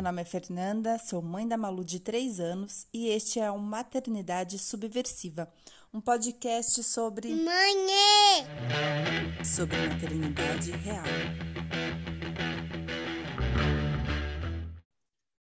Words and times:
Meu 0.00 0.04
nome 0.06 0.22
é 0.22 0.24
Fernanda, 0.24 0.96
sou 0.96 1.20
mãe 1.20 1.46
da 1.46 1.58
Malu 1.58 1.84
de 1.84 2.00
3 2.00 2.40
anos 2.40 2.86
e 2.90 3.08
este 3.08 3.38
é 3.38 3.50
o 3.50 3.58
Maternidade 3.58 4.58
Subversiva, 4.58 5.46
um 5.92 6.00
podcast 6.00 6.82
sobre. 6.82 7.28
Mãe! 7.34 7.76
sobre 9.44 9.76
maternidade 9.76 10.70
real. 10.70 11.04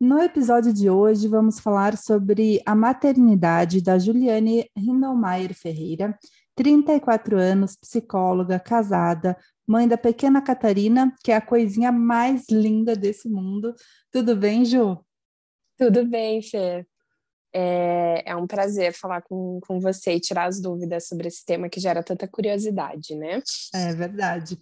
No 0.01 0.19
episódio 0.23 0.73
de 0.73 0.89
hoje, 0.89 1.29
vamos 1.29 1.61
falar 1.61 1.99
sobre 1.99 2.63
a 2.65 2.75
maternidade 2.75 3.83
da 3.83 3.99
Juliane 3.99 4.67
Rindelmaier 4.75 5.53
Ferreira, 5.53 6.19
34 6.57 7.39
anos, 7.39 7.77
psicóloga, 7.77 8.59
casada, 8.59 9.37
mãe 9.69 9.87
da 9.87 9.99
pequena 9.99 10.41
Catarina, 10.41 11.15
que 11.23 11.31
é 11.31 11.37
a 11.37 11.41
coisinha 11.43 11.93
mais 11.93 12.45
linda 12.51 12.97
desse 12.97 13.29
mundo. 13.29 13.75
Tudo 14.11 14.35
bem, 14.35 14.65
Ju? 14.65 14.99
Tudo 15.77 16.07
bem, 16.07 16.41
Fê. 16.41 16.87
É, 17.53 18.23
é 18.31 18.37
um 18.37 18.47
prazer 18.47 18.95
falar 18.95 19.21
com, 19.23 19.61
com 19.67 19.79
você 19.79 20.15
e 20.15 20.21
tirar 20.21 20.47
as 20.47 20.61
dúvidas 20.61 21.07
sobre 21.07 21.29
esse 21.29 21.45
tema 21.45 21.69
que 21.69 21.81
gera 21.81 22.03
tanta 22.03 22.27
curiosidade, 22.27 23.15
né? 23.15 23.43
É 23.75 23.95
verdade. 23.95 24.59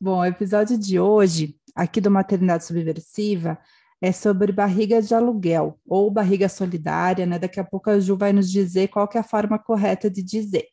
Bom, 0.00 0.20
o 0.20 0.24
episódio 0.24 0.78
de 0.78 0.98
hoje, 0.98 1.56
aqui 1.74 2.00
do 2.00 2.10
Maternidade 2.10 2.64
Subversiva, 2.64 3.58
é 4.00 4.12
sobre 4.12 4.52
barriga 4.52 5.00
de 5.02 5.14
aluguel 5.14 5.78
ou 5.86 6.10
barriga 6.10 6.48
solidária, 6.48 7.26
né? 7.26 7.38
Daqui 7.38 7.60
a 7.60 7.64
pouco 7.64 7.90
a 7.90 8.00
Ju 8.00 8.16
vai 8.16 8.32
nos 8.32 8.50
dizer 8.50 8.88
qual 8.88 9.08
é 9.14 9.18
a 9.18 9.22
forma 9.22 9.58
correta 9.58 10.10
de 10.10 10.22
dizer. 10.22 10.66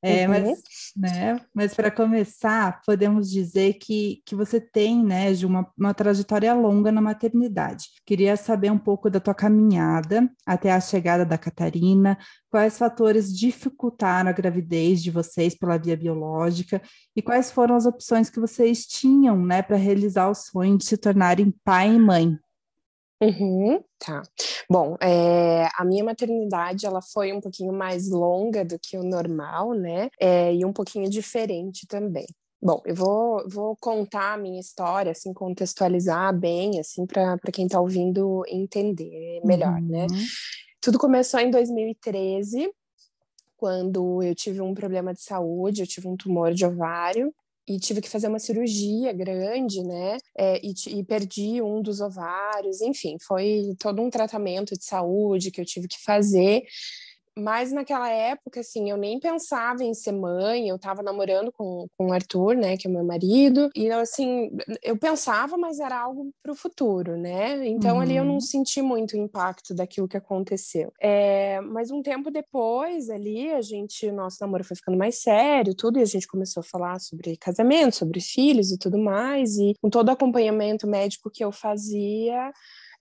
É, 0.00 0.26
uhum. 0.26 0.30
Mas, 0.30 0.62
né, 0.96 1.40
mas 1.52 1.74
para 1.74 1.90
começar, 1.90 2.80
podemos 2.86 3.28
dizer 3.28 3.74
que, 3.74 4.22
que 4.24 4.34
você 4.34 4.60
tem, 4.60 5.04
né, 5.04 5.32
de 5.32 5.44
uma, 5.44 5.68
uma 5.76 5.92
trajetória 5.92 6.54
longa 6.54 6.92
na 6.92 7.00
maternidade. 7.00 7.88
Queria 8.06 8.36
saber 8.36 8.70
um 8.70 8.78
pouco 8.78 9.10
da 9.10 9.18
tua 9.18 9.34
caminhada 9.34 10.30
até 10.46 10.72
a 10.72 10.80
chegada 10.80 11.24
da 11.24 11.36
Catarina, 11.36 12.16
quais 12.48 12.78
fatores 12.78 13.36
dificultaram 13.36 14.30
a 14.30 14.32
gravidez 14.32 15.02
de 15.02 15.10
vocês 15.10 15.56
pela 15.56 15.76
via 15.76 15.96
biológica 15.96 16.80
e 17.16 17.20
quais 17.20 17.50
foram 17.50 17.74
as 17.74 17.84
opções 17.84 18.30
que 18.30 18.38
vocês 18.38 18.86
tinham, 18.86 19.36
né, 19.44 19.62
para 19.62 19.76
realizar 19.76 20.28
o 20.28 20.34
sonho 20.34 20.78
de 20.78 20.84
se 20.84 20.96
tornarem 20.96 21.52
pai 21.64 21.92
e 21.92 21.98
mãe. 21.98 22.38
Uhum, 23.20 23.82
tá. 23.98 24.22
Bom, 24.70 24.96
é, 25.00 25.68
a 25.76 25.84
minha 25.84 26.04
maternidade 26.04 26.86
ela 26.86 27.02
foi 27.02 27.32
um 27.32 27.40
pouquinho 27.40 27.72
mais 27.72 28.08
longa 28.08 28.64
do 28.64 28.78
que 28.78 28.96
o 28.96 29.02
normal, 29.02 29.74
né? 29.74 30.08
É, 30.20 30.54
e 30.54 30.64
um 30.64 30.72
pouquinho 30.72 31.10
diferente 31.10 31.86
também. 31.86 32.26
Bom, 32.60 32.80
eu 32.84 32.94
vou, 32.94 33.48
vou 33.48 33.76
contar 33.76 34.34
a 34.34 34.38
minha 34.38 34.60
história, 34.60 35.12
assim, 35.12 35.32
contextualizar 35.32 36.36
bem, 36.36 36.78
assim, 36.80 37.06
para 37.06 37.38
quem 37.52 37.66
está 37.66 37.80
ouvindo 37.80 38.44
entender 38.48 39.40
melhor, 39.44 39.80
né? 39.80 40.06
uhum. 40.10 40.16
né? 40.16 40.24
Tudo 40.80 40.98
começou 40.98 41.40
em 41.40 41.50
2013, 41.50 42.70
quando 43.56 44.22
eu 44.22 44.34
tive 44.34 44.60
um 44.60 44.74
problema 44.74 45.12
de 45.12 45.20
saúde, 45.22 45.82
eu 45.82 45.86
tive 45.86 46.06
um 46.06 46.16
tumor 46.16 46.54
de 46.54 46.64
ovário, 46.64 47.34
e 47.68 47.78
tive 47.78 48.00
que 48.00 48.08
fazer 48.08 48.28
uma 48.28 48.38
cirurgia 48.38 49.12
grande, 49.12 49.82
né? 49.82 50.16
É, 50.36 50.60
e, 50.64 50.72
e, 50.88 51.04
perdi 51.04 51.60
um 51.60 51.82
dos 51.82 52.00
ovários, 52.00 52.80
enfim, 52.80 53.16
foi 53.20 53.74
todo 53.78 54.00
um 54.00 54.08
tratamento 54.08 54.74
de 54.76 54.84
saúde 54.84 55.50
que 55.50 55.60
eu 55.60 55.64
tive 55.64 55.86
que 55.86 56.02
fazer. 56.02 56.62
Mas 57.38 57.72
naquela 57.72 58.10
época, 58.10 58.60
assim, 58.60 58.90
eu 58.90 58.96
nem 58.96 59.20
pensava 59.20 59.84
em 59.84 59.94
ser 59.94 60.12
mãe, 60.12 60.68
eu 60.68 60.76
estava 60.76 61.02
namorando 61.02 61.52
com, 61.52 61.86
com 61.96 62.08
o 62.08 62.12
Arthur, 62.12 62.56
né, 62.56 62.76
que 62.76 62.88
é 62.88 62.90
meu 62.90 63.04
marido, 63.04 63.70
e 63.74 63.90
assim, 63.90 64.50
eu 64.82 64.96
pensava, 64.96 65.56
mas 65.56 65.78
era 65.78 65.98
algo 65.98 66.32
para 66.42 66.52
o 66.52 66.56
futuro, 66.56 67.16
né? 67.16 67.66
Então 67.66 67.96
uhum. 67.96 68.02
ali 68.02 68.16
eu 68.16 68.24
não 68.24 68.34
uhum. 68.34 68.40
senti 68.40 68.82
muito 68.82 69.14
o 69.14 69.18
impacto 69.18 69.74
daquilo 69.74 70.08
que 70.08 70.16
aconteceu. 70.16 70.92
É, 71.00 71.60
mas 71.60 71.90
um 71.90 72.02
tempo 72.02 72.30
depois, 72.30 73.08
ali, 73.08 73.50
a 73.50 73.62
gente, 73.62 74.10
nosso 74.10 74.38
namoro 74.40 74.64
foi 74.64 74.76
ficando 74.76 74.98
mais 74.98 75.22
sério, 75.22 75.74
tudo, 75.74 75.98
e 75.98 76.02
a 76.02 76.06
gente 76.06 76.26
começou 76.26 76.60
a 76.60 76.64
falar 76.64 76.98
sobre 77.00 77.36
casamento, 77.36 77.96
sobre 77.96 78.20
filhos 78.20 78.72
e 78.72 78.78
tudo 78.78 78.98
mais, 78.98 79.56
e 79.58 79.74
com 79.80 79.88
todo 79.88 80.08
o 80.08 80.12
acompanhamento 80.12 80.86
médico 80.86 81.30
que 81.30 81.44
eu 81.44 81.52
fazia, 81.52 82.52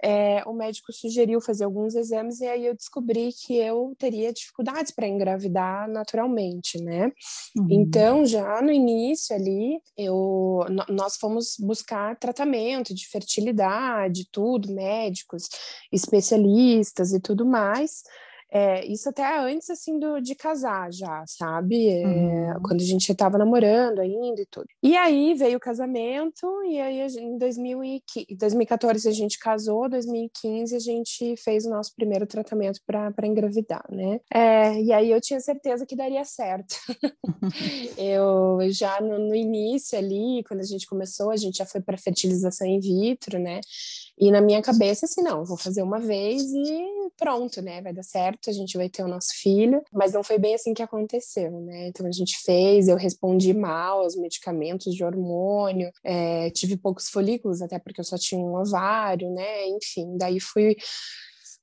é, 0.02 0.44
o 0.46 0.54
médico 0.54 0.94
sugeriu 0.94 1.42
fazer 1.42 1.64
alguns 1.64 1.96
exames 1.96 2.40
e 2.40 2.48
aí 2.48 2.66
eu 2.66 2.76
descobri 2.76 3.32
que 3.34 3.58
eu 3.58 3.96
teria 3.98 4.32
dificuldades 4.32 4.92
para 4.92 5.08
engravidar 5.08 5.90
naturalmente, 5.90 6.82
né? 6.82 7.12
Uhum. 7.56 7.68
Então, 7.70 8.26
já 8.26 8.62
no 8.62 8.72
início 8.72 9.36
ali, 9.36 9.80
eu, 9.98 10.66
nós 10.90 11.18
fomos 11.18 11.56
buscar 11.60 12.16
tratamento 12.18 12.94
de 12.94 13.08
fertilidade, 13.08 14.28
tudo, 14.32 14.74
médicos, 14.74 15.50
especialistas 15.92 17.14
e 17.14 17.20
tudo 17.20 17.46
mais. 17.46 18.04
É, 18.52 18.86
isso 18.86 19.10
até 19.10 19.40
antes, 19.40 19.70
assim, 19.70 20.00
do, 20.00 20.20
de 20.22 20.34
casar 20.36 20.92
já, 20.92 21.24
sabe? 21.28 21.90
É, 21.90 22.06
uhum. 22.06 22.62
Quando 22.64 22.82
a 22.82 22.86
gente 22.86 23.12
estava 23.12 23.38
namorando 23.38 24.00
ainda 24.00 24.42
e 24.42 24.46
tudo. 24.46 24.68
E 24.82 24.96
aí 24.96 25.34
veio 25.34 25.58
o 25.58 25.60
casamento, 25.60 26.48
e 26.64 26.80
aí 26.80 27.06
em 27.18 27.38
2014 27.38 29.08
a 29.08 29.12
gente 29.12 29.38
casou, 29.40 29.90
2015 29.90 30.76
a 30.76 30.80
gente 30.80 31.36
fez 31.38 31.66
o 31.66 31.70
nosso 31.70 31.94
primeiro 31.96 32.26
tratamento 32.26 32.80
para 32.86 33.28
engravidar, 33.28 33.86
né? 33.90 34.20
É, 34.34 34.82
e 34.82 34.94
aí 34.94 35.12
eu 35.12 35.20
tinha 35.20 35.40
certeza 35.40 35.86
que 35.86 35.96
daria 35.96 36.24
certo. 36.24 36.76
eu 37.98 38.60
já 38.70 39.02
no, 39.02 39.20
no 39.20 39.36
início 39.36 39.98
ali, 39.98 40.44
quando 40.48 40.62
a 40.62 40.66
gente 40.66 40.88
começou, 40.88 41.32
a 41.32 41.38
gente 41.38 41.58
já 41.58 41.66
foi 41.66 41.82
para 41.82 41.98
fertilização 41.98 42.68
in 42.68 42.80
vitro, 42.80 43.40
né? 43.40 43.60
E 44.20 44.32
na 44.32 44.42
minha 44.42 44.62
cabeça, 44.62 45.06
assim, 45.06 45.22
não, 45.22 45.46
vou 45.46 45.58
fazer 45.58 45.84
uma 45.84 46.00
vez 46.00 46.42
e 46.52 47.12
pronto, 47.18 47.62
né? 47.62 47.82
Vai 47.82 47.94
dar 47.94 48.04
certo, 48.04 48.37
a 48.46 48.54
gente 48.54 48.78
vai 48.78 48.90
ter 48.90 49.04
o 49.04 49.08
nosso 49.08 49.30
filho. 49.34 49.82
Mas 49.92 50.14
não 50.14 50.24
foi 50.24 50.38
bem 50.38 50.56
assim 50.56 50.74
que 50.74 50.84
aconteceu, 50.84 51.52
né? 51.62 51.88
Então 51.88 52.06
a 52.06 52.12
gente 52.12 52.38
fez, 52.44 52.88
eu 52.88 52.96
respondi 52.96 53.54
mal 53.54 54.02
aos 54.02 54.16
medicamentos 54.16 54.94
de 54.94 55.04
hormônio, 55.04 55.92
é, 56.04 56.50
tive 56.52 56.78
poucos 56.78 57.10
folículos, 57.10 57.62
até 57.62 57.80
porque 57.80 58.00
eu 58.00 58.06
só 58.06 58.18
tinha 58.18 58.40
um 58.42 58.56
ovário, 58.56 59.32
né? 59.32 59.68
Enfim, 59.68 60.18
daí 60.18 60.40
fui 60.40 60.76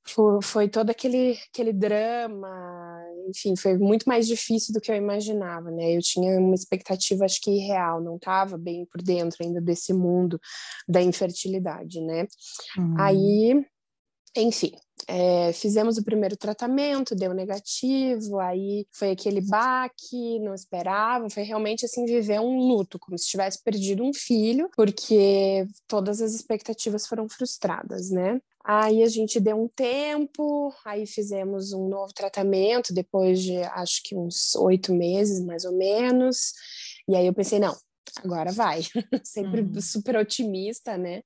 foi, 0.07 0.41
foi 0.41 0.69
todo 0.69 0.89
aquele, 0.91 1.37
aquele 1.49 1.73
drama, 1.73 2.47
enfim, 3.27 3.55
foi 3.55 3.77
muito 3.77 4.07
mais 4.07 4.27
difícil 4.27 4.73
do 4.73 4.79
que 4.79 4.91
eu 4.91 4.95
imaginava, 4.95 5.71
né? 5.71 5.95
Eu 5.95 6.01
tinha 6.01 6.39
uma 6.39 6.53
expectativa, 6.53 7.25
acho 7.25 7.41
que 7.41 7.49
irreal, 7.49 8.01
não 8.01 8.17
estava 8.17 8.57
bem 8.57 8.85
por 8.85 9.01
dentro 9.01 9.43
ainda 9.43 9.59
desse 9.59 9.93
mundo 9.93 10.39
da 10.87 11.01
infertilidade, 11.01 11.99
né? 12.01 12.27
Uhum. 12.77 12.95
Aí, 12.99 13.65
enfim, 14.35 14.71
é, 15.07 15.53
fizemos 15.53 15.97
o 15.97 16.03
primeiro 16.03 16.35
tratamento, 16.35 17.15
deu 17.15 17.33
negativo, 17.33 18.39
aí 18.39 18.87
foi 18.91 19.11
aquele 19.11 19.41
baque, 19.41 20.39
não 20.39 20.53
esperava, 20.53 21.29
foi 21.29 21.43
realmente 21.43 21.85
assim 21.85 22.05
viver 22.05 22.39
um 22.39 22.57
luto, 22.57 22.97
como 22.97 23.17
se 23.17 23.27
tivesse 23.27 23.61
perdido 23.63 24.03
um 24.03 24.13
filho, 24.13 24.69
porque 24.75 25.67
todas 25.87 26.21
as 26.21 26.33
expectativas 26.33 27.05
foram 27.05 27.29
frustradas, 27.29 28.09
né? 28.09 28.39
Aí 28.63 29.03
a 29.03 29.07
gente 29.07 29.39
deu 29.39 29.61
um 29.61 29.67
tempo, 29.67 30.73
aí 30.83 31.05
fizemos 31.05 31.71
um 31.71 31.87
novo 31.87 32.11
tratamento 32.13 32.91
depois 32.91 33.39
de 33.43 33.57
acho 33.57 34.01
que 34.03 34.15
uns 34.15 34.55
oito 34.55 34.91
meses 34.91 35.39
mais 35.45 35.65
ou 35.65 35.71
menos. 35.71 36.51
E 37.07 37.15
aí 37.15 37.27
eu 37.27 37.33
pensei, 37.33 37.59
não, 37.59 37.77
agora 38.23 38.51
vai. 38.51 38.81
Sempre 39.23 39.61
uhum. 39.61 39.79
super 39.79 40.15
otimista, 40.17 40.97
né? 40.97 41.21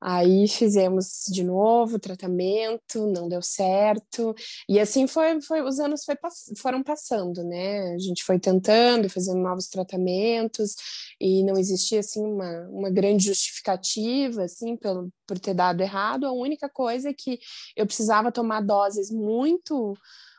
Aí 0.00 0.46
fizemos 0.46 1.24
de 1.28 1.42
novo 1.42 1.96
o 1.96 1.98
tratamento, 1.98 3.06
não 3.06 3.28
deu 3.28 3.40
certo. 3.40 4.34
E 4.68 4.78
assim 4.78 5.06
foi, 5.06 5.40
foi 5.40 5.62
os 5.62 5.80
anos 5.80 6.04
foi, 6.04 6.16
foram 6.58 6.82
passando, 6.82 7.42
né? 7.42 7.94
A 7.94 7.98
gente 7.98 8.22
foi 8.22 8.38
tentando, 8.38 9.08
fazendo 9.08 9.40
novos 9.40 9.68
tratamentos 9.68 10.74
e 11.20 11.42
não 11.44 11.56
existia 11.56 12.00
assim 12.00 12.22
uma, 12.22 12.68
uma 12.68 12.90
grande 12.90 13.24
justificativa 13.24 14.44
assim 14.44 14.76
pelo, 14.76 15.10
por 15.26 15.38
ter 15.38 15.54
dado 15.54 15.80
errado. 15.80 16.26
A 16.26 16.32
única 16.32 16.68
coisa 16.68 17.08
é 17.08 17.14
que 17.14 17.38
eu 17.74 17.86
precisava 17.86 18.30
tomar 18.30 18.60
doses 18.60 19.10
muito 19.10 19.96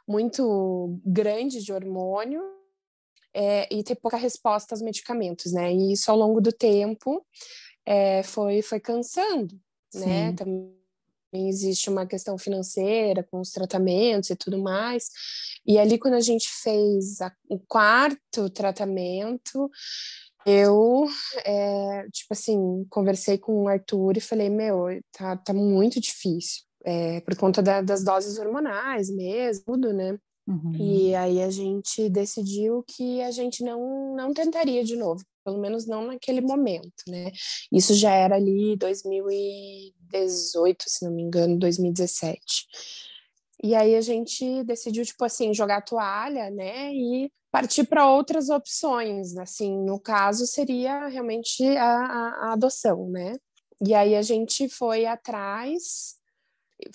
muito 0.07 0.97
grandes 1.05 1.65
de 1.65 1.73
hormônio 1.73 2.41
é, 3.33 3.67
e 3.71 3.83
ter 3.83 3.95
pouca 3.95 4.17
resposta 4.17 4.73
aos 4.73 4.81
medicamentos, 4.81 5.51
né? 5.51 5.73
E 5.73 5.91
isso 5.93 6.09
ao 6.09 6.17
longo 6.17 6.39
do 6.39 6.51
tempo 6.51 7.25
é, 7.87 8.21
foi, 8.21 8.61
foi 8.61 8.81
cansando, 8.81 9.55
né? 9.95 10.01
Sim. 10.01 10.05
né? 10.05 10.33
Também 10.33 11.49
existe 11.49 11.89
uma 11.89 12.05
questão 12.05 12.37
financeira 12.37 13.23
com 13.23 13.39
os 13.39 13.51
tratamentos 13.51 14.29
e 14.29 14.35
tudo 14.35 14.61
mais. 14.61 15.09
E 15.65 15.79
ali, 15.79 15.97
quando 15.97 16.15
a 16.15 16.19
gente 16.19 16.49
fez 16.49 17.21
a, 17.21 17.31
o 17.49 17.57
quarto 17.59 18.49
tratamento, 18.49 19.71
eu, 20.45 21.05
é, 21.45 22.07
tipo 22.11 22.33
assim, 22.33 22.85
conversei 22.89 23.37
com 23.37 23.63
o 23.63 23.67
Arthur 23.69 24.17
e 24.17 24.21
falei: 24.21 24.49
Meu, 24.49 24.87
tá, 25.13 25.37
tá 25.37 25.53
muito 25.53 26.01
difícil, 26.01 26.63
é, 26.83 27.21
por 27.21 27.37
conta 27.37 27.61
da, 27.61 27.81
das 27.81 28.03
doses 28.03 28.37
hormonais 28.37 29.09
mesmo, 29.09 29.63
tudo, 29.65 29.93
né? 29.93 30.17
Uhum. 30.47 30.73
E 30.75 31.13
aí 31.13 31.41
a 31.41 31.49
gente 31.49 32.07
decidiu 32.09 32.83
que 32.87 33.21
a 33.21 33.31
gente 33.31 33.63
não, 33.63 34.15
não 34.15 34.33
tentaria 34.33 34.81
de 34.83 34.95
novo, 34.95 35.21
pelo 35.43 35.59
menos 35.59 35.85
não 35.85 36.07
naquele 36.07 36.39
momento, 36.39 37.03
né? 37.07 37.31
Isso 37.71 37.93
já 37.93 38.13
era 38.13 38.35
ali 38.35 38.77
2018, 38.77 40.85
se 40.87 41.05
não 41.05 41.11
me 41.11 41.23
engano, 41.23 41.59
2017. 41.59 42.39
E 43.61 43.75
aí 43.75 43.95
a 43.95 44.01
gente 44.01 44.63
decidiu, 44.63 45.03
tipo 45.03 45.25
assim, 45.25 45.53
jogar 45.53 45.77
a 45.77 45.81
toalha, 45.81 46.49
né? 46.49 46.93
E 46.93 47.29
partir 47.51 47.83
para 47.85 48.09
outras 48.09 48.49
opções, 48.49 49.35
assim, 49.35 49.77
no 49.83 49.99
caso 49.99 50.47
seria 50.47 51.07
realmente 51.07 51.65
a, 51.75 51.83
a, 51.83 52.49
a 52.49 52.53
adoção, 52.53 53.09
né? 53.09 53.35
E 53.85 53.93
aí 53.93 54.15
a 54.15 54.21
gente 54.21 54.69
foi 54.69 55.05
atrás 55.05 56.15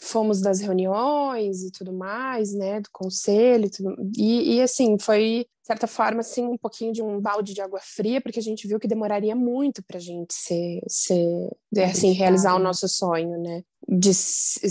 fomos 0.01 0.41
das 0.41 0.61
reuniões 0.61 1.63
e 1.63 1.71
tudo 1.71 1.93
mais, 1.93 2.53
né, 2.53 2.81
do 2.81 2.89
conselho, 2.93 3.67
e, 3.67 3.71
tudo, 3.71 3.97
e, 4.17 4.57
e, 4.57 4.63
assim, 4.63 4.99
foi, 4.99 5.47
de 5.63 5.67
certa 5.67 5.87
forma, 5.87 6.21
assim, 6.21 6.45
um 6.45 6.59
pouquinho 6.59 6.93
de 6.93 7.03
um 7.03 7.21
balde 7.21 7.55
de 7.55 7.61
água 7.61 7.81
fria, 7.83 8.21
porque 8.21 8.39
a 8.39 8.43
gente 8.43 8.67
viu 8.67 8.79
que 8.79 8.89
demoraria 8.89 9.35
muito 9.35 9.83
para 9.83 9.99
a 9.99 10.01
gente 10.01 10.35
ser, 10.35 10.81
ser 10.89 11.51
assim, 11.85 12.13
realizar 12.13 12.55
o 12.55 12.59
nosso 12.59 12.89
sonho, 12.89 13.39
né, 13.39 13.63
de, 13.89 14.11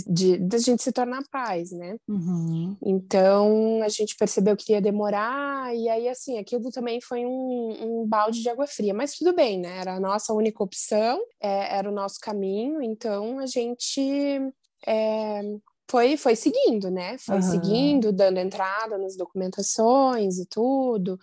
de, 0.07 0.37
de 0.37 0.55
a 0.55 0.59
gente 0.59 0.81
se 0.81 0.91
tornar 0.91 1.23
paz, 1.29 1.71
né, 1.71 1.97
uhum. 2.07 2.75
então 2.83 3.81
a 3.83 3.89
gente 3.89 4.15
percebeu 4.15 4.55
que 4.55 4.71
ia 4.71 4.81
demorar, 4.81 5.75
e 5.75 5.89
aí, 5.89 6.07
assim, 6.07 6.37
aquilo 6.39 6.71
também 6.71 6.99
foi 7.01 7.25
um, 7.25 8.03
um 8.03 8.07
balde 8.07 8.41
de 8.41 8.49
água 8.49 8.67
fria, 8.67 8.93
mas 8.93 9.15
tudo 9.15 9.33
bem, 9.33 9.59
né, 9.59 9.79
era 9.79 9.95
a 9.95 9.99
nossa 9.99 10.33
única 10.33 10.63
opção, 10.63 11.21
é, 11.41 11.77
era 11.77 11.89
o 11.89 11.93
nosso 11.93 12.19
caminho, 12.19 12.81
então 12.81 13.39
a 13.39 13.45
gente 13.45 14.51
é, 14.85 15.41
foi, 15.89 16.15
foi 16.15 16.35
seguindo, 16.37 16.89
né? 16.89 17.17
Foi 17.17 17.35
uhum. 17.35 17.41
seguindo, 17.41 18.13
dando 18.13 18.39
entrada 18.39 18.97
nas 18.97 19.17
documentações 19.17 20.37
e 20.37 20.45
tudo. 20.45 21.19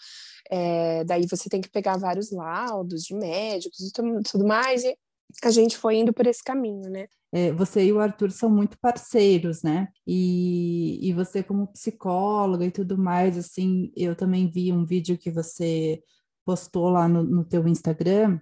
É, 0.50 1.04
daí 1.04 1.26
você 1.26 1.48
tem 1.48 1.62
que 1.62 1.70
pegar 1.70 1.96
vários 1.96 2.30
laudos 2.30 3.02
de 3.04 3.14
médicos 3.14 3.80
e 3.80 3.92
tudo, 3.92 4.20
tudo 4.22 4.46
mais. 4.46 4.84
E 4.84 4.94
a 5.42 5.50
gente 5.50 5.76
foi 5.76 5.96
indo 5.96 6.12
por 6.12 6.26
esse 6.26 6.42
caminho, 6.42 6.90
né? 6.90 7.06
É, 7.32 7.50
você 7.52 7.84
e 7.84 7.92
o 7.92 8.00
Arthur 8.00 8.30
são 8.30 8.50
muito 8.50 8.78
parceiros, 8.78 9.62
né? 9.62 9.88
E, 10.06 10.98
e 11.08 11.12
você, 11.12 11.42
como 11.42 11.66
psicóloga 11.68 12.64
e 12.64 12.70
tudo 12.70 12.96
mais, 12.98 13.38
assim, 13.38 13.90
eu 13.96 14.14
também 14.14 14.50
vi 14.50 14.72
um 14.72 14.84
vídeo 14.84 15.18
que 15.18 15.30
você 15.30 16.02
postou 16.44 16.88
lá 16.88 17.08
no, 17.08 17.22
no 17.22 17.44
teu 17.44 17.66
Instagram. 17.68 18.38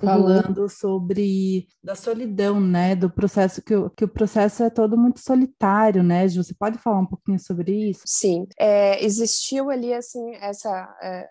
Falando 0.00 0.62
uhum. 0.62 0.68
sobre 0.68 1.68
da 1.82 1.94
solidão, 1.94 2.60
né? 2.60 2.94
Do 2.94 3.10
processo 3.10 3.60
que, 3.62 3.74
o, 3.74 3.90
que 3.90 4.04
o 4.04 4.08
processo 4.08 4.62
é 4.62 4.70
todo 4.70 4.96
muito 4.96 5.20
solitário, 5.20 6.02
né? 6.02 6.26
Você 6.28 6.54
pode 6.54 6.78
falar 6.78 7.00
um 7.00 7.06
pouquinho 7.06 7.38
sobre 7.38 7.90
isso? 7.90 8.02
Sim, 8.06 8.46
é, 8.58 9.04
existiu 9.04 9.70
ali 9.70 9.92
assim 9.92 10.34
essa 10.36 10.96
é, 11.02 11.28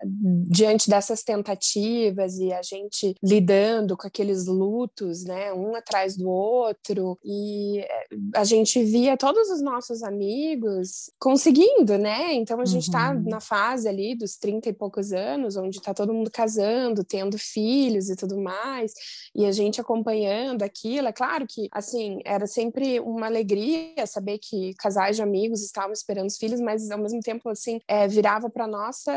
diante 0.47 0.89
dessas 0.89 1.23
tentativas 1.23 2.37
e 2.37 2.51
a 2.53 2.61
gente 2.61 3.15
lidando 3.23 3.97
com 3.97 4.07
aqueles 4.07 4.45
lutos, 4.45 5.23
né? 5.23 5.53
Um 5.53 5.75
atrás 5.75 6.15
do 6.15 6.29
outro 6.29 7.17
e 7.23 7.79
é, 7.79 8.05
a 8.35 8.43
gente 8.43 8.83
via 8.83 9.17
todos 9.17 9.49
os 9.49 9.61
nossos 9.61 10.03
amigos 10.03 11.09
conseguindo, 11.19 11.97
né? 11.97 12.33
Então 12.33 12.59
a 12.59 12.65
gente 12.65 12.83
está 12.83 13.11
uhum. 13.11 13.23
na 13.25 13.39
fase 13.39 13.87
ali 13.87 14.15
dos 14.15 14.37
30 14.37 14.69
e 14.69 14.73
poucos 14.73 15.11
anos, 15.11 15.57
onde 15.57 15.77
está 15.77 15.93
todo 15.93 16.13
mundo 16.13 16.29
casando, 16.29 17.03
tendo 17.03 17.37
filhos 17.37 18.09
e 18.09 18.15
tudo 18.15 18.37
mais 18.37 18.50
mais, 18.51 18.91
e 19.35 19.45
a 19.45 19.51
gente 19.51 19.79
acompanhando 19.79 20.63
aquilo. 20.63 21.07
É 21.07 21.13
claro 21.13 21.45
que, 21.47 21.67
assim, 21.71 22.19
era 22.25 22.45
sempre 22.47 22.99
uma 22.99 23.27
alegria 23.27 24.05
saber 24.05 24.39
que 24.39 24.73
casais 24.75 25.15
de 25.15 25.21
amigos 25.21 25.63
estavam 25.63 25.93
esperando 25.93 26.27
os 26.27 26.37
filhos, 26.37 26.59
mas 26.59 26.89
ao 26.91 26.99
mesmo 26.99 27.19
tempo, 27.21 27.49
assim, 27.49 27.79
é, 27.87 28.07
virava 28.07 28.49
para 28.49 28.67
nossa 28.67 29.11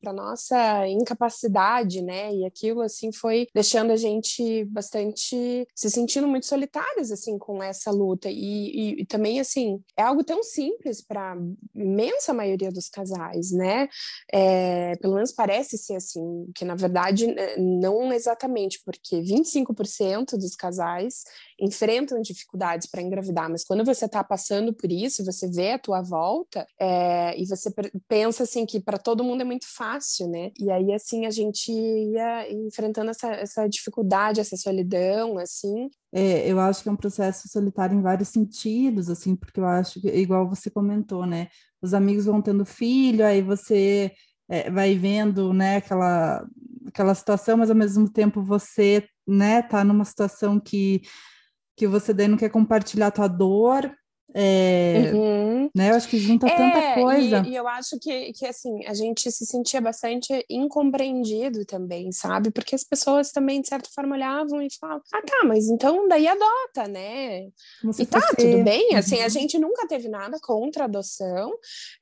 para 0.00 0.12
nossa 0.12 0.88
incapacidade, 0.88 2.02
né? 2.02 2.34
E 2.34 2.44
aquilo, 2.44 2.80
assim, 2.80 3.12
foi 3.12 3.46
deixando 3.54 3.92
a 3.92 3.96
gente 3.96 4.64
bastante 4.66 5.66
se 5.74 5.90
sentindo 5.90 6.26
muito 6.26 6.46
solitários, 6.46 7.10
assim, 7.10 7.38
com 7.38 7.62
essa 7.62 7.90
luta. 7.90 8.28
E, 8.30 8.34
e, 8.34 9.02
e 9.02 9.06
também, 9.06 9.40
assim, 9.40 9.80
é 9.96 10.02
algo 10.02 10.24
tão 10.24 10.42
simples 10.42 11.02
para 11.02 11.36
imensa 11.74 12.32
maioria 12.32 12.70
dos 12.70 12.88
casais, 12.88 13.52
né? 13.52 13.88
É, 14.32 14.96
pelo 14.96 15.14
menos 15.14 15.32
parece 15.32 15.76
ser 15.76 15.96
assim, 15.96 16.50
que 16.54 16.64
na 16.64 16.74
verdade 16.74 17.26
não 17.58 18.12
exatamente 18.12 18.63
porque 18.84 19.20
25% 19.20 20.36
dos 20.36 20.54
casais 20.54 21.24
enfrentam 21.60 22.20
dificuldades 22.20 22.88
para 22.88 23.02
engravidar, 23.02 23.48
mas 23.48 23.64
quando 23.64 23.84
você 23.84 24.06
está 24.06 24.22
passando 24.24 24.72
por 24.72 24.90
isso, 24.90 25.24
você 25.24 25.48
vê 25.48 25.72
a 25.72 25.78
tua 25.78 26.02
volta 26.02 26.66
é, 26.78 27.40
e 27.40 27.46
você 27.46 27.72
pensa 28.08 28.42
assim 28.42 28.66
que 28.66 28.80
para 28.80 28.98
todo 28.98 29.24
mundo 29.24 29.42
é 29.42 29.44
muito 29.44 29.66
fácil, 29.66 30.28
né? 30.28 30.50
E 30.58 30.70
aí 30.70 30.92
assim 30.92 31.26
a 31.26 31.30
gente 31.30 31.70
ia 31.70 32.50
enfrentando 32.52 33.10
essa, 33.10 33.28
essa 33.32 33.68
dificuldade, 33.68 34.40
essa 34.40 34.56
solidão, 34.56 35.38
assim. 35.38 35.90
É, 36.12 36.48
eu 36.48 36.60
acho 36.60 36.82
que 36.82 36.88
é 36.88 36.92
um 36.92 36.96
processo 36.96 37.48
solitário 37.48 37.96
em 37.96 38.02
vários 38.02 38.28
sentidos, 38.28 39.10
assim, 39.10 39.34
porque 39.34 39.58
eu 39.58 39.66
acho 39.66 40.00
que, 40.00 40.08
igual 40.08 40.48
você 40.48 40.70
comentou, 40.70 41.26
né? 41.26 41.48
Os 41.82 41.92
amigos 41.92 42.26
vão 42.26 42.40
tendo 42.40 42.64
filho, 42.64 43.26
aí 43.26 43.42
você 43.42 44.12
é, 44.48 44.70
vai 44.70 44.94
vendo, 44.96 45.52
né, 45.52 45.76
aquela 45.76 46.46
aquela 46.86 47.14
situação, 47.14 47.56
mas 47.56 47.70
ao 47.70 47.76
mesmo 47.76 48.08
tempo 48.08 48.40
você, 48.42 49.08
né, 49.26 49.62
tá 49.62 49.82
numa 49.82 50.04
situação 50.04 50.60
que, 50.60 51.02
que 51.76 51.88
você 51.88 52.14
daí 52.14 52.28
não 52.28 52.36
quer 52.36 52.50
compartilhar 52.50 53.08
a 53.08 53.10
tua 53.10 53.26
dor, 53.26 53.92
é, 54.36 55.12
uhum. 55.14 55.70
né? 55.74 55.90
Eu 55.90 55.94
acho 55.94 56.08
que 56.08 56.18
junta 56.18 56.48
é, 56.48 56.56
tanta 56.56 56.94
coisa. 56.94 57.42
E, 57.46 57.50
e, 57.50 57.56
eu 57.56 57.68
acho 57.68 57.98
que, 58.00 58.32
que, 58.32 58.44
assim, 58.44 58.84
a 58.84 58.92
gente 58.92 59.30
se 59.30 59.46
sentia 59.46 59.80
bastante 59.80 60.44
incompreendido 60.50 61.64
também, 61.64 62.10
sabe? 62.10 62.50
Porque 62.50 62.74
as 62.74 62.82
pessoas 62.82 63.30
também, 63.30 63.60
de 63.60 63.68
certa 63.68 63.88
forma, 63.94 64.16
olhavam 64.16 64.60
e 64.60 64.68
falavam, 64.74 65.02
ah, 65.12 65.22
tá, 65.22 65.46
mas 65.46 65.68
então 65.68 66.08
daí 66.08 66.26
adota, 66.26 66.88
né? 66.88 67.44
e 67.98 68.06
tá, 68.06 68.20
tudo 68.36 68.64
bem, 68.64 68.90
uhum. 68.92 68.98
assim, 68.98 69.20
a 69.20 69.28
gente 69.28 69.56
nunca 69.56 69.86
teve 69.86 70.08
nada 70.08 70.36
contra 70.42 70.84
a 70.84 70.86
adoção, 70.86 71.52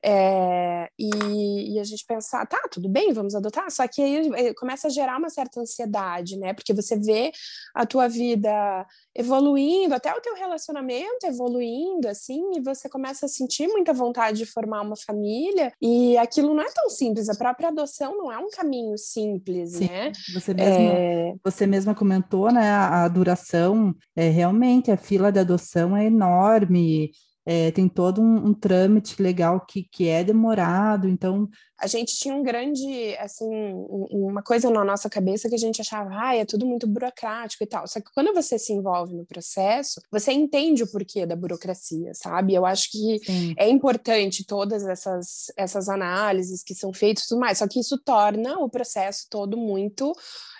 é, 0.03 0.89
e, 0.97 1.75
e, 1.75 1.79
a 1.79 1.83
gente 1.83 2.03
pensar, 2.05 2.45
tá, 2.47 2.61
tudo 2.71 2.89
bem, 2.89 3.13
vamos 3.13 3.35
adotar, 3.35 3.69
só 3.69 3.87
que 3.87 4.01
aí 4.01 4.31
eh, 4.35 4.53
começa 4.55 4.87
a 4.87 4.91
gerar 4.91 5.17
uma 5.17 5.29
certa 5.29 5.59
ansiedade, 5.59 6.37
né? 6.37 6.53
Porque 6.53 6.73
você 6.73 6.97
vê 6.97 7.31
a 7.75 7.85
tua 7.85 8.07
vida 8.07 8.87
evoluindo, 9.15 9.93
até 9.93 10.13
o 10.13 10.21
teu 10.21 10.33
relacionamento 10.35 11.25
evoluindo, 11.25 12.07
assim, 12.07 12.22
e 12.31 12.61
você 12.61 12.87
começa 12.87 13.25
a 13.25 13.29
sentir 13.29 13.67
muita 13.67 13.93
vontade 13.93 14.37
de 14.37 14.45
formar 14.45 14.81
uma 14.81 14.95
família, 14.95 15.71
e 15.81 16.17
aquilo 16.17 16.53
não 16.53 16.63
é 16.63 16.71
tão 16.71 16.89
simples, 16.89 17.29
a 17.29 17.35
própria 17.35 17.69
adoção 17.69 18.17
não 18.17 18.31
é 18.31 18.37
um 18.37 18.49
caminho 18.49 18.97
simples, 18.97 19.73
Sim, 19.73 19.87
né? 19.87 20.11
Você 20.33 20.53
mesma, 20.53 20.81
é... 20.81 21.33
você 21.43 21.67
mesma 21.67 21.95
comentou, 21.95 22.51
né, 22.51 22.69
a, 22.69 23.03
a 23.03 23.07
duração, 23.07 23.93
é, 24.15 24.29
realmente, 24.29 24.91
a 24.91 24.97
fila 24.97 25.31
de 25.31 25.39
adoção 25.39 25.95
é 25.97 26.05
enorme, 26.05 27.11
é, 27.45 27.71
tem 27.71 27.89
todo 27.89 28.21
um, 28.21 28.47
um, 28.47 28.53
trâmite 28.53 29.21
legal 29.21 29.65
que, 29.65 29.83
que 29.91 30.07
é 30.07 30.23
demorado, 30.23 31.07
então... 31.07 31.49
A 31.83 31.87
gente 31.87 32.15
tinha 32.17 32.33
um 32.33 32.41
grande, 32.41 33.13
assim, 33.17 33.45
uma 34.09 34.41
coisa 34.41 34.69
na 34.69 34.85
nossa 34.85 35.09
cabeça 35.09 35.49
que 35.49 35.55
a 35.55 35.59
gente 35.59 35.81
achava, 35.81 36.09
ah, 36.13 36.33
é 36.33 36.45
tudo 36.45 36.65
muito 36.65 36.87
burocrático 36.87 37.61
e 37.61 37.67
tal, 37.67 37.85
só 37.87 37.99
que 37.99 38.09
quando 38.13 38.33
você 38.33 38.57
se 38.57 38.71
envolve 38.71 39.13
no 39.13 39.25
processo, 39.25 40.01
você 40.09 40.31
entende 40.31 40.81
o 40.81 40.87
porquê 40.89 41.25
da 41.25 41.35
burocracia, 41.35 42.13
sabe? 42.13 42.53
Eu 42.53 42.65
acho 42.65 42.89
que 42.89 43.19
Sim. 43.25 43.53
é 43.57 43.67
importante 43.67 44.45
todas 44.45 44.85
essas, 44.87 45.51
essas 45.57 45.89
análises 45.89 46.63
que 46.63 46.73
são 46.73 46.93
feitas 46.93 47.25
e 47.25 47.27
tudo 47.27 47.41
mais, 47.41 47.57
só 47.57 47.67
que 47.67 47.81
isso 47.81 47.97
torna 47.97 48.57
o 48.59 48.69
processo 48.69 49.27
todo 49.29 49.57
muito 49.57 50.13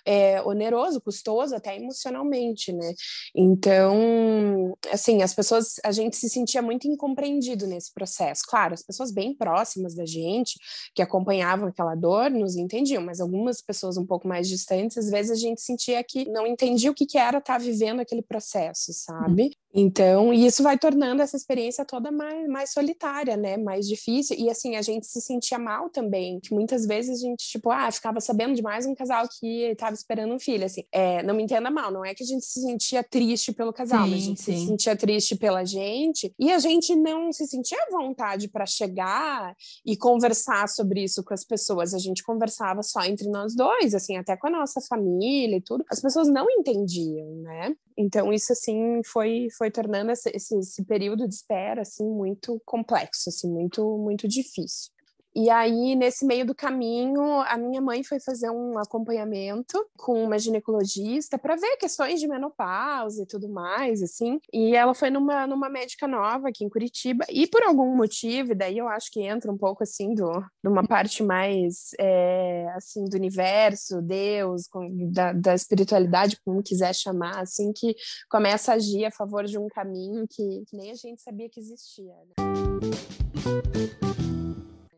é, 0.06 0.42
oneroso, 0.42 1.02
custoso, 1.02 1.56
até 1.56 1.76
emocionalmente, 1.76 2.72
né? 2.74 2.94
Então, 3.36 4.78
assim, 4.92 5.22
as 5.22 5.34
pessoas, 5.34 5.76
a 5.84 5.92
gente 5.92 6.18
se 6.18 6.30
sentia 6.30 6.62
muito 6.62 6.88
incompreendido 6.88 7.66
nesse 7.66 7.94
processo. 7.94 8.44
Claro, 8.48 8.74
as 8.74 8.84
pessoas 8.84 9.12
bem 9.12 9.36
próximas 9.36 9.96
da 9.96 10.06
gente, 10.06 10.60
que 10.94 11.02
acompanhavam 11.14 11.68
aquela 11.68 11.94
dor, 11.94 12.32
nos 12.32 12.56
entendiam, 12.56 13.04
mas 13.04 13.22
algumas 13.22 13.62
pessoas 13.62 13.98
um 13.98 14.06
pouco 14.06 14.28
mais 14.28 14.50
distantes, 14.50 14.98
às 14.98 15.10
vezes 15.10 15.32
a 15.32 15.36
gente 15.36 15.62
sentia 15.62 16.04
que 16.04 16.28
não 16.28 16.48
entendia 16.48 16.90
o 16.90 16.94
que, 16.94 17.06
que 17.06 17.18
era 17.18 17.38
estar 17.38 17.60
vivendo 17.60 18.00
aquele 18.00 18.24
processo, 18.24 18.92
sabe? 18.94 19.52
Então, 19.76 20.32
e 20.32 20.46
isso 20.46 20.62
vai 20.62 20.78
tornando 20.78 21.24
essa 21.24 21.36
experiência 21.36 21.84
toda 21.84 22.12
mais, 22.12 22.48
mais 22.48 22.72
solitária, 22.72 23.36
né? 23.36 23.58
Mais 23.58 23.88
difícil. 23.88 24.38
E 24.38 24.48
assim, 24.48 24.76
a 24.76 24.84
gente 24.84 25.08
se 25.08 25.20
sentia 25.20 25.58
mal 25.58 25.90
também, 25.90 26.40
que 26.40 26.54
muitas 26.54 26.86
vezes 26.86 27.20
a 27.20 27.28
gente, 27.28 27.48
tipo, 27.48 27.72
ah, 27.72 27.92
ficava 27.92 28.22
sabendo 28.22 28.54
de 28.54 28.62
mais 28.62 28.86
um 28.86 28.94
casal 28.94 29.28
que 29.28 29.64
estava 29.72 29.96
esperando 29.96 30.34
um 30.34 30.40
filho, 30.40 30.64
assim. 30.64 30.84
É, 30.92 31.24
não 31.24 31.34
me 31.34 31.42
entenda 31.42 31.72
mal, 31.72 31.92
não 31.92 32.06
é 32.06 32.14
que 32.14 32.24
a 32.24 32.26
gente 32.26 32.46
se 32.46 32.62
sentia 32.62 33.04
triste 33.04 33.52
pelo 33.52 33.74
casal, 33.74 34.06
sim, 34.06 34.12
mas 34.12 34.22
a 34.22 34.26
gente 34.26 34.42
sim. 34.42 34.58
se 34.58 34.68
sentia 34.68 34.96
triste 34.96 35.36
pela 35.36 35.66
gente. 35.66 36.32
E 36.38 36.52
a 36.52 36.60
gente 36.60 36.96
não 36.96 37.32
se 37.32 37.48
sentia 37.48 37.80
à 37.88 37.98
vontade 37.98 38.48
para 38.50 38.68
chegar 38.68 39.56
e 39.84 39.98
conversar 39.98 40.70
sobre 40.70 40.93
isso 40.98 41.24
com 41.24 41.34
as 41.34 41.44
pessoas. 41.44 41.94
A 41.94 42.00
gente 42.00 42.24
conversava 42.24 42.82
só 42.84 43.04
entre 43.04 43.28
nós 43.30 43.56
dois, 43.56 43.94
assim, 43.94 44.18
até 44.18 44.36
com 44.38 44.48
a 44.48 44.52
nossa 44.52 44.82
família 44.82 45.58
e 45.58 45.62
tudo. 45.62 45.84
As 45.90 46.02
pessoas 46.02 46.28
não 46.28 46.50
entendiam, 46.50 47.36
né? 47.38 47.76
Então 47.98 48.32
isso 48.34 48.52
assim 48.52 49.02
foi 49.06 49.48
foi 49.58 49.70
tornando 49.70 50.12
esse, 50.12 50.30
esse, 50.34 50.58
esse 50.58 50.84
período 50.84 51.28
de 51.28 51.36
espera 51.36 51.82
assim 51.82 52.06
muito 52.06 52.62
complexo, 52.66 53.30
assim 53.30 53.50
muito 53.50 53.98
muito 53.98 54.28
difícil. 54.28 54.93
E 55.36 55.50
aí, 55.50 55.96
nesse 55.96 56.26
meio 56.26 56.46
do 56.46 56.54
caminho, 56.54 57.42
a 57.42 57.58
minha 57.58 57.82
mãe 57.82 58.04
foi 58.04 58.20
fazer 58.20 58.52
um 58.52 58.78
acompanhamento 58.78 59.84
com 59.98 60.24
uma 60.24 60.38
ginecologista 60.38 61.40
para 61.40 61.56
ver 61.56 61.78
questões 61.78 62.20
de 62.20 62.28
menopausa 62.28 63.24
e 63.24 63.26
tudo 63.26 63.50
mais, 63.50 64.04
assim. 64.04 64.40
E 64.54 64.76
ela 64.76 64.94
foi 64.94 65.10
numa, 65.10 65.48
numa 65.48 65.70
médica 65.70 66.08
nova 66.08 66.50
aqui 66.50 66.64
em 66.64 66.70
Curitiba, 66.70 67.26
e 67.30 67.48
por 67.48 67.64
algum 67.64 67.96
motivo, 67.96 68.52
e 68.52 68.56
daí 68.56 68.78
eu 68.78 68.88
acho 68.88 69.12
que 69.12 69.22
entra 69.22 69.52
um 69.52 69.58
pouco, 69.58 69.84
assim, 69.84 70.14
do, 70.14 70.32
de 70.64 70.70
uma 70.70 70.86
parte 70.86 71.24
mais, 71.24 71.92
é, 72.00 72.68
assim, 72.76 73.04
do 73.06 73.16
universo, 73.16 74.02
Deus, 74.02 74.68
com, 74.68 75.12
da, 75.12 75.34
da 75.34 75.56
espiritualidade, 75.56 76.38
como 76.46 76.62
quiser 76.62 76.94
chamar, 76.94 77.40
assim, 77.40 77.74
que 77.74 77.96
começa 78.30 78.72
a 78.72 78.76
agir 78.76 79.06
a 79.06 79.12
favor 79.12 79.46
de 79.46 79.58
um 79.58 79.68
caminho 79.68 80.28
que, 80.30 80.64
que 80.68 80.78
nem 80.78 80.92
a 80.92 80.96
gente 80.96 81.22
sabia 81.22 81.50
que 81.50 81.60
existia, 81.60 82.14
né? 82.38 84.13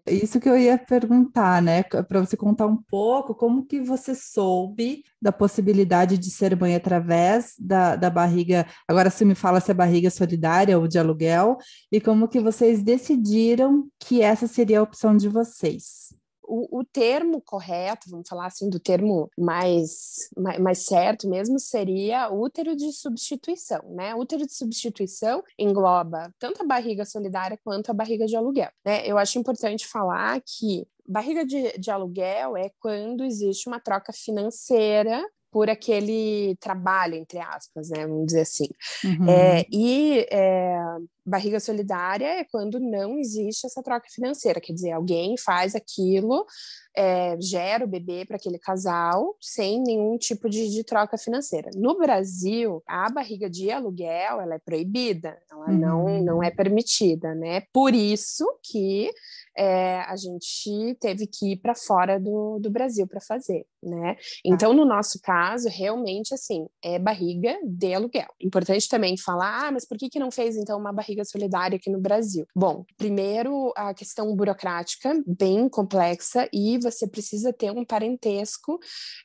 Isso 0.08 0.40
que 0.40 0.48
eu 0.48 0.58
ia 0.58 0.78
perguntar, 0.78 1.62
né? 1.62 1.82
Para 1.82 2.20
você 2.20 2.38
contar 2.38 2.68
um 2.68 2.78
pouco 2.78 3.34
como 3.34 3.66
que 3.66 3.82
você 3.82 4.14
soube 4.14 5.04
da 5.20 5.32
possibilidade 5.32 6.18
de 6.18 6.30
ser 6.30 6.56
mãe 6.56 6.76
através 6.76 7.54
da, 7.60 7.96
da 7.96 8.10
barriga. 8.10 8.68
Agora 8.88 9.10
você 9.10 9.26
me 9.26 9.34
fala 9.34 9.60
se 9.60 9.72
é 9.72 9.74
barriga 9.74 10.12
solidária 10.12 10.78
ou 10.78 10.88
de 10.88 11.00
aluguel, 11.00 11.58
e 11.92 12.00
como 12.00 12.28
que 12.28 12.40
vocês 12.40 12.84
decidiram 12.84 13.88
que 14.00 14.22
essa 14.22 14.48
seria 14.48 14.80
a 14.80 14.84
opção 14.84 15.18
de 15.18 15.28
vocês 15.28 16.14
o, 16.48 16.80
o, 16.80 16.84
termo 16.84 17.42
correto, 17.42 18.10
vamos 18.10 18.28
falar 18.28 18.46
assim, 18.46 18.70
do 18.70 18.80
termo 18.80 19.30
mais, 19.38 20.30
mais, 20.38 20.60
mais, 20.60 20.86
certo 20.86 21.30
mesmo, 21.30 21.60
seria 21.60 22.30
útero 22.30 22.76
de 22.76 22.92
substituição, 22.92 23.82
né? 23.90 24.16
Útero 24.16 24.46
de 24.46 24.54
substituição 24.54 25.44
engloba 25.58 26.34
tanto 26.40 26.62
a 26.62 26.66
barriga 26.66 27.06
solidária 27.06 27.60
quanto 27.64 27.90
a 27.92 27.94
barriga 27.94 28.26
de 28.26 28.36
aluguel, 28.36 28.70
né? 28.86 29.06
Eu 29.06 29.18
acho 29.18 29.40
importante 29.40 29.88
falar 29.88 30.42
que 30.42 30.88
barriga 31.08 31.46
de, 31.46 31.78
de 31.78 31.92
aluguel 31.92 32.58
é 32.58 32.72
quando 32.80 33.24
existe 33.24 33.68
uma 33.68 33.80
troca 33.80 34.12
financeira 34.12 35.24
por 35.56 35.70
aquele 35.70 36.58
trabalho, 36.60 37.16
entre 37.16 37.40
aspas, 37.40 37.90
né? 37.90 38.06
Vamos 38.06 38.26
dizer 38.26 38.42
assim. 38.42 38.68
Uhum. 39.06 39.30
É, 39.30 39.66
e 39.72 40.28
é, 40.30 40.78
barriga 41.26 41.62
solidária 41.62 42.28
é 42.42 42.44
quando 42.44 42.78
não 42.78 43.18
existe 43.18 43.66
essa 43.66 43.82
troca 43.82 44.06
financeira, 44.14 44.60
quer 44.60 44.74
dizer, 44.74 44.92
alguém 44.92 45.38
faz 45.38 45.74
aquilo, 45.74 46.46
é, 46.94 47.36
gera 47.40 47.86
o 47.86 47.88
bebê 47.88 48.26
para 48.26 48.36
aquele 48.36 48.60
casal 48.60 49.36
sem 49.42 49.82
nenhum 49.82 50.18
tipo 50.18 50.50
de, 50.50 50.70
de, 50.70 50.84
troca 50.84 51.18
financeira. 51.18 51.70
No 51.74 51.98
Brasil, 51.98 52.84
a 52.86 53.10
barriga 53.10 53.50
de 53.50 53.72
aluguel 53.72 54.42
ela 54.42 54.56
é 54.56 54.60
proibida, 54.60 55.38
ela 55.50 55.70
uhum. 55.70 55.78
não, 55.78 56.22
não 56.22 56.44
é 56.44 56.52
permitida, 56.52 57.34
né? 57.34 57.64
Por 57.74 57.94
isso 57.94 58.46
que 58.62 59.10
é, 59.58 60.02
a 60.02 60.16
gente 60.16 60.96
teve 61.00 61.28
que 61.28 61.54
ir 61.54 61.58
para 61.58 61.74
fora 61.74 62.20
do, 62.20 62.60
do 62.60 62.70
Brasil 62.70 63.08
para 63.08 63.22
fazer, 63.22 63.66
né? 63.86 64.16
Tá. 64.16 64.22
Então, 64.44 64.74
no 64.74 64.86
nosso 64.86 65.20
caso, 65.22 65.70
realmente, 65.70 66.34
assim, 66.34 66.68
é 66.84 67.00
barriga 67.00 67.58
de 67.64 67.94
aluguel. 67.94 68.28
Importante 68.42 68.90
também 68.90 69.18
falar, 69.18 69.68
ah, 69.68 69.72
mas 69.72 69.86
por 69.86 69.98
que, 69.98 70.10
que 70.10 70.20
não 70.20 70.32
fez, 70.32 70.56
então, 70.56 70.78
uma 70.78 70.92
barriga 70.92 71.24
solidária 71.24 71.78
aqui 71.78 71.90
no 71.90 72.00
Brasil? 72.00 72.46
Bom, 72.56 72.86
primeiro, 72.98 73.72
a 73.76 73.94
questão 73.94 74.36
burocrática, 74.36 75.14
bem 75.26 75.70
complexa, 75.70 76.48
e 76.52 76.78
você 76.80 77.08
precisa 77.08 77.54
ter 77.54 77.72
um 77.72 77.86
parentesco 77.86 78.80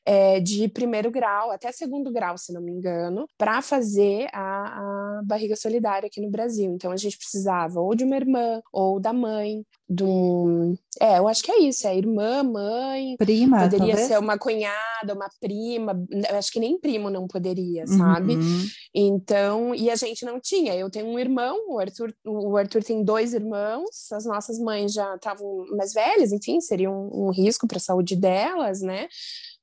é, 0.04 0.40
de 0.40 0.68
primeiro 0.68 1.10
grau, 1.10 1.50
até 1.50 1.72
segundo 1.72 2.12
grau, 2.12 2.36
se 2.36 2.52
não 2.52 2.60
me 2.60 2.72
engano, 2.72 3.26
para 3.38 3.62
fazer 3.62 4.28
a, 4.32 5.18
a 5.18 5.22
barriga 5.24 5.56
solidária 5.56 6.06
aqui 6.06 6.20
no 6.20 6.30
Brasil. 6.30 6.72
Então, 6.72 6.92
a 6.92 6.96
gente 6.96 7.16
precisava 7.16 7.80
ou 7.80 7.94
de 7.94 8.04
uma 8.04 8.16
irmã, 8.16 8.60
ou 8.72 9.00
da 9.00 9.12
mãe, 9.12 9.64
de 9.88 10.04
um. 10.04 10.76
É, 11.00 11.18
eu 11.18 11.26
acho 11.26 11.42
que 11.42 11.50
é 11.50 11.60
isso, 11.60 11.86
é 11.86 11.96
irmã, 11.96 12.42
mãe. 12.42 13.16
Prima. 13.16 13.62
Poderia 13.62 13.86
talvez? 13.88 14.08
ser 14.08 14.18
uma 14.18 14.38
cunhada, 14.50 15.14
uma 15.14 15.30
prima. 15.40 16.07
Acho 16.37 16.52
que 16.52 16.61
nem 16.61 16.78
primo 16.78 17.11
não 17.11 17.26
poderia, 17.26 17.87
sabe? 17.87 18.35
Uhum. 18.35 18.66
Então, 18.95 19.75
e 19.75 19.90
a 19.90 19.97
gente 19.97 20.25
não 20.25 20.40
tinha. 20.40 20.75
Eu 20.75 20.90
tenho 20.90 21.07
um 21.07 21.19
irmão, 21.19 21.57
o 21.69 21.78
Arthur, 21.78 22.14
o 22.25 22.57
Arthur 22.57 22.83
tem 22.83 23.04
dois 23.04 23.33
irmãos, 23.33 24.11
as 24.12 24.25
nossas 24.25 24.59
mães 24.59 24.92
já 24.92 25.14
estavam 25.14 25.66
mais 25.76 25.92
velhas, 25.92 26.33
enfim, 26.33 26.61
seria 26.61 26.90
um, 26.90 27.26
um 27.26 27.30
risco 27.30 27.66
para 27.66 27.78
a 27.78 27.80
saúde 27.80 28.16
delas, 28.16 28.80
né? 28.80 29.09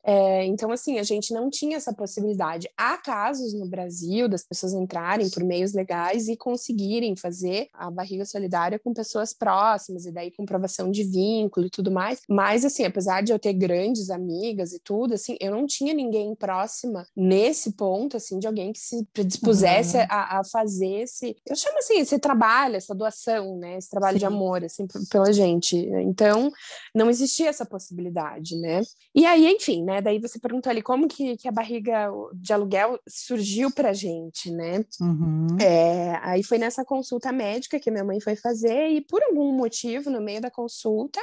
É, 0.09 0.45
então, 0.45 0.71
assim, 0.71 0.99
a 0.99 1.03
gente 1.03 1.33
não 1.33 1.49
tinha 1.49 1.75
essa 1.75 1.93
possibilidade. 1.93 2.69
Há 2.77 2.97
casos 2.97 3.53
no 3.53 3.67
Brasil 3.67 4.29
das 4.29 4.41
pessoas 4.41 4.71
entrarem 4.73 5.29
por 5.29 5.43
meios 5.43 5.73
legais 5.73 6.29
e 6.29 6.37
conseguirem 6.37 7.13
fazer 7.13 7.67
a 7.73 7.91
barriga 7.91 8.23
solidária 8.23 8.79
com 8.79 8.93
pessoas 8.93 9.33
próximas, 9.33 10.05
e 10.05 10.11
daí 10.13 10.31
comprovação 10.31 10.89
de 10.89 11.03
vínculo 11.03 11.67
e 11.67 11.69
tudo 11.69 11.91
mais. 11.91 12.21
Mas, 12.29 12.63
assim, 12.63 12.85
apesar 12.85 13.21
de 13.21 13.33
eu 13.33 13.39
ter 13.39 13.51
grandes 13.51 14.09
amigas 14.09 14.71
e 14.71 14.79
tudo, 14.79 15.13
assim, 15.13 15.35
eu 15.41 15.51
não 15.51 15.65
tinha 15.65 15.93
ninguém 15.93 16.33
próxima 16.35 17.05
nesse 17.13 17.73
ponto, 17.73 18.15
assim, 18.15 18.39
de 18.39 18.47
alguém 18.47 18.71
que 18.71 18.79
se 18.79 19.05
predispusesse 19.11 19.97
uhum. 19.97 20.05
a, 20.09 20.39
a, 20.39 20.43
fazer 20.45 21.01
esse. 21.01 21.35
Eu 21.45 21.55
chamo 21.57 21.79
assim, 21.79 21.99
esse 21.99 22.17
trabalho, 22.17 22.77
essa 22.77 22.95
doação, 22.95 23.57
né? 23.57 23.77
Esse 23.77 23.89
trabalho 23.89 24.15
Sim. 24.15 24.19
de 24.19 24.25
amor, 24.25 24.63
assim, 24.63 24.87
pela 25.11 25.33
gente. 25.33 25.75
Então, 25.75 26.49
não 26.95 27.09
existia 27.09 27.49
essa 27.49 27.65
possibilidade, 27.65 28.55
né? 28.55 28.81
E 29.13 29.25
aí, 29.25 29.51
enfim, 29.51 29.83
né? 29.83 29.96
Daí 30.01 30.19
você 30.19 30.39
perguntou 30.39 30.69
ali 30.69 30.81
como 30.81 31.07
que, 31.07 31.37
que 31.37 31.47
a 31.47 31.51
barriga 31.51 32.09
de 32.33 32.53
aluguel 32.53 32.99
surgiu 33.07 33.71
pra 33.71 33.93
gente, 33.93 34.51
né? 34.51 34.83
Uhum. 34.99 35.47
É, 35.59 36.19
aí 36.21 36.43
foi 36.43 36.57
nessa 36.57 36.83
consulta 36.83 37.31
médica 37.31 37.79
que 37.79 37.91
minha 37.91 38.03
mãe 38.03 38.19
foi 38.19 38.35
fazer 38.35 38.89
e 38.89 39.01
por 39.01 39.21
algum 39.23 39.51
motivo, 39.53 40.09
no 40.09 40.21
meio 40.21 40.41
da 40.41 40.51
consulta, 40.51 41.19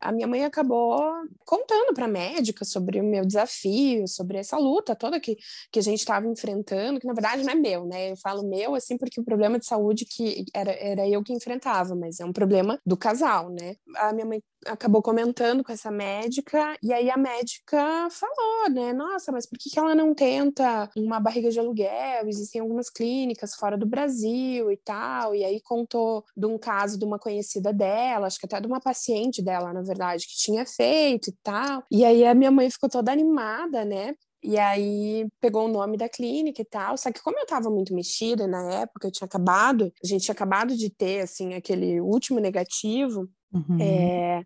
a 0.00 0.10
minha 0.10 0.26
mãe 0.26 0.44
acabou 0.44 0.98
contando 1.44 1.92
para 1.92 2.06
a 2.06 2.08
médica 2.08 2.64
sobre 2.64 3.00
o 3.00 3.04
meu 3.04 3.24
desafio, 3.24 4.08
sobre 4.08 4.38
essa 4.38 4.56
luta 4.56 4.96
toda 4.96 5.20
que, 5.20 5.36
que 5.70 5.78
a 5.78 5.82
gente 5.82 5.98
estava 5.98 6.26
enfrentando, 6.26 6.98
que 6.98 7.06
na 7.06 7.12
verdade 7.12 7.44
não 7.44 7.52
é 7.52 7.56
meu, 7.56 7.84
né? 7.84 8.12
Eu 8.12 8.16
falo 8.16 8.42
meu 8.48 8.74
assim 8.74 8.96
porque 8.96 9.20
o 9.20 9.24
problema 9.24 9.58
de 9.58 9.66
saúde 9.66 10.06
que 10.06 10.46
era, 10.54 10.72
era 10.72 11.06
eu 11.06 11.22
que 11.22 11.34
enfrentava, 11.34 11.94
mas 11.94 12.18
é 12.18 12.24
um 12.24 12.32
problema 12.32 12.80
do 12.84 12.96
casal, 12.96 13.50
né? 13.50 13.76
A 13.96 14.12
minha 14.12 14.26
mãe 14.26 14.42
acabou 14.66 15.02
comentando 15.02 15.64
com 15.64 15.72
essa 15.72 15.90
médica, 15.90 16.76
e 16.82 16.92
aí 16.92 17.10
a 17.10 17.16
médica 17.16 18.08
falou, 18.10 18.70
né? 18.70 18.92
Nossa, 18.92 19.32
mas 19.32 19.46
por 19.46 19.58
que, 19.58 19.70
que 19.70 19.78
ela 19.78 19.94
não 19.94 20.14
tenta 20.14 20.90
uma 20.96 21.18
barriga 21.20 21.50
de 21.50 21.58
aluguel? 21.58 22.28
Existem 22.28 22.60
algumas 22.60 22.90
clínicas 22.90 23.54
fora 23.54 23.76
do 23.76 23.86
Brasil 23.86 24.70
e 24.70 24.76
tal. 24.76 25.34
E 25.34 25.44
aí 25.44 25.60
contou 25.62 26.24
de 26.36 26.46
um 26.46 26.58
caso 26.58 26.98
de 26.98 27.04
uma 27.04 27.18
conhecida 27.18 27.72
dela, 27.72 28.26
acho 28.26 28.38
que 28.38 28.46
até 28.46 28.60
de 28.60 28.66
uma 28.66 28.80
paciente 28.80 29.42
dela, 29.42 29.72
na 29.72 29.82
verdade, 29.82 30.26
que 30.26 30.36
tinha 30.36 30.66
feito 30.66 31.30
e 31.30 31.34
tal. 31.42 31.82
E 31.90 32.04
aí 32.04 32.24
a 32.24 32.34
minha 32.34 32.50
mãe 32.50 32.70
ficou 32.70 32.88
toda 32.88 33.12
animada, 33.12 33.84
né? 33.84 34.14
E 34.42 34.58
aí 34.58 35.28
pegou 35.40 35.66
o 35.66 35.68
nome 35.68 35.96
da 35.98 36.08
clínica 36.08 36.62
e 36.62 36.64
tal. 36.64 36.96
Só 36.96 37.12
que 37.12 37.22
como 37.22 37.38
eu 37.38 37.42
estava 37.42 37.70
muito 37.70 37.94
mexida 37.94 38.46
na 38.46 38.72
época, 38.72 39.08
eu 39.08 39.12
tinha 39.12 39.26
acabado, 39.26 39.92
a 40.02 40.06
gente 40.06 40.24
tinha 40.24 40.32
acabado 40.32 40.74
de 40.74 40.90
ter 40.90 41.20
assim 41.20 41.54
aquele 41.54 42.00
último 42.00 42.40
negativo. 42.40 43.28
Uhum. 43.52 43.78
É, 43.80 44.44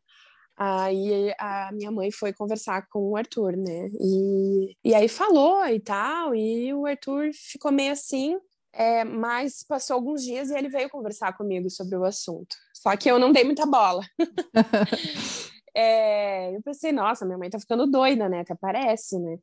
Aí 0.56 1.34
a 1.38 1.70
minha 1.72 1.90
mãe 1.90 2.12
foi 2.12 2.32
conversar 2.32 2.86
com 2.88 3.10
o 3.10 3.16
Arthur, 3.16 3.56
né? 3.56 3.90
E, 4.00 4.76
e 4.84 4.94
aí 4.94 5.08
falou 5.08 5.66
e 5.66 5.80
tal, 5.80 6.34
e 6.34 6.72
o 6.72 6.86
Arthur 6.86 7.30
ficou 7.34 7.72
meio 7.72 7.92
assim, 7.92 8.38
é, 8.72 9.02
mas 9.02 9.64
passou 9.64 9.94
alguns 9.94 10.22
dias 10.22 10.50
e 10.50 10.56
ele 10.56 10.68
veio 10.68 10.88
conversar 10.88 11.36
comigo 11.36 11.68
sobre 11.70 11.96
o 11.96 12.04
assunto. 12.04 12.56
Só 12.72 12.96
que 12.96 13.10
eu 13.10 13.18
não 13.18 13.32
dei 13.32 13.42
muita 13.42 13.66
bola. 13.66 14.02
é, 15.74 16.54
eu 16.54 16.62
pensei, 16.62 16.92
nossa, 16.92 17.24
minha 17.24 17.38
mãe 17.38 17.50
tá 17.50 17.58
ficando 17.58 17.86
doida, 17.88 18.28
né? 18.28 18.40
Até 18.40 18.54
parece, 18.54 19.18
né? 19.18 19.38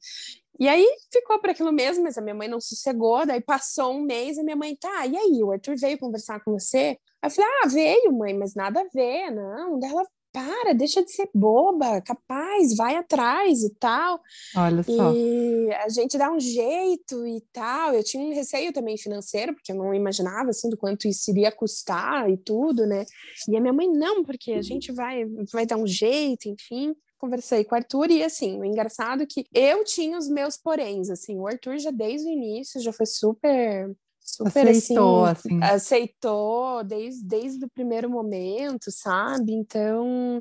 E 0.62 0.68
aí 0.68 0.86
ficou 1.12 1.40
por 1.40 1.50
aquilo 1.50 1.72
mesmo, 1.72 2.04
mas 2.04 2.20
a 2.20 2.22
minha 2.22 2.36
mãe 2.36 2.48
não 2.48 2.62
sossegou. 2.62 3.26
Daí 3.26 3.42
passou 3.42 3.96
um 3.96 4.04
mês 4.04 4.38
e 4.38 4.44
minha 4.44 4.56
mãe, 4.56 4.76
tá, 4.76 5.08
e 5.08 5.18
aí, 5.18 5.44
o 5.44 5.52
Arthur 5.52 5.76
veio 5.76 5.98
conversar 5.98 6.40
com 6.44 6.52
você? 6.52 7.00
Aí 7.20 7.30
eu 7.30 7.32
falei, 7.32 7.50
ah, 7.64 7.68
veio, 7.68 8.14
mãe, 8.14 8.38
mas 8.38 8.54
nada 8.54 8.80
a 8.80 8.88
ver, 8.94 9.32
não. 9.32 9.80
Daí 9.80 9.90
ela 9.90 10.06
para, 10.32 10.74
deixa 10.74 11.04
de 11.04 11.12
ser 11.12 11.28
boba, 11.34 12.00
capaz, 12.02 12.76
vai 12.78 12.96
atrás 12.96 13.64
e 13.64 13.74
tal. 13.80 14.22
Olha 14.56 14.84
só. 14.84 15.12
E 15.12 15.74
a 15.74 15.90
gente 15.90 16.16
dá 16.16 16.32
um 16.32 16.40
jeito 16.40 17.26
e 17.26 17.42
tal. 17.52 17.96
Eu 17.96 18.04
tinha 18.04 18.24
um 18.24 18.32
receio 18.32 18.72
também 18.72 18.96
financeiro, 19.00 19.56
porque 19.56 19.72
eu 19.72 19.76
não 19.76 19.96
imaginava 19.96 20.52
assim 20.52 20.70
do 20.70 20.78
quanto 20.78 21.08
isso 21.08 21.32
iria 21.32 21.52
custar 21.52 22.30
e 22.30 22.38
tudo, 22.38 22.86
né? 22.86 23.04
E 23.50 23.58
a 23.58 23.60
minha 23.60 23.74
mãe 23.74 23.90
não, 23.92 24.24
porque 24.24 24.52
a 24.52 24.62
gente 24.62 24.92
vai 24.92 25.26
vai 25.52 25.66
dar 25.66 25.78
um 25.78 25.88
jeito, 25.88 26.48
enfim 26.48 26.94
conversei 27.22 27.64
com 27.64 27.76
o 27.76 27.78
Arthur 27.78 28.10
e 28.10 28.24
assim, 28.24 28.60
o 28.60 28.66
engraçado 28.66 29.22
é 29.22 29.26
que 29.28 29.46
eu 29.54 29.84
tinha 29.84 30.18
os 30.18 30.28
meus 30.28 30.58
poréns, 30.58 31.08
assim, 31.08 31.38
o 31.38 31.48
Arthur 31.48 31.78
já 31.78 31.92
desde 31.92 32.28
o 32.28 32.32
início 32.32 32.82
já 32.82 32.92
foi 32.92 33.06
super 33.06 33.96
super 34.20 34.68
aceitou, 34.68 35.26
assim, 35.26 35.62
assim, 35.62 35.64
aceitou 35.64 36.84
desde, 36.84 37.24
desde 37.24 37.66
o 37.66 37.70
primeiro 37.70 38.10
momento, 38.10 38.92
sabe? 38.92 39.54
Então, 39.54 40.40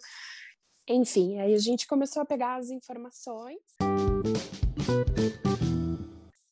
enfim, 0.88 1.38
aí 1.38 1.54
a 1.54 1.58
gente 1.58 1.86
começou 1.86 2.22
a 2.22 2.26
pegar 2.26 2.56
as 2.56 2.70
informações. 2.70 3.60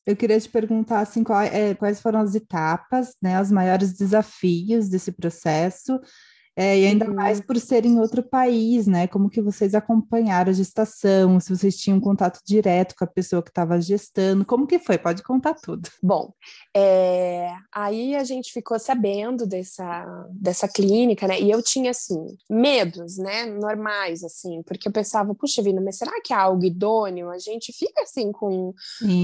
Eu 0.05 0.15
queria 0.15 0.39
te 0.39 0.49
perguntar 0.49 0.99
assim, 0.99 1.23
qual, 1.23 1.41
é, 1.41 1.73
quais 1.73 2.01
foram 2.01 2.19
as 2.19 2.35
etapas, 2.35 3.15
né, 3.21 3.41
os 3.41 3.51
maiores 3.51 3.93
desafios 3.93 4.89
desse 4.89 5.11
processo 5.11 5.99
é, 6.59 6.77
e 6.77 6.87
ainda 6.87 7.07
uhum. 7.07 7.15
mais 7.15 7.39
por 7.39 7.57
ser 7.57 7.85
em 7.85 7.97
outro 8.01 8.21
país, 8.21 8.85
né? 8.85 9.07
Como 9.07 9.29
que 9.29 9.41
vocês 9.41 9.73
acompanharam 9.73 10.49
a 10.49 10.53
gestação, 10.53 11.39
se 11.39 11.55
vocês 11.55 11.77
tinham 11.77 12.01
contato 12.01 12.41
direto 12.45 12.95
com 12.97 13.05
a 13.05 13.07
pessoa 13.07 13.41
que 13.41 13.47
estava 13.49 13.79
gestando, 13.79 14.43
como 14.43 14.67
que 14.67 14.77
foi? 14.77 14.97
Pode 14.97 15.23
contar 15.23 15.53
tudo. 15.53 15.87
Bom, 16.03 16.33
é, 16.75 17.49
aí 17.73 18.13
a 18.13 18.25
gente 18.25 18.51
ficou 18.51 18.77
sabendo 18.77 19.47
dessa, 19.47 20.05
dessa 20.31 20.67
clínica, 20.67 21.29
né? 21.29 21.39
E 21.39 21.49
eu 21.49 21.63
tinha, 21.63 21.91
assim, 21.91 22.25
medos, 22.49 23.17
né? 23.17 23.45
Normais, 23.45 24.21
assim, 24.21 24.61
porque 24.63 24.89
eu 24.89 24.91
pensava, 24.91 25.33
puxa 25.33 25.61
vida, 25.61 25.79
mas 25.79 25.97
será 25.97 26.11
que 26.21 26.33
é 26.33 26.35
algo 26.35 26.65
idôneo? 26.65 27.29
A 27.29 27.39
gente 27.39 27.71
fica, 27.71 28.01
assim, 28.01 28.33
com, 28.33 28.73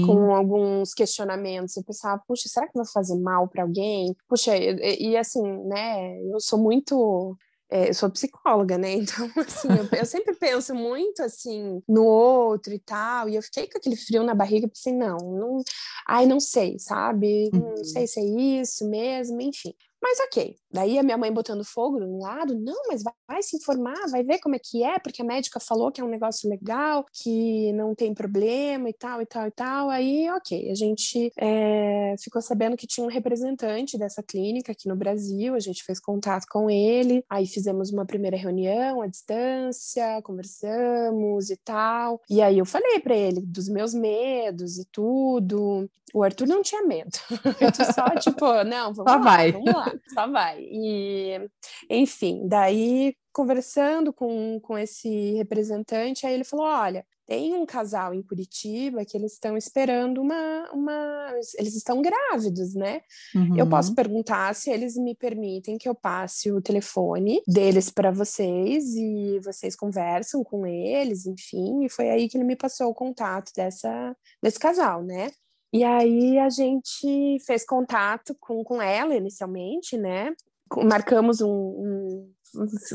com 0.06 0.34
alguns 0.34 0.94
questionamentos. 0.94 1.76
Eu 1.76 1.84
pensava, 1.84 2.22
puxa, 2.26 2.48
será 2.48 2.66
que 2.66 2.78
vai 2.78 2.86
fazer 2.86 3.20
mal 3.20 3.46
para 3.46 3.62
alguém? 3.62 4.16
Puxa, 4.26 4.56
e, 4.56 5.10
e 5.10 5.16
assim, 5.18 5.42
né? 5.66 6.18
Eu 6.32 6.40
sou 6.40 6.58
muito 6.58 7.25
é, 7.70 7.88
eu 7.88 7.94
sou 7.94 8.10
psicóloga, 8.10 8.78
né? 8.78 8.94
Então, 9.06 9.30
assim, 9.36 9.68
eu, 9.68 9.98
eu, 9.98 10.06
sempre 10.06 10.34
penso 10.34 10.74
muito, 10.74 11.22
assim, 11.22 11.82
no 11.88 12.04
outro 12.04 12.72
e 12.72 12.78
tal, 12.78 13.28
e 13.28 13.36
eu 13.36 13.42
fiquei 13.42 13.68
com 13.68 13.78
aquele 13.78 13.96
frio 13.96 14.22
na 14.22 14.34
barriga, 14.34 14.68
pensei, 14.68 14.92
não, 14.92 15.18
não, 15.18 15.62
ai, 16.06 16.26
não 16.26 16.40
sei, 16.40 16.78
sabe? 16.78 17.50
Não 17.52 17.74
uhum. 17.74 17.84
sei 17.84 18.06
se 18.06 18.20
é 18.20 18.24
isso 18.60 18.88
mesmo, 18.88 19.40
enfim. 19.40 19.74
Mas 20.02 20.18
ok. 20.20 20.56
Daí 20.70 20.98
a 20.98 21.02
minha 21.02 21.16
mãe 21.16 21.32
botando 21.32 21.64
fogo 21.64 21.98
no 21.98 22.18
lado, 22.18 22.54
não, 22.54 22.82
mas 22.88 23.02
vai, 23.02 23.14
vai, 23.26 23.42
se 23.42 23.56
informar, 23.56 24.08
vai 24.10 24.22
ver 24.22 24.38
como 24.40 24.54
é 24.54 24.58
que 24.62 24.84
é, 24.84 24.98
porque 24.98 25.22
a 25.22 25.24
médica 25.24 25.58
falou 25.58 25.90
que 25.90 26.00
é 26.00 26.04
um 26.04 26.08
negócio 26.08 26.48
legal, 26.50 27.04
que 27.12 27.72
não 27.72 27.94
tem 27.94 28.12
problema 28.12 28.88
e 28.88 28.92
tal, 28.92 29.22
e 29.22 29.26
tal, 29.26 29.46
e 29.46 29.50
tal. 29.50 29.90
Aí, 29.90 30.30
ok, 30.30 30.70
a 30.70 30.74
gente 30.74 31.32
é, 31.38 32.14
ficou 32.22 32.42
sabendo 32.42 32.76
que 32.76 32.86
tinha 32.86 33.06
um 33.06 33.10
representante 33.10 33.98
dessa 33.98 34.22
clínica 34.22 34.72
aqui 34.72 34.88
no 34.88 34.96
Brasil, 34.96 35.54
a 35.54 35.60
gente 35.60 35.82
fez 35.82 35.98
contato 35.98 36.46
com 36.50 36.70
ele, 36.70 37.24
aí 37.28 37.46
fizemos 37.46 37.90
uma 37.90 38.04
primeira 38.04 38.36
reunião 38.36 39.00
à 39.00 39.06
distância, 39.06 40.20
conversamos 40.22 41.50
e 41.50 41.56
tal. 41.56 42.20
E 42.28 42.42
aí 42.42 42.58
eu 42.58 42.66
falei 42.66 43.00
para 43.00 43.16
ele 43.16 43.40
dos 43.40 43.68
meus 43.68 43.94
medos 43.94 44.78
e 44.78 44.84
tudo. 44.92 45.88
O 46.14 46.22
Arthur 46.22 46.46
não 46.46 46.62
tinha 46.62 46.82
medo. 46.82 47.10
Arthur 47.60 47.92
só, 47.92 48.08
tipo, 48.20 48.64
não, 48.64 48.94
vamos 48.94 49.12
só 49.12 49.18
lá, 49.18 49.18
vai. 49.18 49.52
vamos 49.52 49.74
lá, 49.74 49.92
só 50.12 50.26
vai. 50.30 50.60
E, 50.60 51.48
enfim, 51.88 52.46
daí 52.46 53.14
conversando 53.32 54.12
com, 54.12 54.58
com 54.60 54.78
esse 54.78 55.34
representante, 55.34 56.26
aí 56.26 56.34
ele 56.34 56.44
falou: 56.44 56.66
olha, 56.66 57.04
tem 57.26 57.54
um 57.54 57.66
casal 57.66 58.14
em 58.14 58.22
Curitiba 58.22 59.04
que 59.04 59.16
eles 59.16 59.32
estão 59.32 59.56
esperando 59.56 60.22
uma, 60.22 60.70
uma. 60.72 61.34
Eles 61.58 61.74
estão 61.74 62.00
grávidos, 62.00 62.74
né? 62.74 63.00
Uhum. 63.34 63.56
Eu 63.58 63.68
posso 63.68 63.94
perguntar 63.96 64.54
se 64.54 64.70
eles 64.70 64.96
me 64.96 65.14
permitem 65.14 65.76
que 65.76 65.88
eu 65.88 65.94
passe 65.94 66.52
o 66.52 66.62
telefone 66.62 67.42
deles 67.46 67.90
para 67.90 68.12
vocês 68.12 68.94
e 68.94 69.40
vocês 69.40 69.74
conversam 69.74 70.44
com 70.44 70.64
eles, 70.64 71.26
enfim. 71.26 71.84
E 71.84 71.90
foi 71.90 72.10
aí 72.10 72.28
que 72.28 72.38
ele 72.38 72.44
me 72.44 72.56
passou 72.56 72.90
o 72.90 72.94
contato 72.94 73.50
dessa, 73.56 74.16
desse 74.40 74.58
casal, 74.58 75.02
né? 75.02 75.32
E 75.76 75.84
aí 75.84 76.38
a 76.38 76.48
gente 76.48 77.38
fez 77.44 77.62
contato 77.62 78.34
com, 78.40 78.64
com 78.64 78.80
ela 78.80 79.14
inicialmente, 79.14 79.98
né? 79.98 80.34
Marcamos 80.74 81.42
um, 81.42 81.50
um, 81.50 82.32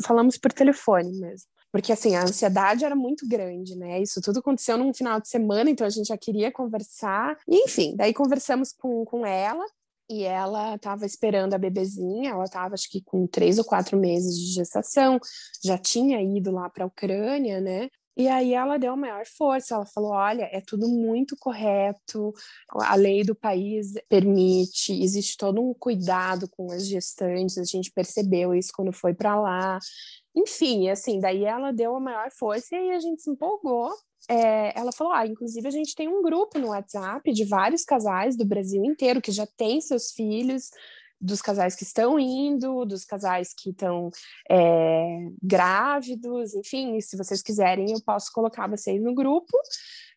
Falamos 0.04 0.36
por 0.36 0.52
telefone 0.52 1.12
mesmo. 1.20 1.48
Porque, 1.72 1.92
assim, 1.92 2.16
a 2.16 2.24
ansiedade 2.24 2.84
era 2.84 2.96
muito 2.96 3.28
grande, 3.28 3.78
né? 3.78 4.02
Isso 4.02 4.20
tudo 4.20 4.40
aconteceu 4.40 4.80
num 4.80 4.92
final 4.96 5.22
de 5.22 5.30
semana, 5.30 5.70
então 5.70 5.86
a 5.86 5.92
gente 5.92 6.08
já 6.08 6.18
queria 6.18 6.52
conversar. 6.52 7.38
E, 7.48 7.66
enfim, 7.66 7.96
daí 7.96 8.16
conversamos 8.16 8.74
com, 8.74 9.06
com 9.06 9.28
ela, 9.28 9.64
e 10.10 10.24
ela 10.24 10.74
estava 10.74 11.06
esperando 11.06 11.54
a 11.54 11.60
bebezinha, 11.60 12.32
ela 12.32 12.46
estava 12.46 12.74
acho 12.74 12.90
que 12.90 13.02
com 13.04 13.28
três 13.28 13.60
ou 13.60 13.64
quatro 13.64 13.96
meses 13.96 14.36
de 14.36 14.54
gestação, 14.54 15.20
já 15.64 15.78
tinha 15.78 16.20
ido 16.20 16.52
lá 16.52 16.68
para 16.68 16.84
a 16.84 16.88
Ucrânia, 16.88 17.62
né? 17.62 17.90
E 18.16 18.28
aí 18.28 18.54
ela 18.54 18.78
deu 18.78 18.94
a 18.94 18.98
maior 18.98 19.26
força, 19.26 19.76
ela 19.76 19.86
falou: 19.86 20.12
olha, 20.12 20.50
é 20.52 20.62
tudo 20.62 20.88
muito 20.88 21.36
correto, 21.38 22.34
a 22.70 22.96
lei 22.96 23.24
do 23.24 23.34
país 23.34 23.94
permite, 24.10 24.92
existe 25.02 25.38
todo 25.38 25.62
um 25.62 25.74
cuidado 25.74 26.50
com 26.50 26.72
as 26.72 26.88
gestantes, 26.88 27.58
a 27.58 27.64
gente 27.64 27.92
percebeu 27.92 28.54
isso 28.54 28.72
quando 28.76 28.92
foi 28.92 29.14
para 29.14 29.40
lá. 29.40 29.80
Enfim, 30.36 30.90
assim, 30.90 31.20
daí 31.20 31.46
ela 31.46 31.72
deu 31.72 31.96
a 31.96 32.00
maior 32.00 32.30
força 32.32 32.76
e 32.76 32.78
aí 32.78 32.92
a 32.92 33.00
gente 33.00 33.22
se 33.22 33.30
empolgou. 33.30 33.90
É, 34.30 34.78
ela 34.78 34.92
falou: 34.92 35.14
ah, 35.14 35.26
inclusive 35.26 35.68
a 35.68 35.72
gente 35.72 35.96
tem 35.96 36.08
um 36.08 36.22
grupo 36.22 36.60
no 36.60 36.70
WhatsApp 36.70 37.32
de 37.32 37.46
vários 37.46 37.84
casais 37.84 38.36
do 38.38 38.46
Brasil 38.46 38.84
inteiro 38.84 39.22
que 39.22 39.32
já 39.32 39.48
têm 39.48 39.82
seus 39.82 40.12
filhos 40.12 40.70
dos 41.22 41.42
casais 41.42 41.76
que 41.76 41.84
estão 41.84 42.20
indo, 42.20 42.84
dos 42.86 43.06
casais 43.06 43.54
que 43.54 43.70
estão 43.70 44.10
é, 44.50 45.18
grávidos, 45.42 46.56
enfim, 46.56 47.00
se 47.00 47.16
vocês 47.16 47.42
quiserem, 47.42 47.92
eu 47.92 48.02
posso 48.02 48.32
colocar 48.34 48.68
vocês 48.68 49.02
no 49.02 49.14
grupo. 49.14 49.56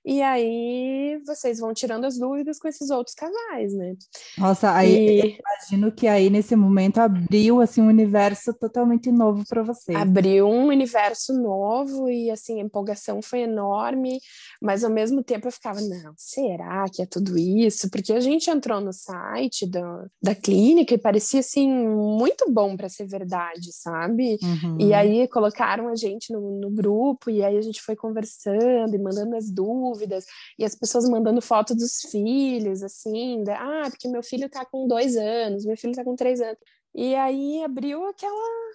E 0.04 0.20
aí 0.20 1.18
vocês 1.26 1.58
vão 1.58 1.72
tirando 1.72 2.04
as 2.04 2.18
dúvidas 2.18 2.58
com 2.58 2.68
esses 2.68 2.90
outros 2.90 3.14
casais, 3.14 3.72
né? 3.72 3.94
Nossa, 4.36 4.70
aí 4.70 5.20
e... 5.20 5.38
imagino 5.38 5.90
que 5.90 6.06
aí 6.06 6.28
nesse 6.28 6.54
momento 6.54 6.98
abriu 6.98 7.62
assim 7.62 7.80
um 7.80 7.88
universo 7.88 8.52
totalmente 8.52 9.10
novo 9.10 9.44
para 9.48 9.62
vocês. 9.62 9.96
Abriu 9.96 10.46
um 10.46 10.66
universo 10.66 11.32
novo 11.32 12.10
e 12.10 12.30
assim 12.30 12.60
a 12.60 12.64
empolgação 12.64 13.22
foi 13.22 13.40
enorme, 13.40 14.20
mas 14.60 14.84
ao 14.84 14.90
mesmo 14.90 15.22
tempo 15.22 15.48
eu 15.48 15.52
ficava, 15.52 15.80
não, 15.80 16.12
será 16.18 16.84
que 16.92 17.00
é 17.00 17.06
tudo 17.06 17.38
isso? 17.38 17.88
Porque 17.88 18.12
a 18.12 18.20
gente 18.20 18.50
entrou 18.50 18.82
no 18.82 18.92
site 18.92 19.66
da, 19.66 20.04
da 20.22 20.34
clínica 20.34 20.92
e 20.92 20.98
parecia 20.98 21.40
assim 21.40 21.66
muito 21.66 22.52
bom 22.52 22.76
para 22.76 22.90
ser 22.90 23.06
verdade, 23.06 23.72
sabe? 23.72 24.38
Uhum. 24.42 24.76
E 24.78 24.92
aí 24.92 25.26
colocaram 25.28 25.88
a 25.88 25.96
gente 25.96 26.30
no, 26.30 26.60
no 26.60 26.70
grupo 26.70 27.30
e 27.30 27.42
aí 27.42 27.56
a 27.56 27.62
gente 27.62 27.80
foi 27.80 27.96
conversando 27.96 28.94
e 28.94 28.98
mandando 28.98 29.34
as 29.34 29.50
dúvidas 29.50 29.93
dúvidas, 29.94 30.26
e 30.58 30.64
as 30.64 30.74
pessoas 30.74 31.08
mandando 31.08 31.40
foto 31.40 31.74
dos 31.74 32.00
filhos, 32.10 32.82
assim, 32.82 33.42
da, 33.44 33.56
ah, 33.56 33.90
porque 33.90 34.08
meu 34.08 34.22
filho 34.22 34.48
tá 34.48 34.64
com 34.64 34.86
dois 34.86 35.16
anos, 35.16 35.64
meu 35.64 35.76
filho 35.76 35.94
tá 35.94 36.04
com 36.04 36.16
três 36.16 36.40
anos. 36.40 36.58
E 36.94 37.14
aí 37.14 37.62
abriu 37.62 38.04
aquela, 38.06 38.72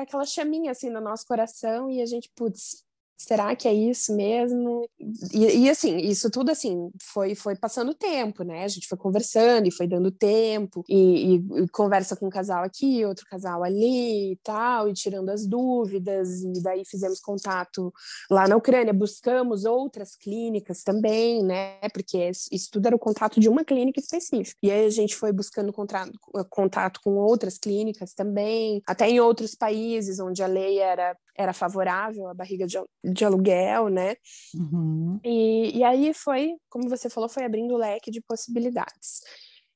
aquela 0.00 0.24
chaminha, 0.24 0.70
assim, 0.70 0.90
no 0.90 1.00
nosso 1.00 1.26
coração, 1.26 1.90
e 1.90 2.00
a 2.00 2.06
gente, 2.06 2.30
putz, 2.34 2.84
será 3.16 3.54
que 3.56 3.68
é 3.68 3.72
isso 3.72 4.14
mesmo? 4.14 4.88
E, 5.32 5.64
e, 5.64 5.70
assim, 5.70 5.96
isso 5.98 6.30
tudo 6.30 6.50
assim 6.50 6.90
foi 7.02 7.34
foi 7.34 7.56
passando 7.56 7.94
tempo, 7.94 8.42
né? 8.42 8.64
A 8.64 8.68
gente 8.68 8.88
foi 8.88 8.98
conversando 8.98 9.66
e 9.66 9.72
foi 9.72 9.86
dando 9.86 10.10
tempo 10.10 10.84
e, 10.88 11.36
e, 11.36 11.62
e, 11.62 11.68
conversa 11.68 12.16
com 12.16 12.26
um 12.26 12.30
casal 12.30 12.64
aqui, 12.64 13.04
outro 13.04 13.24
casal 13.26 13.62
ali 13.62 14.32
e 14.32 14.36
tal, 14.42 14.88
e 14.88 14.92
tirando 14.92 15.30
as 15.30 15.46
dúvidas 15.46 16.42
e 16.42 16.62
daí 16.62 16.84
fizemos 16.84 17.20
contato 17.20 17.92
lá 18.30 18.46
na 18.48 18.56
Ucrânia, 18.56 18.92
buscamos 18.92 19.64
outras 19.64 20.16
clínicas 20.16 20.82
também, 20.82 21.42
né? 21.42 21.78
Porque 21.92 22.30
isso 22.50 22.68
tudo 22.70 22.86
era 22.86 22.96
o 22.96 22.98
contato 22.98 23.40
de 23.40 23.48
uma 23.48 23.64
clínica 23.64 24.00
específica. 24.00 24.58
E 24.62 24.70
aí 24.70 24.86
a 24.86 24.90
gente 24.90 25.14
foi 25.16 25.32
buscando 25.32 25.72
contato, 25.72 26.12
contato 26.50 27.00
com 27.02 27.16
outras 27.16 27.58
clínicas 27.58 28.12
também, 28.14 28.82
até 28.86 29.08
em 29.08 29.20
outros 29.20 29.54
países 29.54 30.18
onde 30.20 30.42
a 30.42 30.46
lei 30.46 30.78
era 30.78 31.16
era 31.36 31.52
favorável 31.52 32.28
à 32.28 32.34
barriga 32.34 32.66
de, 32.66 32.78
de 33.04 33.24
aluguel, 33.24 33.88
né? 33.88 34.16
Uhum. 34.54 35.18
E, 35.24 35.78
e 35.78 35.84
aí 35.84 36.14
foi, 36.14 36.54
como 36.68 36.88
você 36.88 37.10
falou, 37.10 37.28
foi 37.28 37.44
abrindo 37.44 37.74
o 37.74 37.78
leque 37.78 38.10
de 38.10 38.20
possibilidades. 38.20 39.20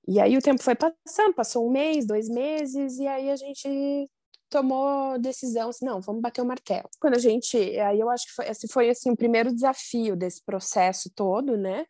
E 0.06 0.20
aí 0.20 0.36
o 0.36 0.42
tempo 0.42 0.62
foi 0.62 0.74
passando, 0.74 1.34
passou 1.34 1.68
um 1.68 1.70
mês, 1.70 2.06
dois 2.06 2.28
meses, 2.28 2.98
e 2.98 3.06
aí 3.06 3.30
a 3.30 3.36
gente 3.36 4.08
tomou 4.48 5.18
decisão, 5.18 5.68
assim, 5.68 5.84
não, 5.84 6.00
vamos 6.00 6.22
bater 6.22 6.40
o 6.40 6.46
martelo. 6.46 6.88
Quando 6.98 7.14
a 7.14 7.18
gente, 7.18 7.56
aí 7.56 8.00
eu 8.00 8.08
acho 8.08 8.26
que 8.26 8.32
foi, 8.32 8.48
esse 8.48 8.68
foi 8.68 8.88
assim 8.88 9.10
o 9.10 9.16
primeiro 9.16 9.52
desafio 9.52 10.16
desse 10.16 10.42
processo 10.42 11.10
todo, 11.14 11.56
né? 11.56 11.84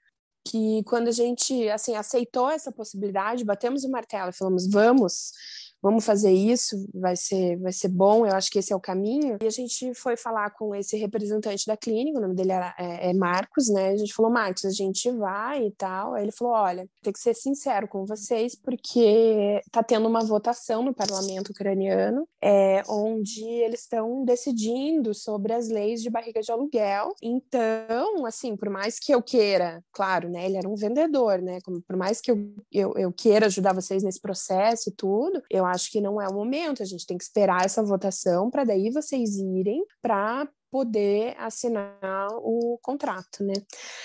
Que 0.45 0.83
quando 0.85 1.09
a 1.09 1.13
gente 1.13 1.69
assim 1.69 1.95
aceitou 1.95 2.51
essa 2.51 2.73
possibilidade, 2.73 3.45
batemos 3.45 3.85
o 3.85 3.91
martelo 3.91 4.31
e 4.31 4.37
falamos, 4.37 4.69
vamos, 4.69 5.33
vamos 5.83 6.05
fazer 6.05 6.33
isso, 6.33 6.89
vai 6.95 7.17
ser, 7.17 7.57
vai 7.59 7.73
ser 7.73 7.89
bom, 7.89 8.27
eu 8.27 8.35
acho 8.35 8.51
que 8.51 8.59
esse 8.59 8.73
é 8.73 8.77
o 8.77 8.81
caminho. 8.81 9.39
E 9.43 9.47
a 9.47 9.51
gente 9.51 9.95
foi 9.95 10.17
falar 10.17 10.51
com 10.51 10.75
esse 10.75 10.97
representante 10.97 11.67
da 11.67 11.77
clínica, 11.77 12.19
o 12.19 12.23
nome 12.23 12.35
dele 12.35 12.53
era, 12.53 12.75
é, 12.79 13.11
é 13.11 13.13
Marcos, 13.15 13.69
né? 13.69 13.91
A 13.91 13.97
gente 13.97 14.15
falou, 14.15 14.31
Marcos, 14.31 14.65
a 14.65 14.71
gente 14.71 15.11
vai 15.11 15.67
e 15.67 15.71
tal. 15.73 16.15
Aí 16.15 16.25
ele 16.25 16.33
falou, 16.33 16.55
olha, 16.55 16.89
tem 17.03 17.13
que 17.13 17.21
ser 17.21 17.35
sincero 17.35 17.87
com 17.89 18.05
vocês, 18.05 18.55
porque 18.55 19.61
tá 19.71 19.83
tendo 19.83 20.09
uma 20.09 20.25
votação 20.25 20.83
no 20.83 20.95
parlamento 20.95 21.51
ucraniano, 21.51 22.27
é, 22.43 22.83
onde 22.89 23.45
eles 23.45 23.81
estão 23.81 24.25
decidindo 24.25 25.15
sobre 25.15 25.53
as 25.53 25.69
leis 25.69 26.03
de 26.03 26.11
barriga 26.11 26.41
de 26.41 26.51
aluguel. 26.51 27.15
Então, 27.23 28.27
assim, 28.27 28.57
por 28.57 28.69
mais 28.69 28.99
que 28.99 29.13
eu 29.13 29.23
queira, 29.23 29.83
claro, 29.93 30.29
né? 30.29 30.47
Ele 30.47 30.57
era 30.57 30.69
um 30.69 30.75
vendedor, 30.75 31.41
né? 31.41 31.59
Por 31.87 31.97
mais 31.97 32.21
que 32.21 32.31
eu, 32.31 32.55
eu, 32.73 32.95
eu 32.97 33.13
queira 33.13 33.47
ajudar 33.47 33.73
vocês 33.73 34.03
nesse 34.03 34.21
processo 34.21 34.91
e 34.91 34.93
tudo, 34.93 35.43
eu 35.51 35.65
acho 35.69 35.91
que 35.91 36.01
não 36.01 36.21
é 36.21 36.29
o 36.29 36.35
momento, 36.35 36.83
a 36.83 36.87
gente 36.87 37.07
tem 37.07 37.17
que 37.17 37.25
esperar 37.25 37.65
essa 37.65 37.83
votação 37.83 38.51
para 38.51 38.65
daí 38.65 38.91
vocês 38.91 39.37
irem 39.37 39.85
para 40.03 40.49
poder 40.71 41.35
assinar 41.39 42.29
o 42.33 42.79
contrato, 42.83 43.43
né? 43.43 43.55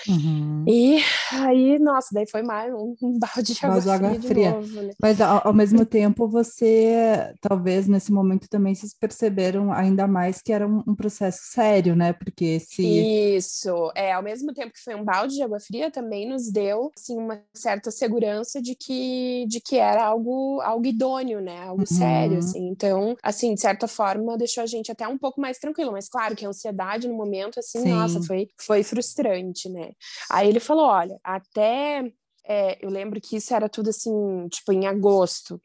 Uhum. 0.08 0.64
E 0.66 0.98
aí, 1.32 1.78
nossa, 1.78 2.08
daí 2.12 2.26
foi 2.28 2.42
mais 2.42 2.72
um, 2.72 2.94
um 3.02 3.18
balde 3.18 3.54
de 3.54 3.66
água, 3.66 3.80
fria, 3.80 3.94
água 3.94 4.20
fria. 4.22 4.50
Novo, 4.52 4.82
né? 4.82 4.92
Mas 5.00 5.20
ao, 5.20 5.48
ao, 5.48 5.54
mesmo 5.54 5.84
tempo, 5.84 6.28
você, 6.28 7.34
talvez 7.40 7.86
nesse 7.86 8.12
momento 8.12 8.48
também 8.48 8.74
vocês 8.74 8.94
perceberam 8.94 9.72
ainda 9.72 10.06
mais 10.06 10.40
que 10.40 10.52
era 10.52 10.66
um, 10.66 10.82
um, 10.86 10.94
processo 10.94 11.40
sério, 11.44 11.94
né? 11.94 12.12
Porque 12.12 12.60
se... 12.60 13.36
Isso, 13.36 13.92
é, 13.94 14.12
ao 14.12 14.22
mesmo 14.22 14.52
tempo 14.52 14.72
que 14.72 14.82
foi 14.82 14.94
um 14.94 15.04
balde 15.04 15.34
de 15.34 15.42
água 15.42 15.60
fria, 15.60 15.90
também 15.90 16.28
nos 16.28 16.50
deu, 16.50 16.90
assim, 16.96 17.18
uma 17.18 17.40
certa 17.52 17.90
segurança 17.90 18.60
de 18.60 18.74
que, 18.74 19.46
de 19.48 19.60
que 19.60 19.76
era 19.76 20.04
algo, 20.04 20.60
algo 20.62 20.86
idôneo, 20.86 21.40
né? 21.40 21.60
Algo 21.60 21.82
uhum. 21.82 21.86
sério, 21.86 22.38
assim. 22.38 22.68
Então, 22.68 23.16
assim, 23.22 23.54
de 23.54 23.60
certa 23.60 23.86
forma, 23.86 24.38
deixou 24.38 24.62
a 24.62 24.66
gente 24.66 24.90
até 24.90 25.06
um 25.06 25.18
pouco 25.18 25.40
mais 25.40 25.58
tranquilo, 25.58 25.92
mas 25.92 26.08
claro 26.08 26.34
que 26.34 26.44
a 26.44 26.53
ansiedade 26.54 27.08
no 27.08 27.14
momento, 27.14 27.58
assim, 27.58 27.80
Sim. 27.80 27.90
nossa, 27.90 28.22
foi, 28.22 28.48
foi 28.60 28.82
frustrante, 28.82 29.68
né? 29.68 29.90
Aí 30.30 30.48
ele 30.48 30.60
falou: 30.60 30.86
olha, 30.86 31.18
até. 31.22 32.10
É, 32.46 32.78
eu 32.84 32.90
lembro 32.90 33.18
que 33.22 33.36
isso 33.36 33.54
era 33.54 33.70
tudo 33.70 33.88
assim, 33.88 34.46
tipo, 34.50 34.70
em 34.70 34.86
agosto, 34.86 35.58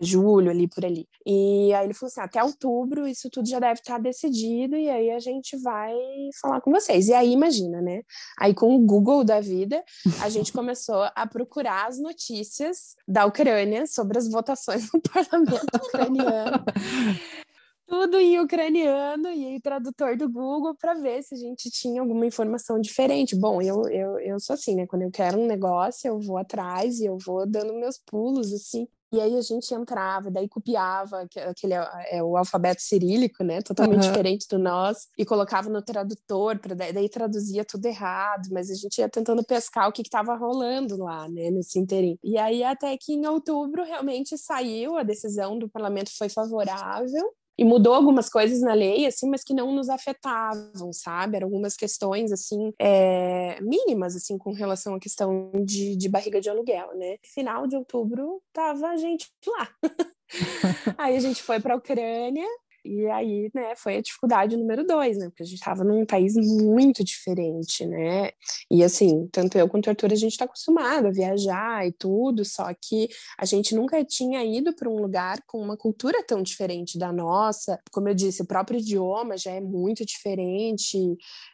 julho, 0.00 0.50
ali 0.50 0.68
por 0.68 0.84
ali. 0.84 1.06
E 1.26 1.72
aí 1.74 1.86
ele 1.86 1.94
falou 1.94 2.08
assim: 2.08 2.20
até 2.20 2.42
outubro 2.42 3.06
isso 3.06 3.28
tudo 3.30 3.48
já 3.48 3.58
deve 3.58 3.80
estar 3.80 3.98
decidido, 3.98 4.76
e 4.76 4.88
aí 4.88 5.10
a 5.10 5.18
gente 5.18 5.56
vai 5.58 5.94
falar 6.40 6.60
com 6.60 6.70
vocês. 6.70 7.08
E 7.08 7.14
aí, 7.14 7.32
imagina, 7.32 7.80
né? 7.80 8.02
Aí 8.38 8.54
com 8.54 8.74
o 8.74 8.78
Google 8.78 9.24
da 9.24 9.40
vida, 9.40 9.82
a 10.22 10.28
gente 10.28 10.52
começou 10.52 11.08
a 11.14 11.26
procurar 11.26 11.88
as 11.88 11.98
notícias 11.98 12.94
da 13.06 13.26
Ucrânia 13.26 13.86
sobre 13.86 14.18
as 14.18 14.28
votações 14.28 14.90
no 14.92 15.00
parlamento 15.12 15.76
ucraniano 15.76 16.64
tudo 17.86 18.18
em 18.18 18.40
ucraniano 18.40 19.28
e 19.30 19.60
tradutor 19.60 20.16
do 20.16 20.28
Google 20.30 20.74
para 20.74 20.94
ver 20.94 21.22
se 21.22 21.34
a 21.34 21.38
gente 21.38 21.70
tinha 21.70 22.00
alguma 22.00 22.26
informação 22.26 22.80
diferente. 22.80 23.36
Bom, 23.36 23.60
eu, 23.60 23.88
eu, 23.88 24.18
eu 24.20 24.40
sou 24.40 24.54
assim, 24.54 24.74
né? 24.74 24.86
Quando 24.86 25.02
eu 25.02 25.10
quero 25.10 25.38
um 25.38 25.46
negócio, 25.46 26.08
eu 26.08 26.18
vou 26.20 26.38
atrás 26.38 26.98
e 26.98 27.06
eu 27.06 27.18
vou 27.18 27.46
dando 27.46 27.74
meus 27.74 27.98
pulos, 27.98 28.52
assim. 28.52 28.88
E 29.12 29.20
aí 29.20 29.36
a 29.36 29.40
gente 29.42 29.72
entrava, 29.72 30.28
daí 30.28 30.48
copiava 30.48 31.20
aquele 31.48 31.74
é, 32.10 32.20
o 32.20 32.36
alfabeto 32.36 32.82
cirílico, 32.82 33.44
né, 33.44 33.62
totalmente 33.62 34.02
uhum. 34.02 34.10
diferente 34.10 34.48
do 34.48 34.58
nosso, 34.58 35.06
e 35.16 35.24
colocava 35.24 35.70
no 35.70 35.80
tradutor, 35.80 36.58
para 36.58 36.74
daí, 36.74 36.92
daí, 36.92 37.08
traduzia 37.08 37.64
tudo 37.64 37.86
errado, 37.86 38.48
mas 38.50 38.68
a 38.70 38.74
gente 38.74 38.98
ia 38.98 39.08
tentando 39.08 39.44
pescar 39.44 39.88
o 39.88 39.92
que 39.92 40.02
estava 40.02 40.34
rolando 40.34 40.96
lá, 40.96 41.28
né, 41.28 41.48
nesse 41.48 41.78
interim. 41.78 42.18
E 42.24 42.36
aí 42.36 42.64
até 42.64 42.96
que 42.96 43.12
em 43.12 43.24
outubro 43.24 43.84
realmente 43.84 44.36
saiu 44.36 44.96
a 44.96 45.04
decisão 45.04 45.60
do 45.60 45.68
parlamento 45.68 46.10
foi 46.18 46.28
favorável 46.28 47.32
e 47.56 47.64
mudou 47.64 47.94
algumas 47.94 48.28
coisas 48.28 48.60
na 48.60 48.74
lei, 48.74 49.06
assim, 49.06 49.28
mas 49.28 49.44
que 49.44 49.54
não 49.54 49.72
nos 49.72 49.88
afetavam, 49.88 50.92
sabe? 50.92 51.36
Eram 51.36 51.46
algumas 51.46 51.76
questões, 51.76 52.32
assim, 52.32 52.72
é, 52.78 53.60
mínimas, 53.60 54.16
assim, 54.16 54.36
com 54.36 54.52
relação 54.52 54.94
à 54.94 55.00
questão 55.00 55.50
de, 55.64 55.96
de 55.96 56.08
barriga 56.08 56.40
de 56.40 56.50
aluguel, 56.50 56.96
né? 56.96 57.16
Final 57.22 57.66
de 57.66 57.76
outubro, 57.76 58.42
tava 58.52 58.88
a 58.88 58.96
gente 58.96 59.30
lá. 59.46 59.68
Aí 60.98 61.16
a 61.16 61.20
gente 61.20 61.42
foi 61.42 61.60
para 61.60 61.74
a 61.74 61.76
Ucrânia 61.76 62.46
e 62.84 63.06
aí, 63.06 63.50
né, 63.54 63.74
foi 63.76 63.96
a 63.96 64.00
dificuldade 64.02 64.56
número 64.56 64.84
dois, 64.86 65.18
né? 65.18 65.26
Porque 65.28 65.42
a 65.42 65.46
gente 65.46 65.58
estava 65.58 65.82
num 65.84 66.04
país 66.04 66.34
muito 66.34 67.02
diferente, 67.04 67.86
né? 67.86 68.30
E 68.70 68.82
assim, 68.84 69.28
tanto 69.32 69.56
eu 69.58 69.68
quanto 69.68 69.86
o 69.86 69.90
Arthur, 69.90 70.12
a 70.12 70.16
gente 70.16 70.32
está 70.32 70.44
acostumado 70.44 71.06
a 71.06 71.10
viajar 71.10 71.86
e 71.86 71.92
tudo, 71.92 72.44
só 72.44 72.72
que 72.74 73.08
a 73.38 73.44
gente 73.44 73.74
nunca 73.74 74.04
tinha 74.04 74.44
ido 74.44 74.74
para 74.74 74.88
um 74.88 74.96
lugar 74.96 75.38
com 75.46 75.58
uma 75.60 75.76
cultura 75.76 76.22
tão 76.26 76.42
diferente 76.42 76.98
da 76.98 77.12
nossa. 77.12 77.78
Como 77.92 78.08
eu 78.08 78.14
disse, 78.14 78.42
o 78.42 78.46
próprio 78.46 78.78
idioma 78.78 79.36
já 79.36 79.52
é 79.52 79.60
muito 79.60 80.04
diferente, 80.04 80.98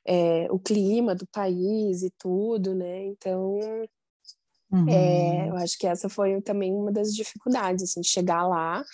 é, 0.06 0.46
o 0.50 0.58
clima 0.58 1.14
do 1.14 1.26
país 1.26 2.02
e 2.02 2.10
tudo, 2.18 2.74
né? 2.74 3.04
Então, 3.06 3.58
Uhum. 4.72 4.86
É, 4.88 5.48
eu 5.50 5.56
acho 5.56 5.78
que 5.78 5.86
essa 5.86 6.08
foi 6.08 6.40
também 6.42 6.72
uma 6.72 6.92
das 6.92 7.14
dificuldades, 7.14 7.82
assim, 7.84 8.02
chegar 8.02 8.46
lá 8.46 8.84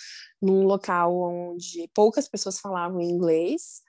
num 0.41 0.63
local 0.65 1.15
onde 1.15 1.89
poucas 1.93 2.27
pessoas 2.27 2.59
falavam 2.59 3.01
inglês, 3.01 3.81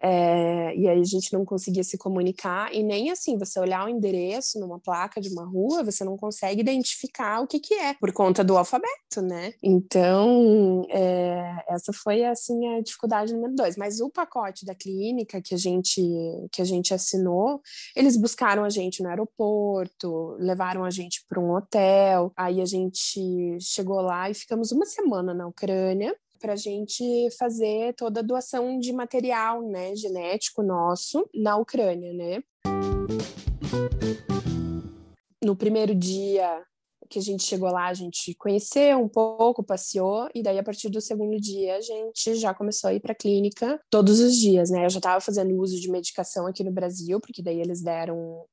é, 0.00 0.74
e 0.76 0.88
aí 0.88 1.00
a 1.00 1.04
gente 1.04 1.32
não 1.32 1.44
conseguia 1.44 1.84
se 1.84 1.98
comunicar, 1.98 2.74
e 2.74 2.82
nem 2.82 3.10
assim, 3.10 3.36
você 3.36 3.60
olhar 3.60 3.84
o 3.84 3.88
endereço 3.88 4.58
numa 4.58 4.78
placa 4.78 5.20
de 5.20 5.28
uma 5.28 5.44
rua, 5.44 5.84
você 5.84 6.04
não 6.04 6.16
consegue 6.16 6.60
identificar 6.60 7.40
o 7.40 7.46
que 7.46 7.60
que 7.60 7.74
é, 7.74 7.94
por 7.94 8.12
conta 8.12 8.42
do 8.42 8.56
alfabeto, 8.56 9.20
né? 9.22 9.52
Então, 9.62 10.86
é, 10.88 11.64
essa 11.68 11.92
foi, 11.92 12.24
assim, 12.24 12.66
a 12.76 12.80
dificuldade 12.80 13.34
número 13.34 13.54
dois. 13.54 13.76
Mas 13.76 14.00
o 14.00 14.10
pacote 14.10 14.64
da 14.64 14.74
clínica 14.74 15.42
que 15.42 15.54
a 15.54 15.58
gente, 15.58 16.00
que 16.50 16.62
a 16.62 16.64
gente 16.64 16.94
assinou, 16.94 17.60
eles 17.94 18.16
buscaram 18.16 18.64
a 18.64 18.70
gente 18.70 19.02
no 19.02 19.08
aeroporto, 19.08 20.36
levaram 20.38 20.84
a 20.84 20.90
gente 20.90 21.24
para 21.28 21.40
um 21.40 21.54
hotel, 21.54 22.32
aí 22.36 22.60
a 22.60 22.66
gente 22.66 23.58
chegou 23.60 24.00
lá 24.00 24.30
e 24.30 24.34
ficamos 24.34 24.72
uma 24.72 24.86
semana 24.86 25.34
na 25.34 25.46
Ucrânia, 25.46 26.14
para 26.40 26.54
a 26.54 26.56
gente 26.56 27.28
fazer 27.38 27.94
toda 27.94 28.20
a 28.20 28.22
doação 28.22 28.78
de 28.78 28.92
material 28.92 29.62
né, 29.62 29.94
genético 29.94 30.62
nosso 30.62 31.28
na 31.34 31.56
Ucrânia, 31.56 32.12
né? 32.12 32.42
No 35.44 35.54
primeiro 35.54 35.94
dia 35.94 36.64
que 37.08 37.18
a 37.18 37.22
gente 37.22 37.42
chegou 37.42 37.68
lá, 37.70 37.88
a 37.88 37.94
gente 37.94 38.34
conheceu 38.36 38.98
um 39.00 39.08
pouco, 39.08 39.64
passeou, 39.64 40.28
e 40.32 40.42
daí 40.42 40.58
a 40.58 40.62
partir 40.62 40.88
do 40.88 41.00
segundo 41.00 41.40
dia 41.40 41.76
a 41.76 41.80
gente 41.80 42.36
já 42.36 42.54
começou 42.54 42.88
a 42.88 42.94
ir 42.94 43.00
para 43.00 43.12
a 43.12 43.16
clínica 43.16 43.80
todos 43.90 44.20
os 44.20 44.36
dias, 44.36 44.70
né? 44.70 44.84
Eu 44.84 44.90
já 44.90 44.98
estava 44.98 45.20
fazendo 45.20 45.58
uso 45.60 45.80
de 45.80 45.90
medicação 45.90 46.46
aqui 46.46 46.62
no 46.62 46.70
Brasil, 46.70 47.20
porque 47.20 47.42
daí 47.42 47.60
eles 47.60 47.82
deram 47.82 48.44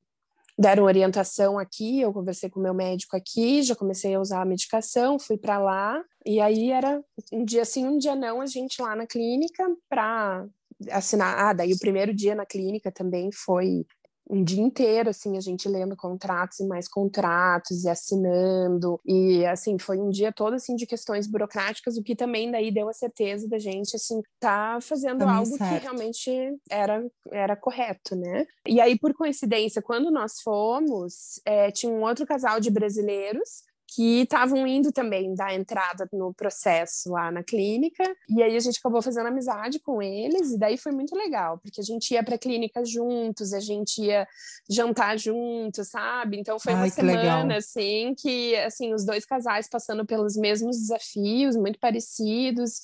deram 0.57 0.83
orientação 0.83 1.59
aqui, 1.59 2.01
eu 2.01 2.11
conversei 2.11 2.49
com 2.49 2.59
o 2.59 2.63
meu 2.63 2.73
médico 2.73 3.15
aqui, 3.15 3.61
já 3.61 3.75
comecei 3.75 4.15
a 4.15 4.19
usar 4.19 4.41
a 4.41 4.45
medicação, 4.45 5.19
fui 5.19 5.37
para 5.37 5.59
lá, 5.59 6.03
e 6.25 6.39
aí 6.39 6.71
era 6.71 7.01
um 7.31 7.45
dia 7.45 7.63
sim, 7.63 7.85
um 7.85 7.97
dia 7.97 8.15
não, 8.15 8.41
a 8.41 8.45
gente 8.47 8.81
lá 8.81 8.95
na 8.95 9.05
clínica 9.05 9.63
para 9.87 10.45
assinar. 10.91 11.37
Ah, 11.39 11.53
daí 11.53 11.73
o 11.73 11.79
primeiro 11.79 12.13
dia 12.13 12.35
na 12.35 12.45
clínica 12.45 12.91
também 12.91 13.31
foi 13.31 13.85
um 14.29 14.43
dia 14.43 14.61
inteiro, 14.61 15.09
assim, 15.09 15.37
a 15.37 15.41
gente 15.41 15.67
lendo 15.69 15.95
contratos 15.95 16.59
e 16.59 16.67
mais 16.67 16.87
contratos 16.87 17.83
e 17.83 17.89
assinando. 17.89 18.99
E, 19.05 19.45
assim, 19.45 19.77
foi 19.79 19.99
um 19.99 20.09
dia 20.09 20.31
todo, 20.31 20.53
assim, 20.53 20.75
de 20.75 20.85
questões 20.85 21.27
burocráticas, 21.27 21.97
o 21.97 22.03
que 22.03 22.15
também 22.15 22.51
daí 22.51 22.71
deu 22.71 22.89
a 22.89 22.93
certeza 22.93 23.47
da 23.47 23.57
gente, 23.57 23.95
assim, 23.95 24.21
tá 24.39 24.79
fazendo 24.81 25.19
também 25.19 25.35
algo 25.35 25.57
certo. 25.57 25.73
que 25.73 25.83
realmente 25.83 26.31
era, 26.69 27.05
era 27.31 27.55
correto, 27.55 28.15
né? 28.15 28.45
E 28.65 28.81
aí, 28.81 28.97
por 28.97 29.13
coincidência, 29.13 29.81
quando 29.81 30.11
nós 30.11 30.41
fomos, 30.41 31.39
é, 31.45 31.71
tinha 31.71 31.91
um 31.91 32.03
outro 32.03 32.25
casal 32.25 32.59
de 32.59 32.69
brasileiros 32.69 33.66
que 33.87 34.21
estavam 34.21 34.67
indo 34.67 34.91
também 34.91 35.33
dar 35.33 35.55
entrada 35.55 36.07
no 36.11 36.33
processo 36.33 37.11
lá 37.11 37.31
na 37.31 37.41
clínica. 37.43 38.03
E 38.29 38.43
aí 38.43 38.55
a 38.55 38.59
gente 38.59 38.79
acabou 38.79 39.01
fazendo 39.01 39.27
amizade 39.27 39.79
com 39.79 40.01
eles, 40.01 40.51
e 40.51 40.59
daí 40.59 40.77
foi 40.77 40.91
muito 40.91 41.15
legal, 41.15 41.57
porque 41.59 41.79
a 41.79 41.83
gente 41.83 42.13
ia 42.13 42.23
para 42.23 42.35
a 42.35 42.39
clínica 42.39 42.83
juntos, 42.83 43.53
a 43.53 43.59
gente 43.59 44.03
ia 44.03 44.27
jantar 44.69 45.17
juntos, 45.17 45.87
sabe? 45.87 46.37
Então 46.37 46.59
foi 46.59 46.73
Ai, 46.73 46.79
uma 46.79 46.89
semana 46.89 47.43
legal. 47.43 47.57
assim 47.57 48.13
que 48.17 48.55
assim, 48.57 48.93
os 48.93 49.05
dois 49.05 49.25
casais 49.25 49.69
passando 49.69 50.05
pelos 50.05 50.35
mesmos 50.35 50.77
desafios, 50.77 51.55
muito 51.55 51.79
parecidos. 51.79 52.81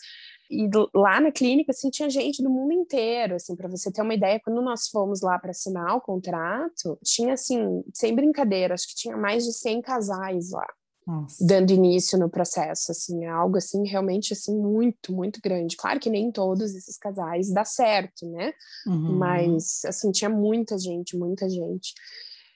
E 0.49 0.69
lá 0.93 1.19
na 1.19 1.31
clínica, 1.31 1.71
assim, 1.71 1.89
tinha 1.89 2.09
gente 2.09 2.43
do 2.43 2.49
mundo 2.49 2.73
inteiro, 2.73 3.35
assim, 3.35 3.55
para 3.55 3.67
você 3.67 3.91
ter 3.91 4.01
uma 4.01 4.13
ideia, 4.13 4.39
quando 4.43 4.61
nós 4.61 4.87
fomos 4.87 5.21
lá 5.21 5.39
para 5.39 5.49
assinar 5.51 5.95
o 5.95 6.01
contrato, 6.01 6.99
tinha, 7.03 7.33
assim, 7.33 7.83
sem 7.93 8.13
brincadeira, 8.13 8.73
acho 8.73 8.87
que 8.87 8.95
tinha 8.95 9.17
mais 9.17 9.45
de 9.45 9.53
100 9.53 9.81
casais 9.81 10.51
lá. 10.51 10.67
Nossa. 11.05 11.45
dando 11.45 11.71
início 11.71 12.17
no 12.17 12.29
processo, 12.29 12.91
assim, 12.91 13.25
é 13.25 13.27
algo 13.27 13.57
assim 13.57 13.85
realmente 13.87 14.33
assim 14.33 14.57
muito, 14.57 15.13
muito 15.13 15.41
grande. 15.41 15.75
Claro 15.75 15.99
que 15.99 16.09
nem 16.09 16.31
todos 16.31 16.73
esses 16.73 16.97
casais 16.97 17.51
dá 17.51 17.65
certo, 17.65 18.25
né? 18.29 18.53
Uhum. 18.87 19.17
Mas 19.17 19.81
assim, 19.85 20.11
tinha 20.11 20.29
muita 20.29 20.77
gente, 20.77 21.17
muita 21.17 21.49
gente. 21.49 21.93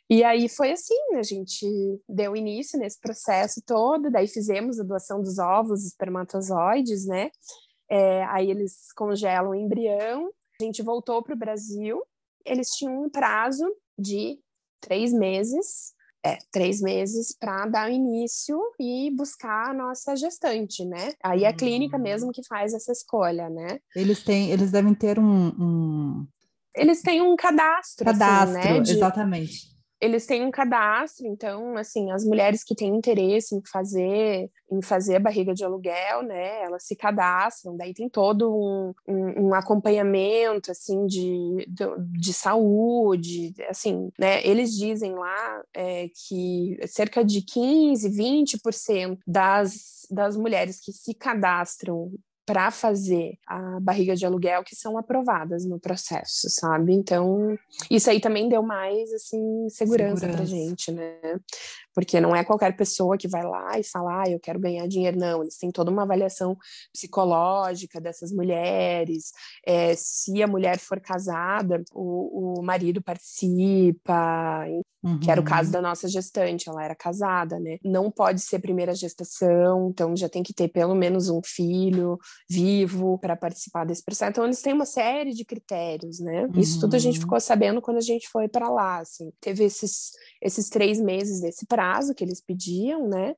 E 0.09 0.23
aí 0.23 0.47
foi 0.47 0.71
assim, 0.71 0.95
a 1.15 1.23
gente 1.23 1.65
deu 2.07 2.35
início 2.35 2.79
nesse 2.79 2.99
processo 2.99 3.61
todo, 3.65 4.09
daí 4.09 4.27
fizemos 4.27 4.79
a 4.79 4.83
doação 4.83 5.21
dos 5.21 5.37
ovos, 5.37 5.85
espermatozoides, 5.85 7.05
né? 7.05 7.29
É, 7.89 8.23
aí 8.25 8.49
eles 8.49 8.91
congelam 8.95 9.51
o 9.51 9.55
embrião, 9.55 10.29
a 10.59 10.63
gente 10.63 10.81
voltou 10.81 11.21
para 11.21 11.35
o 11.35 11.37
Brasil, 11.37 12.01
eles 12.45 12.69
tinham 12.69 13.03
um 13.03 13.09
prazo 13.09 13.65
de 13.99 14.39
três 14.79 15.11
meses 15.11 15.93
é, 16.27 16.37
três 16.51 16.81
meses 16.81 17.35
para 17.37 17.65
dar 17.67 17.91
início 17.91 18.59
e 18.79 19.09
buscar 19.15 19.69
a 19.69 19.73
nossa 19.73 20.15
gestante, 20.15 20.83
né? 20.83 21.13
Aí 21.23 21.43
é 21.43 21.47
a 21.47 21.53
clínica 21.53 21.97
hum. 21.97 22.01
mesmo 22.01 22.31
que 22.31 22.45
faz 22.45 22.73
essa 22.73 22.91
escolha, 22.91 23.49
né? 23.49 23.79
Eles 23.95 24.23
têm, 24.23 24.51
eles 24.51 24.71
devem 24.71 24.93
ter 24.93 25.17
um, 25.17 25.47
um... 25.47 26.27
eles 26.75 27.01
têm 27.01 27.21
um 27.21 27.35
cadastro, 27.35 28.05
cadastro, 28.05 28.59
assim, 28.59 28.73
né? 28.73 28.79
De... 28.81 28.91
exatamente. 28.91 29.76
Eles 29.99 30.25
têm 30.25 30.45
um 30.45 30.51
cadastro, 30.51 31.25
então, 31.25 31.75
assim, 31.75 32.11
as 32.11 32.23
mulheres 32.23 32.63
que 32.63 32.75
têm 32.75 32.95
interesse 32.95 33.55
em 33.55 33.61
fazer, 33.65 34.49
em 34.71 34.81
fazer 34.81 35.19
barriga 35.19 35.53
de 35.53 35.63
aluguel, 35.63 36.21
né, 36.23 36.63
elas 36.63 36.83
se 36.83 36.95
cadastram, 36.95 37.75
daí 37.75 37.93
tem 37.93 38.07
todo 38.07 38.53
um, 38.55 38.93
um, 39.07 39.47
um 39.47 39.53
acompanhamento, 39.53 40.69
assim, 40.69 41.05
de, 41.07 41.65
de, 41.67 41.85
de, 42.19 42.33
saúde, 42.33 43.53
assim, 43.69 44.11
né, 44.19 44.45
eles 44.45 44.71
dizem 44.71 45.13
lá 45.13 45.63
é, 45.73 46.09
que 46.09 46.77
cerca 46.87 47.23
de 47.25 47.41
15, 47.41 48.09
20% 48.09 49.17
das, 49.25 50.05
das 50.11 50.37
mulheres 50.37 50.79
que 50.79 50.91
se 50.91 51.13
cadastram 51.13 52.11
para 52.47 52.71
fazer 52.71 53.37
a 53.45 53.77
barriga 53.81 54.15
de 54.15 54.25
aluguel 54.25 54.63
que 54.63 54.73
são 54.73 54.97
aprovadas 54.97 55.65
no 55.65 55.77
processo, 55.77 56.49
sabe? 56.49 56.93
Então, 56.93 57.59
isso 57.91 58.09
aí 58.09 58.21
também 58.21 58.47
deu 58.47 58.63
mais 58.63 59.11
assim 59.11 59.67
segurança, 59.69 60.21
segurança. 60.21 60.37
pra 60.37 60.45
gente, 60.45 60.89
né? 60.93 61.19
Porque 61.97 62.21
não 62.21 62.35
é 62.35 62.43
qualquer 62.43 62.77
pessoa 62.77 63.17
que 63.17 63.27
vai 63.27 63.43
lá 63.43 63.79
e 63.79 63.83
fala, 63.83 64.21
ah, 64.21 64.29
eu 64.29 64.39
quero 64.39 64.59
ganhar 64.59 64.87
dinheiro, 64.87 65.17
não. 65.17 65.41
Eles 65.41 65.57
têm 65.57 65.71
toda 65.71 65.89
uma 65.89 66.03
avaliação 66.03 66.55
psicológica 66.93 67.99
dessas 67.99 68.31
mulheres. 68.31 69.31
É, 69.65 69.95
se 69.95 70.43
a 70.43 70.47
mulher 70.47 70.77
for 70.77 70.99
casada, 71.01 71.83
o, 71.91 72.59
o 72.59 72.61
marido 72.61 73.01
participa, 73.01 74.63
uhum. 75.03 75.19
que 75.19 75.31
era 75.31 75.41
o 75.41 75.43
caso 75.43 75.69
uhum. 75.69 75.71
da 75.71 75.81
nossa 75.81 76.07
gestante, 76.07 76.69
ela 76.69 76.83
era 76.83 76.93
casada, 76.93 77.59
né? 77.59 77.79
Não 77.83 78.11
pode 78.11 78.41
ser 78.41 78.59
primeira 78.59 78.93
gestação, 78.93 79.89
então 79.89 80.15
já 80.15 80.29
tem 80.29 80.43
que 80.43 80.53
ter 80.53 80.67
pelo 80.67 80.93
menos 80.93 81.29
um 81.29 81.41
filho 81.43 82.19
vivo 82.47 83.17
para 83.17 83.35
participar 83.35 83.85
desse 83.85 84.05
processo. 84.05 84.29
Então 84.29 84.45
eles 84.45 84.61
têm 84.61 84.73
uma 84.73 84.85
série 84.85 85.33
de 85.33 85.43
critérios, 85.43 86.19
né? 86.19 86.45
Uhum. 86.45 86.59
Isso 86.59 86.79
tudo 86.79 86.95
a 86.95 86.99
gente 86.99 87.15
uhum. 87.15 87.21
ficou 87.21 87.39
sabendo 87.39 87.81
quando 87.81 87.97
a 87.97 88.01
gente 88.01 88.29
foi 88.29 88.47
para 88.47 88.69
lá, 88.69 88.99
assim. 88.99 89.31
Teve 89.41 89.63
esses 89.63 90.11
esses 90.41 90.69
três 90.69 90.99
meses 90.99 91.41
desse 91.41 91.65
prazo 91.65 92.13
que 92.13 92.23
eles 92.23 92.41
pediam, 92.41 93.07
né? 93.07 93.35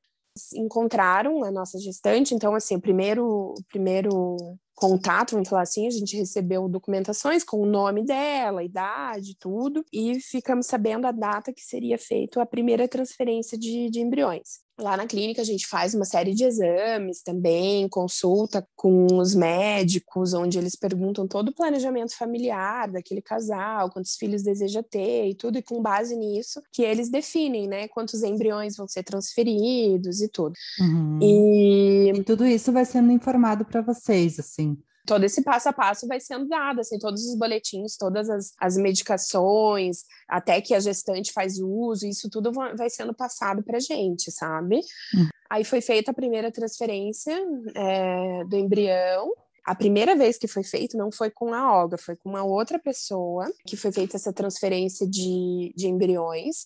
Encontraram 0.54 1.44
a 1.44 1.52
nossa 1.52 1.78
gestante, 1.80 2.34
então 2.34 2.56
assim, 2.56 2.76
o 2.76 2.82
primeiro, 2.82 3.54
primeiro 3.68 4.38
contato, 4.80 5.32
vamos 5.32 5.50
falar 5.50 5.64
assim, 5.64 5.86
a 5.86 5.92
gente 5.92 6.16
recebeu 6.16 6.70
documentações 6.70 7.44
com 7.44 7.62
o 7.62 7.66
nome 7.66 8.06
dela, 8.06 8.64
idade, 8.64 9.36
tudo, 9.38 9.84
e 9.92 10.20
ficamos 10.22 10.68
sabendo 10.68 11.06
a 11.06 11.12
data 11.12 11.52
que 11.54 11.62
seria 11.62 11.98
feita 11.98 12.42
a 12.42 12.46
primeira 12.46 12.88
transferência 12.88 13.58
de, 13.58 13.90
de 13.90 14.00
embriões. 14.00 14.68
Lá 14.80 14.96
na 14.96 15.06
clínica 15.06 15.42
a 15.42 15.46
gente 15.46 15.68
faz 15.68 15.94
uma 15.94 16.06
série 16.06 16.34
de 16.34 16.46
exames 16.46 17.22
também, 17.22 17.90
consulta 17.90 18.66
com 18.78 19.06
os 19.18 19.36
médicos, 19.36 20.34
onde 20.34 20.58
eles 20.58 20.74
perguntam 20.74 21.28
todo 21.28 21.50
o 21.50 21.54
planejamento 21.54 22.16
familiar 22.16 22.90
daquele 22.90 23.22
casal, 23.22 23.92
quantos 23.92 24.16
filhos 24.16 24.42
deseja 24.42 24.82
ter 24.82 25.28
e 25.28 25.36
tudo, 25.36 25.58
e 25.58 25.62
com 25.62 25.82
base 25.82 26.16
nisso 26.16 26.62
que 26.72 26.82
eles 26.82 27.10
definem, 27.10 27.68
né, 27.68 27.90
quantos 27.90 28.24
embriões 28.24 28.78
vão 28.78 28.88
ser 28.88 29.04
transferidos 29.04 30.22
e 30.22 30.30
tudo. 30.30 30.54
Uhum. 30.80 31.20
E... 31.22 32.12
e 32.16 32.24
tudo 32.24 32.46
isso 32.46 32.72
vai 32.72 32.86
sendo 32.86 33.12
informado 33.12 33.66
para 33.66 33.82
vocês, 33.82 34.40
assim 34.40 34.69
todo 35.10 35.24
esse 35.24 35.42
passo 35.42 35.68
a 35.68 35.74
passo 35.74 36.08
vai 36.08 36.20
sendo 36.20 36.48
dado, 36.48 36.82
assim, 36.82 37.00
todos 37.00 37.26
os 37.26 37.36
boletins, 37.36 37.98
todas 37.98 38.30
as, 38.30 38.54
as 38.60 38.78
medicações, 38.78 40.04
até 40.28 40.62
que 40.62 40.76
a 40.76 40.80
gestante 40.80 41.34
faz 41.34 41.58
uso, 41.58 42.06
isso 42.06 42.30
tudo 42.30 42.52
vai 42.52 42.92
sendo 42.92 43.12
passado 43.12 43.64
para 43.64 43.80
gente, 43.80 44.32
sabe? 44.32 44.76
Uhum. 45.16 45.28
Aí 45.50 45.64
foi 45.64 45.82
feita 45.82 46.12
a 46.12 46.14
primeira 46.14 46.52
transferência 46.52 47.36
é, 47.74 48.44
do 48.46 48.56
embrião, 48.56 49.34
a 49.66 49.74
primeira 49.74 50.16
vez 50.16 50.38
que 50.38 50.48
foi 50.48 50.64
feito 50.64 50.96
não 50.96 51.12
foi 51.12 51.32
com 51.32 51.56
a 51.56 51.82
Olga, 51.82 51.98
foi 51.98 52.16
com 52.16 52.30
uma 52.30 52.44
outra 52.44 52.78
pessoa 52.78 53.52
que 53.66 53.76
foi 53.76 53.92
feita 53.92 54.16
essa 54.16 54.32
transferência 54.32 55.08
de, 55.08 55.74
de 55.76 55.88
embriões. 55.88 56.66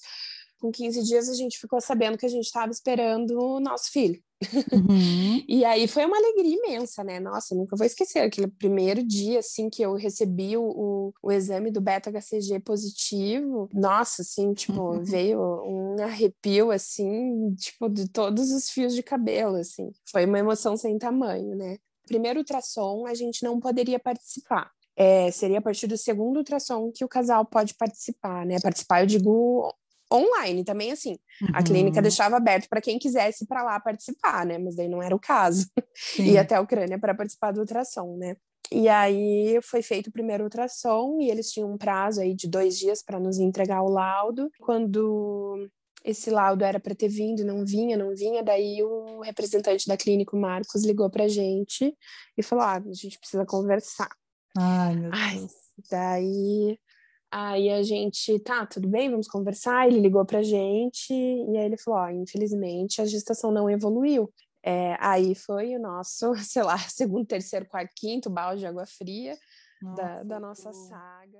Com 0.63 0.71
15 0.71 1.03
dias 1.03 1.27
a 1.27 1.33
gente 1.33 1.59
ficou 1.59 1.81
sabendo 1.81 2.17
que 2.17 2.25
a 2.25 2.29
gente 2.29 2.45
estava 2.45 2.71
esperando 2.71 3.37
o 3.37 3.59
nosso 3.59 3.91
filho. 3.91 4.23
Uhum. 4.71 5.43
e 5.45 5.65
aí 5.65 5.89
foi 5.89 6.05
uma 6.05 6.15
alegria 6.15 6.55
imensa, 6.55 7.03
né? 7.03 7.19
Nossa, 7.19 7.53
nunca 7.53 7.75
vou 7.75 7.85
esquecer 7.85 8.19
aquele 8.19 8.47
primeiro 8.47 9.03
dia, 9.03 9.39
assim, 9.39 9.69
que 9.69 9.81
eu 9.81 9.93
recebi 9.95 10.55
o, 10.55 10.63
o, 10.63 11.13
o 11.21 11.31
exame 11.33 11.69
do 11.69 11.81
beta-HCG 11.81 12.61
positivo. 12.61 13.67
Nossa, 13.73 14.21
assim, 14.21 14.53
tipo, 14.53 14.79
uhum. 14.79 15.03
veio 15.03 15.41
um 15.65 16.01
arrepio, 16.01 16.71
assim, 16.71 17.53
tipo, 17.55 17.89
de 17.89 18.07
todos 18.07 18.49
os 18.53 18.69
fios 18.69 18.95
de 18.95 19.03
cabelo, 19.03 19.57
assim. 19.57 19.91
Foi 20.09 20.25
uma 20.25 20.39
emoção 20.39 20.77
sem 20.77 20.97
tamanho, 20.97 21.57
né? 21.57 21.77
Primeiro 22.07 22.39
ultrassom, 22.39 23.05
a 23.05 23.13
gente 23.13 23.43
não 23.43 23.59
poderia 23.59 23.99
participar. 23.99 24.71
É, 24.95 25.29
seria 25.29 25.57
a 25.57 25.61
partir 25.61 25.87
do 25.87 25.97
segundo 25.97 26.37
ultrassom 26.37 26.89
que 26.89 27.03
o 27.03 27.09
casal 27.09 27.43
pode 27.43 27.73
participar, 27.73 28.45
né? 28.45 28.61
Participar, 28.61 29.01
eu 29.01 29.07
digo 29.07 29.73
online 30.13 30.63
também, 30.63 30.91
assim. 30.91 31.17
Uhum. 31.41 31.47
A 31.53 31.63
clínica 31.63 31.97
uhum. 31.97 32.03
deixava 32.03 32.37
aberto 32.37 32.67
para 32.69 32.81
quem 32.81 32.99
quisesse 32.99 33.45
para 33.47 33.63
lá 33.63 33.79
participar, 33.79 34.45
né? 34.45 34.57
Mas 34.57 34.75
daí 34.75 34.87
não 34.87 35.01
era 35.01 35.15
o 35.15 35.19
caso. 35.19 35.67
Ir 36.19 36.37
até 36.37 36.55
a 36.55 36.61
Ucrânia 36.61 36.99
para 36.99 37.15
participar 37.15 37.51
do 37.51 37.61
ultrassom, 37.61 38.17
né? 38.17 38.35
E 38.71 38.87
aí 38.87 39.59
foi 39.61 39.81
feito 39.81 40.07
o 40.07 40.11
primeiro 40.11 40.43
ultrassom 40.43 41.19
e 41.19 41.29
eles 41.29 41.51
tinham 41.51 41.71
um 41.71 41.77
prazo 41.77 42.21
aí 42.21 42.33
de 42.33 42.47
dois 42.47 42.77
dias 42.77 43.03
para 43.03 43.19
nos 43.19 43.37
entregar 43.37 43.83
o 43.83 43.89
laudo. 43.89 44.49
Quando 44.59 45.69
esse 46.03 46.29
laudo 46.29 46.63
era 46.63 46.79
para 46.79 46.95
ter 46.95 47.07
vindo, 47.07 47.45
não 47.45 47.65
vinha, 47.65 47.97
não 47.97 48.15
vinha. 48.15 48.43
Daí 48.43 48.81
o 48.81 49.21
representante 49.21 49.87
da 49.87 49.97
clínica, 49.97 50.35
o 50.35 50.39
Marcos, 50.39 50.83
ligou 50.83 51.09
para 51.09 51.25
a 51.25 51.27
gente 51.27 51.95
e 52.37 52.43
falou: 52.43 52.63
ah, 52.63 52.77
a 52.77 52.93
gente 52.93 53.19
precisa 53.19 53.45
conversar. 53.45 54.09
Ai, 54.57 54.95
meu 54.95 55.11
Deus. 55.11 55.23
Ai, 55.23 55.47
daí 55.89 56.79
Aí 57.35 57.71
a 57.71 57.81
gente, 57.81 58.37
tá, 58.41 58.63
tudo 58.63 58.87
bem, 58.87 59.09
vamos 59.09 59.27
conversar. 59.27 59.87
Ele 59.87 59.99
ligou 59.99 60.23
pra 60.23 60.43
gente 60.43 61.11
e 61.11 61.57
aí 61.57 61.65
ele 61.65 61.77
falou: 61.77 62.01
ó, 62.01 62.09
infelizmente 62.11 63.01
a 63.01 63.05
gestação 63.05 63.51
não 63.51 63.67
evoluiu. 63.67 64.31
É, 64.63 64.95
aí 64.99 65.33
foi 65.33 65.75
o 65.75 65.79
nosso, 65.79 66.31
sei 66.45 66.61
lá, 66.61 66.77
segundo, 66.77 67.25
terceiro, 67.25 67.65
quarto, 67.65 67.91
quinto 67.95 68.29
balde 68.29 68.59
de 68.59 68.67
água 68.67 68.85
fria 68.85 69.35
nossa, 69.81 70.03
da, 70.03 70.23
da 70.23 70.39
nossa 70.39 70.71
saga. 70.73 71.39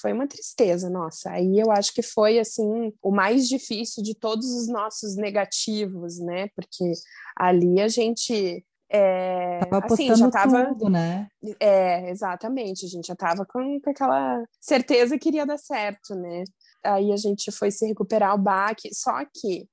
Foi 0.00 0.12
uma 0.12 0.28
tristeza, 0.28 0.88
nossa. 0.88 1.32
Aí 1.32 1.58
eu 1.58 1.72
acho 1.72 1.92
que 1.92 2.02
foi, 2.02 2.38
assim, 2.38 2.92
o 3.02 3.10
mais 3.10 3.48
difícil 3.48 4.04
de 4.04 4.14
todos 4.14 4.46
os 4.52 4.68
nossos 4.68 5.16
negativos, 5.16 6.20
né? 6.20 6.46
Porque 6.54 6.92
ali 7.34 7.80
a 7.80 7.88
gente 7.88 8.64
é, 8.90 9.60
tava 9.66 9.86
assim, 9.86 10.14
já 10.14 10.30
tava, 10.30 10.66
tudo, 10.66 10.88
né? 10.88 11.28
É, 11.60 12.10
exatamente, 12.10 12.86
a 12.86 12.88
gente 12.88 13.06
já 13.06 13.14
tava 13.14 13.44
com, 13.44 13.80
com 13.80 13.90
aquela 13.90 14.42
certeza 14.60 15.18
que 15.18 15.28
iria 15.28 15.44
dar 15.44 15.58
certo, 15.58 16.14
né? 16.14 16.44
Aí 16.82 17.12
a 17.12 17.16
gente 17.16 17.52
foi 17.52 17.70
se 17.70 17.86
recuperar 17.86 18.34
o 18.34 18.38
baque, 18.38 18.94
só 18.94 19.24
que 19.24 19.68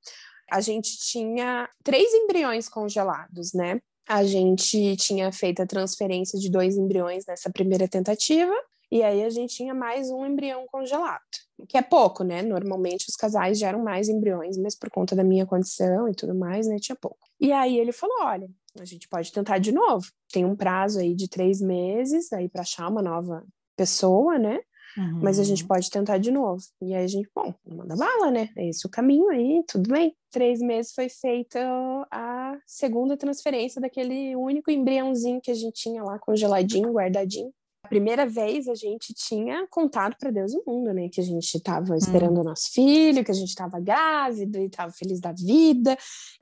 a 0.52 0.60
gente 0.60 0.98
tinha 1.00 1.70
três 1.84 2.14
embriões 2.14 2.68
congelados, 2.68 3.54
né? 3.54 3.80
A 4.08 4.24
gente 4.24 4.96
tinha 4.98 5.32
feito 5.32 5.62
a 5.62 5.66
transferência 5.66 6.38
de 6.38 6.52
dois 6.52 6.78
embriões 6.78 7.26
nessa 7.26 7.50
primeira 7.50 7.88
tentativa, 7.88 8.54
e 8.92 9.02
aí 9.02 9.24
a 9.24 9.30
gente 9.30 9.56
tinha 9.56 9.74
mais 9.74 10.12
um 10.12 10.26
embrião 10.26 10.66
congelado, 10.68 11.24
que 11.68 11.78
é 11.78 11.82
pouco, 11.82 12.24
né? 12.24 12.42
Normalmente 12.44 13.06
os 13.10 13.16
casais 13.16 13.58
geram 13.58 13.82
mais 13.82 14.10
embriões, 14.10 14.58
mas 14.58 14.76
por 14.76 14.90
conta 14.92 15.16
da 15.16 15.24
minha 15.24 15.46
condição 15.46 16.08
e 16.10 16.14
tudo 16.14 16.36
mais, 16.36 16.68
né, 16.68 16.76
tinha 16.80 16.96
pouco. 16.96 17.18
E 17.40 17.52
aí 17.52 17.80
ele 17.80 17.92
falou: 17.92 18.16
olha, 18.22 18.48
a 18.80 18.86
gente 18.86 19.08
pode 19.08 19.32
tentar 19.32 19.58
de 19.58 19.72
novo. 19.72 20.06
Tem 20.32 20.46
um 20.46 20.56
prazo 20.56 21.00
aí 21.00 21.16
de 21.16 21.28
três 21.28 21.62
meses 21.62 22.32
aí 22.34 22.50
para 22.50 22.62
achar 22.62 22.90
uma 22.90 23.02
nova 23.02 23.46
pessoa, 23.76 24.38
né? 24.38 24.60
Uhum. 24.98 25.20
Mas 25.22 25.40
a 25.40 25.44
gente 25.44 25.64
uhum. 25.64 25.68
pode 25.68 25.90
tentar 25.90 26.18
de 26.18 26.32
novo. 26.32 26.62
E 26.82 26.94
aí 26.94 27.04
a 27.04 27.08
gente, 27.08 27.30
bom, 27.36 27.54
manda 27.68 27.96
bala, 27.96 28.32
né? 28.32 28.50
É 28.58 28.70
esse 28.70 28.86
o 28.88 28.90
caminho 28.90 29.30
aí, 29.30 29.64
tudo 29.68 29.92
bem. 29.92 30.16
Três 30.32 30.60
meses 30.60 30.94
foi 30.94 31.10
feita 31.10 31.60
a 32.10 32.58
segunda 32.66 33.18
transferência 33.18 33.82
daquele 33.82 34.36
único 34.36 34.72
embriãozinho 34.72 35.42
que 35.42 35.52
a 35.52 35.56
gente 35.56 35.74
tinha 35.74 36.04
lá 36.04 36.18
congeladinho, 36.20 36.94
guardadinho. 36.94 37.52
Primeira 37.86 38.26
vez 38.26 38.68
a 38.68 38.76
gente 38.76 39.14
tinha 39.14 39.68
contado 39.68 40.16
para 40.20 40.32
Deus 40.32 40.54
e 40.54 40.58
o 40.58 40.64
mundo, 40.66 40.94
né? 40.94 41.10
Que 41.10 41.22
a 41.22 41.24
gente 41.24 41.56
estava 41.56 41.96
esperando 41.98 42.38
hum. 42.38 42.42
o 42.42 42.44
nosso 42.44 42.72
filho, 42.72 43.24
que 43.24 43.32
a 43.32 43.36
gente 43.36 43.50
estava 43.50 43.80
grávida 43.80 44.60
e 44.60 44.66
estava 44.66 44.92
feliz 44.92 45.20
da 45.20 45.32
vida. 45.32 45.98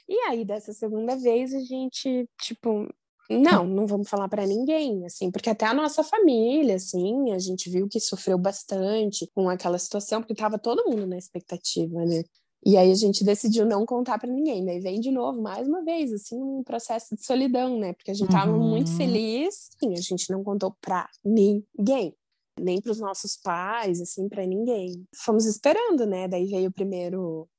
E 0.08 0.16
aí, 0.30 0.44
dessa 0.44 0.74
segunda 0.74 1.16
vez, 1.16 1.54
a 1.54 1.60
gente, 1.60 2.28
tipo, 2.40 2.88
não, 3.30 3.66
não 3.66 3.88
vamos 3.88 4.10
falar 4.10 4.28
para 4.28 4.46
ninguém, 4.46 5.06
assim, 5.06 5.32
porque 5.32 5.50
até 5.50 5.66
a 5.66 5.74
nossa 5.74 6.04
família, 6.04 6.76
assim, 6.76 7.32
a 7.32 7.40
gente 7.40 7.70
viu 7.70 7.88
que 7.88 8.00
sofreu 8.00 8.38
bastante 8.38 9.30
com 9.34 9.50
aquela 9.50 9.80
situação, 9.80 10.22
porque 10.22 10.34
estava 10.34 10.60
todo 10.60 10.90
mundo 10.90 11.08
na 11.08 11.18
expectativa, 11.18 12.06
né? 12.06 12.24
E 12.66 12.78
aí 12.78 12.92
a 12.92 12.96
gente 12.96 13.24
decidiu 13.24 13.66
não 13.66 13.86
contar 13.86 14.18
para 14.18 14.32
ninguém. 14.32 14.64
Daí 14.64 14.80
vem 14.80 15.00
de 15.00 15.12
novo, 15.12 15.42
mais 15.42 15.68
uma 15.68 15.84
vez, 15.84 16.14
assim, 16.14 16.42
um 16.42 16.64
processo 16.64 17.16
de 17.16 17.26
solidão, 17.26 17.78
né? 17.78 17.94
Porque 17.94 18.12
a 18.12 18.14
gente 18.14 18.28
estava 18.28 18.52
uhum. 18.52 18.70
muito 18.70 18.96
feliz, 18.96 19.70
sim, 19.80 19.94
a 19.94 20.02
gente 20.02 20.32
não 20.32 20.44
contou 20.44 20.76
para 20.80 21.10
ninguém, 21.24 22.16
nem 22.60 22.80
para 22.80 22.92
os 22.92 23.00
nossos 23.00 23.36
pais, 23.36 24.00
assim, 24.00 24.30
para 24.30 24.46
ninguém. 24.46 25.06
Fomos 25.16 25.46
esperando, 25.46 26.06
né? 26.06 26.28
Daí 26.28 26.46
veio 26.46 26.70
o 26.70 26.74
primeiro 26.74 27.50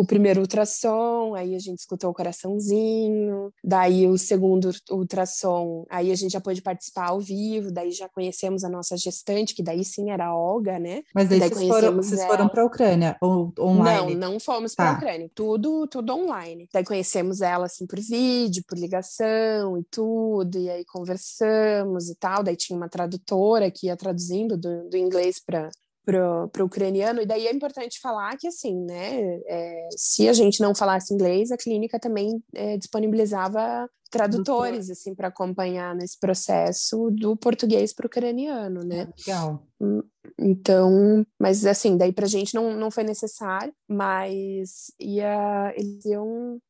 o 0.00 0.06
primeiro 0.06 0.40
ultrassom, 0.40 1.34
aí 1.34 1.54
a 1.54 1.58
gente 1.58 1.80
escutou 1.80 2.10
o 2.10 2.14
coraçãozinho, 2.14 3.52
daí 3.62 4.06
o 4.06 4.16
segundo 4.16 4.70
ultrassom, 4.90 5.84
aí 5.90 6.10
a 6.10 6.14
gente 6.14 6.32
já 6.32 6.40
pôde 6.40 6.62
participar 6.62 7.08
ao 7.10 7.20
vivo, 7.20 7.70
daí 7.70 7.90
já 7.90 8.08
conhecemos 8.08 8.64
a 8.64 8.68
nossa 8.70 8.96
gestante, 8.96 9.54
que 9.54 9.62
daí 9.62 9.84
sim 9.84 10.10
era 10.10 10.28
a 10.28 10.34
Olga, 10.34 10.78
né? 10.78 11.02
Mas 11.14 11.28
daí, 11.28 11.38
daí 11.38 11.50
vocês 11.50 11.68
foram, 11.68 11.96
vocês 11.96 12.24
foram 12.24 12.48
para 12.48 12.62
a 12.62 12.64
Ucrânia 12.64 13.14
ou 13.20 13.52
online? 13.58 14.14
Não, 14.14 14.32
não 14.32 14.40
fomos 14.40 14.74
para 14.74 14.88
a 14.88 14.92
tá. 14.92 14.98
Ucrânia, 14.98 15.30
tudo, 15.34 15.86
tudo 15.86 16.14
online. 16.14 16.66
Daí 16.72 16.82
conhecemos 16.82 17.42
ela 17.42 17.66
assim 17.66 17.86
por 17.86 18.00
vídeo, 18.00 18.64
por 18.66 18.78
ligação 18.78 19.76
e 19.76 19.84
tudo, 19.84 20.58
e 20.58 20.70
aí 20.70 20.84
conversamos 20.86 22.08
e 22.08 22.14
tal, 22.14 22.42
daí 22.42 22.56
tinha 22.56 22.74
uma 22.74 22.88
tradutora 22.88 23.70
que 23.70 23.88
ia 23.88 23.96
traduzindo 23.98 24.56
do, 24.56 24.88
do 24.88 24.96
inglês 24.96 25.38
para 25.44 25.68
para 26.04 26.62
o 26.62 26.64
ucraniano, 26.64 27.20
e 27.20 27.26
daí 27.26 27.46
é 27.46 27.52
importante 27.52 28.00
falar 28.00 28.36
que, 28.36 28.48
assim, 28.48 28.84
né, 28.84 29.40
é, 29.46 29.88
se 29.96 30.28
a 30.28 30.32
gente 30.32 30.60
não 30.60 30.74
falasse 30.74 31.12
inglês, 31.14 31.50
a 31.50 31.56
clínica 31.56 31.98
também 31.98 32.42
é, 32.54 32.76
disponibilizava 32.76 33.88
tradutores, 34.10 34.86
Doutor. 34.86 34.92
assim, 34.92 35.14
para 35.14 35.28
acompanhar 35.28 35.94
nesse 35.94 36.18
processo 36.18 37.10
do 37.12 37.36
português 37.36 37.92
para 37.92 38.06
o 38.06 38.08
ucraniano, 38.08 38.80
né? 38.80 39.08
Legal. 39.16 39.64
Hum, 39.80 40.02
então, 40.38 41.24
mas 41.38 41.64
assim, 41.64 41.96
daí 41.96 42.12
para 42.12 42.26
a 42.26 42.28
gente 42.28 42.54
não, 42.54 42.74
não 42.74 42.90
foi 42.90 43.04
necessário, 43.04 43.72
mas 43.88 44.90
ia, 44.98 45.72
eles 45.76 46.04
iam 46.04 46.60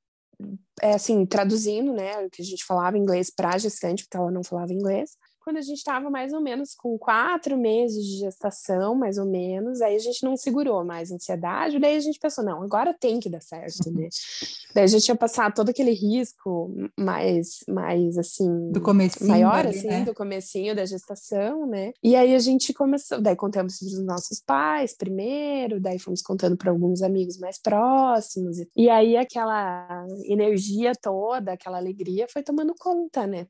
é 0.81 0.95
assim, 0.95 1.27
traduzindo, 1.27 1.93
né, 1.93 2.25
o 2.25 2.31
que 2.31 2.40
a 2.40 2.45
gente 2.45 2.64
falava 2.64 2.97
em 2.97 3.03
inglês 3.03 3.31
para 3.31 3.55
a 3.55 3.59
gestante, 3.59 4.05
porque 4.05 4.16
ela 4.16 4.31
não 4.31 4.43
falava 4.43 4.73
inglês, 4.73 5.11
quando 5.50 5.56
a 5.56 5.62
gente 5.62 5.78
estava 5.78 6.08
mais 6.08 6.32
ou 6.32 6.40
menos 6.40 6.76
com 6.76 6.96
quatro 6.96 7.58
meses 7.58 8.06
de 8.06 8.18
gestação, 8.18 8.94
mais 8.94 9.18
ou 9.18 9.26
menos, 9.26 9.80
aí 9.82 9.96
a 9.96 9.98
gente 9.98 10.22
não 10.22 10.36
segurou 10.36 10.84
mais 10.84 11.10
a 11.10 11.16
ansiedade, 11.16 11.80
daí 11.80 11.96
a 11.96 12.00
gente 12.00 12.20
pensou, 12.20 12.44
não, 12.44 12.62
agora 12.62 12.94
tem 12.94 13.18
que 13.18 13.28
dar 13.28 13.42
certo, 13.42 13.90
né? 13.90 14.08
daí 14.72 14.84
a 14.84 14.86
gente 14.86 15.04
tinha 15.04 15.16
passado 15.16 15.52
todo 15.52 15.70
aquele 15.70 15.90
risco 15.90 16.72
mais, 16.96 17.64
mais 17.68 18.16
assim... 18.16 18.70
Do 18.70 18.80
comecinho. 18.80 19.28
Maior, 19.28 19.66
ali, 19.66 19.76
assim, 19.76 19.88
né? 19.88 20.04
do 20.04 20.14
comecinho 20.14 20.76
da 20.76 20.86
gestação, 20.86 21.66
né? 21.66 21.92
E 22.00 22.14
aí 22.14 22.32
a 22.32 22.38
gente 22.38 22.72
começou, 22.72 23.20
daí 23.20 23.34
contamos 23.34 23.76
para 23.76 23.86
os 23.86 24.04
nossos 24.04 24.40
pais 24.40 24.96
primeiro, 24.96 25.80
daí 25.80 25.98
fomos 25.98 26.22
contando 26.22 26.56
para 26.56 26.70
alguns 26.70 27.02
amigos 27.02 27.38
mais 27.38 27.60
próximos, 27.60 28.58
e 28.76 28.88
aí 28.88 29.16
aquela 29.16 30.06
energia 30.26 30.92
toda, 30.94 31.54
aquela 31.54 31.78
alegria 31.78 32.28
foi 32.28 32.44
tomando 32.44 32.72
conta, 32.78 33.26
né? 33.26 33.48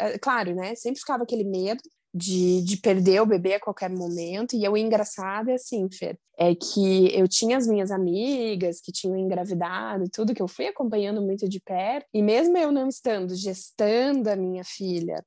É, 0.00 0.18
claro, 0.18 0.54
né? 0.54 0.74
Sempre 0.74 1.00
ficava 1.00 1.22
aquele 1.22 1.44
medo 1.44 1.82
de, 2.12 2.62
de 2.62 2.76
perder 2.76 3.20
o 3.22 3.26
bebê 3.26 3.54
a 3.54 3.60
qualquer 3.60 3.90
momento. 3.90 4.56
E 4.56 4.68
o 4.68 4.76
engraçado 4.76 5.50
é 5.50 5.54
assim, 5.54 5.88
Fer, 5.90 6.18
é 6.38 6.54
que 6.54 7.14
eu 7.14 7.28
tinha 7.28 7.56
as 7.56 7.66
minhas 7.66 7.90
amigas 7.90 8.80
que 8.80 8.92
tinham 8.92 9.16
engravidado 9.16 10.04
e 10.04 10.10
tudo, 10.10 10.34
que 10.34 10.42
eu 10.42 10.48
fui 10.48 10.66
acompanhando 10.66 11.22
muito 11.22 11.48
de 11.48 11.60
perto. 11.60 12.06
E 12.12 12.22
mesmo 12.22 12.56
eu 12.56 12.72
não 12.72 12.88
estando 12.88 13.34
gestando 13.34 14.28
a 14.28 14.36
minha 14.36 14.64
filha 14.64 15.22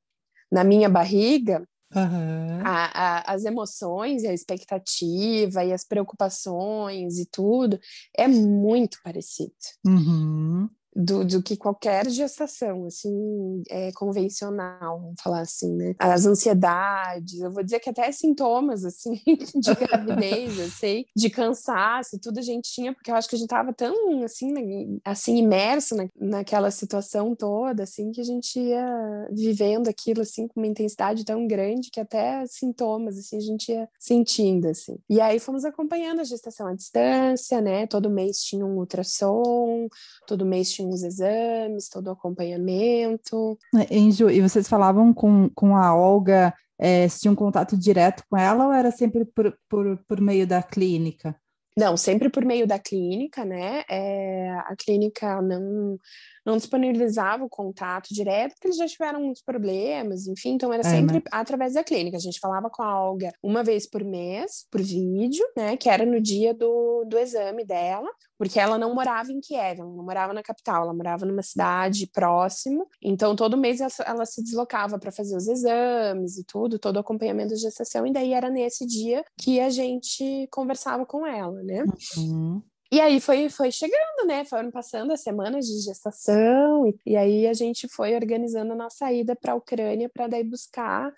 na 0.50 0.64
minha 0.64 0.88
barriga, 0.88 1.62
Uhum. 1.94 2.60
A, 2.64 2.86
a, 3.20 3.34
as 3.34 3.44
emoções 3.44 4.24
e 4.24 4.26
a 4.26 4.32
expectativa 4.32 5.64
e 5.64 5.72
as 5.72 5.84
preocupações 5.84 7.18
e 7.18 7.26
tudo 7.26 7.78
é 8.16 8.26
muito 8.26 8.98
parecido. 9.04 9.54
Uhum 9.86 10.68
do, 10.94 11.24
do 11.24 11.42
que 11.42 11.56
qualquer 11.56 12.08
gestação, 12.08 12.86
assim, 12.86 13.62
é, 13.68 13.90
convencional, 13.92 15.00
vamos 15.00 15.20
falar 15.20 15.40
assim, 15.40 15.74
né? 15.74 15.94
As 15.98 16.24
ansiedades, 16.24 17.40
eu 17.40 17.50
vou 17.50 17.62
dizer 17.62 17.80
que 17.80 17.90
até 17.90 18.10
sintomas, 18.12 18.84
assim, 18.84 19.20
de 19.54 19.74
gravidez, 19.74 20.58
eu 20.58 20.68
sei, 20.68 21.06
de 21.16 21.28
cansaço, 21.28 22.18
tudo 22.20 22.38
a 22.38 22.42
gente 22.42 22.70
tinha, 22.70 22.92
porque 22.92 23.10
eu 23.10 23.14
acho 23.16 23.28
que 23.28 23.34
a 23.34 23.38
gente 23.38 23.48
tava 23.48 23.72
tão, 23.72 24.22
assim, 24.22 24.52
né, 24.52 24.98
assim, 25.04 25.36
imerso 25.36 25.96
na, 25.96 26.08
naquela 26.16 26.70
situação 26.70 27.34
toda, 27.34 27.82
assim, 27.82 28.12
que 28.12 28.20
a 28.20 28.24
gente 28.24 28.58
ia 28.58 29.28
vivendo 29.32 29.88
aquilo, 29.88 30.22
assim, 30.22 30.46
com 30.46 30.60
uma 30.60 30.66
intensidade 30.66 31.24
tão 31.24 31.46
grande 31.46 31.90
que 31.90 32.00
até 32.00 32.46
sintomas, 32.46 33.18
assim, 33.18 33.36
a 33.36 33.40
gente 33.40 33.72
ia 33.72 33.88
sentindo, 33.98 34.68
assim. 34.68 34.96
E 35.08 35.20
aí 35.20 35.40
fomos 35.40 35.64
acompanhando 35.64 36.20
a 36.20 36.24
gestação 36.24 36.68
à 36.68 36.74
distância, 36.74 37.60
né? 37.60 37.86
Todo 37.86 38.10
mês 38.10 38.38
tinha 38.42 38.64
um 38.64 38.78
ultrassom, 38.78 39.88
todo 40.26 40.46
mês 40.46 40.70
tinha 40.70 40.83
os 40.88 41.02
exames, 41.02 41.88
todo 41.88 42.08
o 42.08 42.12
acompanhamento. 42.12 43.58
Enjo, 43.90 44.30
e 44.30 44.40
vocês 44.40 44.68
falavam 44.68 45.12
com, 45.12 45.48
com 45.54 45.76
a 45.76 45.94
Olga, 45.94 46.54
é, 46.78 47.08
se 47.08 47.20
tinha 47.20 47.32
um 47.32 47.36
contato 47.36 47.76
direto 47.76 48.24
com 48.28 48.36
ela 48.36 48.66
ou 48.66 48.72
era 48.72 48.90
sempre 48.90 49.24
por, 49.24 49.56
por, 49.68 49.98
por 50.06 50.20
meio 50.20 50.46
da 50.46 50.62
clínica? 50.62 51.36
Não, 51.76 51.96
sempre 51.96 52.30
por 52.30 52.44
meio 52.44 52.66
da 52.68 52.78
clínica, 52.78 53.44
né? 53.44 53.82
É, 53.90 54.50
a 54.50 54.76
clínica 54.78 55.42
não 55.42 55.98
não 56.44 56.56
disponibilizava 56.56 57.44
o 57.44 57.48
contato 57.48 58.08
direto, 58.12 58.52
porque 58.52 58.68
eles 58.68 58.76
já 58.76 58.86
tiveram 58.86 59.20
muitos 59.20 59.42
problemas, 59.42 60.26
enfim, 60.26 60.50
então 60.50 60.72
era 60.72 60.86
é, 60.86 60.90
sempre 60.90 61.16
né? 61.16 61.22
através 61.30 61.74
da 61.74 61.84
clínica. 61.84 62.16
A 62.16 62.20
gente 62.20 62.38
falava 62.38 62.68
com 62.70 62.82
a 62.82 63.00
Olga 63.00 63.32
uma 63.42 63.62
vez 63.62 63.88
por 63.88 64.04
mês, 64.04 64.66
por 64.70 64.80
vídeo, 64.82 65.44
né, 65.56 65.76
que 65.76 65.88
era 65.88 66.04
no 66.04 66.20
dia 66.20 66.52
do, 66.52 67.04
do 67.06 67.18
exame 67.18 67.64
dela, 67.64 68.08
porque 68.38 68.58
ela 68.60 68.76
não 68.76 68.94
morava 68.94 69.32
em 69.32 69.40
Kiev, 69.40 69.80
ela 69.80 69.90
não 69.90 70.04
morava 70.04 70.32
na 70.32 70.42
capital, 70.42 70.82
ela 70.82 70.94
morava 70.94 71.24
numa 71.24 71.42
cidade 71.42 72.08
próximo, 72.12 72.86
então 73.00 73.34
todo 73.34 73.56
mês 73.56 73.80
ela, 73.80 73.90
ela 74.04 74.26
se 74.26 74.42
deslocava 74.42 74.98
para 74.98 75.12
fazer 75.12 75.36
os 75.36 75.48
exames 75.48 76.36
e 76.36 76.44
tudo, 76.44 76.78
todo 76.78 76.96
o 76.96 77.00
acompanhamento 77.00 77.50
da 77.50 77.56
gestação, 77.56 78.06
e 78.06 78.12
daí 78.12 78.32
era 78.32 78.50
nesse 78.50 78.86
dia 78.86 79.24
que 79.38 79.60
a 79.60 79.70
gente 79.70 80.48
conversava 80.50 81.06
com 81.06 81.26
ela, 81.26 81.62
né? 81.62 81.84
Uhum. 82.16 82.62
E 82.92 83.00
aí 83.00 83.20
foi, 83.20 83.48
foi 83.48 83.72
chegando, 83.72 84.26
né? 84.26 84.44
Foram 84.44 84.70
passando 84.70 85.12
as 85.12 85.22
semanas 85.22 85.66
de 85.66 85.80
gestação, 85.80 86.86
e, 86.86 86.96
e 87.06 87.16
aí 87.16 87.46
a 87.46 87.54
gente 87.54 87.88
foi 87.88 88.14
organizando 88.14 88.72
a 88.72 88.76
nossa 88.76 89.12
ida 89.12 89.34
para 89.34 89.52
a 89.52 89.56
Ucrânia 89.56 90.08
para 90.08 90.28
daí 90.28 90.44
buscar 90.44 91.12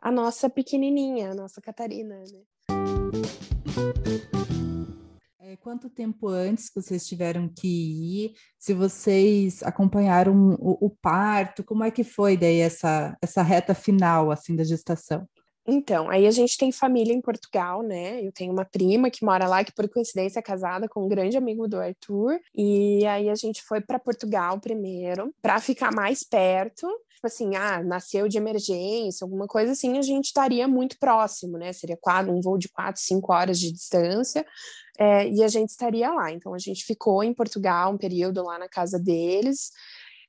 a 0.00 0.10
nossa 0.10 0.50
pequenininha, 0.50 1.30
a 1.30 1.34
nossa 1.34 1.60
Catarina, 1.60 2.16
né? 2.16 2.40
É, 5.38 5.56
quanto 5.56 5.88
tempo 5.88 6.28
antes 6.28 6.68
que 6.68 6.80
vocês 6.80 7.06
tiveram 7.06 7.48
que 7.48 7.68
ir? 7.68 8.34
Se 8.58 8.74
vocês 8.74 9.62
acompanharam 9.62 10.56
o, 10.58 10.86
o 10.86 10.90
parto, 10.90 11.62
como 11.62 11.84
é 11.84 11.90
que 11.90 12.02
foi 12.02 12.36
daí 12.36 12.58
essa, 12.58 13.16
essa 13.22 13.42
reta 13.42 13.74
final 13.74 14.30
assim 14.30 14.56
da 14.56 14.64
gestação? 14.64 15.28
Então, 15.66 16.10
aí 16.10 16.26
a 16.26 16.30
gente 16.30 16.58
tem 16.58 16.72
família 16.72 17.12
em 17.12 17.20
Portugal, 17.20 17.82
né? 17.82 18.20
Eu 18.20 18.32
tenho 18.32 18.52
uma 18.52 18.64
prima 18.64 19.10
que 19.10 19.24
mora 19.24 19.46
lá, 19.46 19.62
que 19.62 19.72
por 19.72 19.88
coincidência 19.88 20.40
é 20.40 20.42
casada 20.42 20.88
com 20.88 21.04
um 21.04 21.08
grande 21.08 21.36
amigo 21.36 21.68
do 21.68 21.78
Arthur. 21.78 22.40
E 22.54 23.06
aí 23.06 23.28
a 23.28 23.34
gente 23.34 23.62
foi 23.62 23.80
para 23.80 23.98
Portugal 23.98 24.58
primeiro, 24.58 25.32
para 25.40 25.60
ficar 25.60 25.92
mais 25.92 26.24
perto. 26.24 26.88
Tipo 27.14 27.26
assim, 27.28 27.54
ah, 27.54 27.80
nasceu 27.80 28.26
de 28.26 28.36
emergência, 28.36 29.24
alguma 29.24 29.46
coisa 29.46 29.70
assim, 29.70 29.96
a 29.96 30.02
gente 30.02 30.24
estaria 30.24 30.66
muito 30.66 30.98
próximo, 30.98 31.56
né? 31.56 31.72
Seria 31.72 31.96
quatro, 31.96 32.32
um 32.32 32.40
voo 32.40 32.58
de 32.58 32.68
quatro, 32.68 33.00
cinco 33.00 33.32
horas 33.32 33.60
de 33.60 33.70
distância. 33.70 34.44
É, 34.98 35.28
e 35.28 35.42
a 35.42 35.48
gente 35.48 35.70
estaria 35.70 36.10
lá. 36.10 36.32
Então 36.32 36.52
a 36.52 36.58
gente 36.58 36.84
ficou 36.84 37.22
em 37.22 37.32
Portugal 37.32 37.92
um 37.92 37.96
período 37.96 38.42
lá 38.42 38.58
na 38.58 38.68
casa 38.68 38.98
deles. 38.98 39.70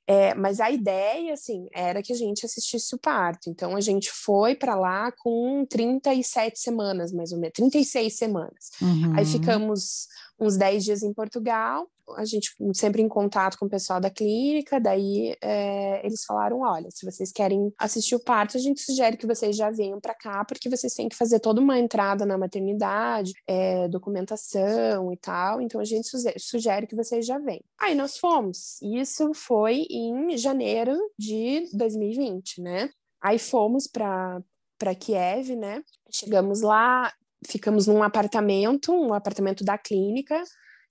É, 0.06 0.34
mas 0.36 0.60
a 0.60 0.70
ideia, 0.70 1.34
assim, 1.34 1.68
era 1.74 2.04
que 2.04 2.12
a 2.12 2.16
gente 2.16 2.46
assistisse 2.46 2.94
o 2.94 3.00
parto. 3.00 3.50
Então, 3.50 3.76
a 3.76 3.82
gente 3.82 4.12
foi 4.12 4.54
para 4.54 4.76
lá 4.76 5.12
com 5.12 5.66
37 5.70 6.60
semanas, 6.60 7.14
mais 7.14 7.32
ou 7.32 7.40
menos, 7.40 7.54
36 7.56 8.18
semanas. 8.18 8.72
Uhum. 8.82 9.14
Aí 9.16 9.26
ficamos 9.26 10.08
uns 10.44 10.58
10 10.58 10.84
dias 10.84 11.04
em 11.04 11.14
Portugal, 11.14 11.88
a 12.18 12.26
gente 12.26 12.54
sempre 12.74 13.02
em 13.02 13.08
contato 13.08 13.58
com 13.58 13.66
o 13.66 13.70
pessoal 13.70 14.00
da 14.00 14.10
clínica, 14.10 14.80
daí 14.80 15.36
é, 15.42 16.06
eles 16.06 16.26
falaram, 16.26 16.60
olha, 16.60 16.90
se 16.92 17.06
vocês 17.06 17.32
querem 17.32 17.74
assistir 17.78 18.16
o 18.16 18.24
parto, 18.24 18.58
a 18.58 18.60
gente 18.60 18.82
sugere 18.82 19.18
que 19.18 19.28
vocês 19.28 19.56
já 19.56 19.72
venham 19.72 20.00
para 20.00 20.14
cá, 20.14 20.44
porque 20.46 20.70
vocês 20.70 20.94
têm 20.94 21.08
que 21.08 21.16
fazer 21.16 21.40
toda 21.40 21.62
uma 21.62 21.80
entrada 21.80 22.26
na 22.26 22.38
maternidade, 22.38 23.34
é, 23.48 23.88
documentação 23.88 25.12
e 25.14 25.18
tal, 25.18 25.62
então 25.62 25.80
a 25.80 25.86
gente 25.86 26.08
sugere 26.38 26.88
que 26.88 26.96
vocês 26.96 27.26
já 27.26 27.38
venham. 27.40 27.64
Aí 27.80 27.96
nós 27.96 28.18
fomos, 28.18 28.82
isso 28.82 29.34
foi 29.34 29.86
em 29.90 30.38
janeiro 30.38 30.98
de 31.18 31.70
2020, 31.74 32.62
né? 32.62 32.90
Aí 33.22 33.40
fomos 33.40 33.88
para 33.88 34.42
para 34.78 34.96
Kiev, 34.96 35.56
né? 35.56 35.82
Chegamos 36.12 36.60
lá, 36.60 37.14
ficamos 37.48 37.88
num 37.88 38.04
apartamento, 38.04 38.94
um 38.94 39.14
apartamento 39.14 39.64
da 39.64 39.78
clínica. 39.78 40.42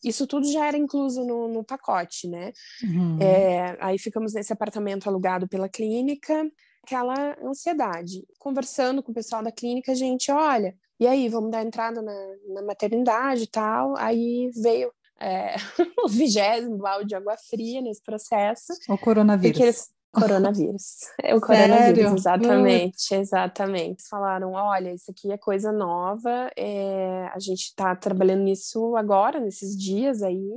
Isso 0.04 0.26
tudo 0.26 0.50
já 0.50 0.66
era 0.66 0.76
incluso 0.76 1.24
no, 1.24 1.48
no 1.48 1.64
pacote, 1.64 2.28
né? 2.28 2.52
Uhum. 2.82 3.18
É, 3.20 3.76
aí 3.80 3.98
ficamos 3.98 4.32
nesse 4.34 4.52
apartamento 4.52 5.08
alugado 5.08 5.46
pela 5.46 5.68
clínica, 5.68 6.50
aquela 6.84 7.36
ansiedade. 7.42 8.24
Conversando 8.38 9.02
com 9.02 9.12
o 9.12 9.14
pessoal 9.14 9.42
da 9.42 9.52
clínica, 9.52 9.92
a 9.92 9.94
gente, 9.94 10.30
olha, 10.32 10.74
e 11.02 11.06
aí, 11.08 11.28
vamos 11.28 11.50
dar 11.50 11.64
entrada 11.64 12.00
na, 12.00 12.14
na 12.54 12.62
maternidade 12.62 13.42
e 13.42 13.46
tal. 13.48 13.96
Aí 13.96 14.52
veio 14.54 14.92
é, 15.20 15.56
o 16.04 16.08
vigésimo 16.08 16.78
balde 16.78 17.08
de 17.08 17.16
água 17.16 17.36
fria 17.50 17.80
nesse 17.80 18.00
processo. 18.00 18.72
O 18.88 18.96
coronavírus. 18.96 19.60
Eles, 19.60 19.88
Coronavírus. 20.12 20.98
É 21.22 21.34
o 21.34 21.40
coronavírus, 21.40 22.12
exatamente, 22.12 23.14
exatamente. 23.14 24.00
Eles 24.00 24.08
falaram, 24.08 24.52
olha, 24.52 24.92
isso 24.92 25.10
aqui 25.10 25.32
é 25.32 25.38
coisa 25.38 25.72
nova, 25.72 26.50
é, 26.56 27.28
a 27.32 27.38
gente 27.38 27.62
está 27.62 27.96
trabalhando 27.96 28.42
nisso 28.42 28.94
agora, 28.96 29.40
nesses 29.40 29.76
dias 29.76 30.22
aí, 30.22 30.50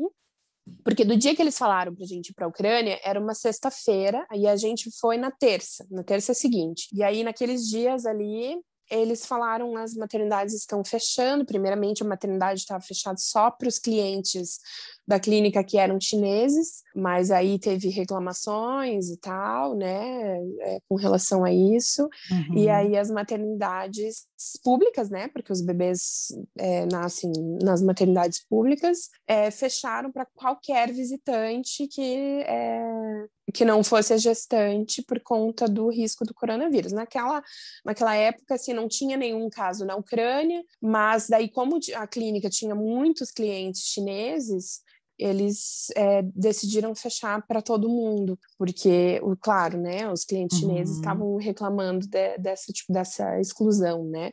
Porque 0.83 1.05
do 1.05 1.15
dia 1.15 1.35
que 1.35 1.41
eles 1.41 1.57
falaram 1.57 1.93
para 1.93 2.03
a 2.03 2.07
gente 2.07 2.29
ir 2.29 2.33
para 2.33 2.45
a 2.45 2.49
Ucrânia, 2.49 2.99
era 3.03 3.19
uma 3.19 3.33
sexta-feira, 3.33 4.25
e 4.33 4.47
a 4.47 4.55
gente 4.55 4.89
foi 4.99 5.17
na 5.17 5.31
terça, 5.31 5.85
na 5.89 6.03
terça 6.03 6.33
seguinte. 6.33 6.87
E 6.91 7.03
aí, 7.03 7.23
naqueles 7.23 7.67
dias 7.67 8.05
ali, 8.05 8.57
eles 8.89 9.25
falaram 9.25 9.75
as 9.77 9.93
maternidades 9.95 10.53
estão 10.53 10.83
fechando. 10.83 11.45
Primeiramente, 11.45 12.03
a 12.03 12.07
maternidade 12.07 12.59
estava 12.59 12.81
fechada 12.81 13.17
só 13.17 13.49
para 13.51 13.67
os 13.67 13.79
clientes 13.79 14.59
da 15.07 15.19
clínica 15.19 15.63
que 15.63 15.77
eram 15.77 15.99
chineses, 15.99 16.81
mas 16.95 17.29
aí 17.29 17.59
teve 17.59 17.89
reclamações 17.89 19.09
e 19.09 19.17
tal, 19.17 19.75
né, 19.75 20.37
é, 20.61 20.79
com 20.89 20.95
relação 20.95 21.43
a 21.43 21.53
isso. 21.53 22.09
Uhum. 22.31 22.57
E 22.57 22.69
aí 22.69 22.97
as 22.97 23.11
maternidades 23.11 24.27
públicas, 24.63 25.09
né, 25.09 25.27
porque 25.27 25.51
os 25.51 25.61
bebês 25.61 26.27
é, 26.57 26.85
nascem 26.91 27.31
nas 27.61 27.81
maternidades 27.81 28.43
públicas, 28.47 29.09
é, 29.27 29.51
fecharam 29.51 30.11
para 30.11 30.25
qualquer 30.25 30.91
visitante 30.91 31.87
que 31.87 32.41
é, 32.47 33.25
que 33.53 33.63
não 33.63 33.83
fosse 33.83 34.13
a 34.13 34.17
gestante 34.17 35.03
por 35.03 35.19
conta 35.21 35.67
do 35.67 35.89
risco 35.89 36.25
do 36.25 36.33
coronavírus. 36.33 36.91
Naquela, 36.91 37.43
naquela 37.83 38.15
época, 38.15 38.55
assim, 38.55 38.73
não 38.73 38.87
tinha 38.87 39.15
nenhum 39.15 39.49
caso 39.49 39.85
na 39.85 39.95
Ucrânia, 39.95 40.63
mas 40.81 41.27
daí, 41.27 41.49
como 41.49 41.79
a 41.95 42.07
clínica 42.07 42.49
tinha 42.49 42.73
muitos 42.73 43.31
clientes 43.31 43.83
chineses, 43.83 44.81
eles 45.17 45.87
é, 45.95 46.21
decidiram 46.21 46.93
fechar 46.93 47.45
para 47.47 47.61
todo 47.61 47.89
mundo, 47.89 48.37
porque, 48.57 49.21
claro, 49.41 49.79
né, 49.79 50.11
os 50.11 50.25
clientes 50.25 50.61
uhum. 50.61 50.69
chineses 50.69 50.95
estavam 50.97 51.35
reclamando 51.37 52.07
de, 52.07 52.37
dessa, 52.37 52.71
tipo, 52.71 52.91
dessa 52.91 53.39
exclusão, 53.39 54.05
né? 54.05 54.31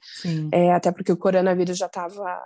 É, 0.52 0.72
até 0.72 0.90
porque 0.90 1.12
o 1.12 1.16
coronavírus 1.16 1.78
já 1.78 1.86
estava, 1.86 2.40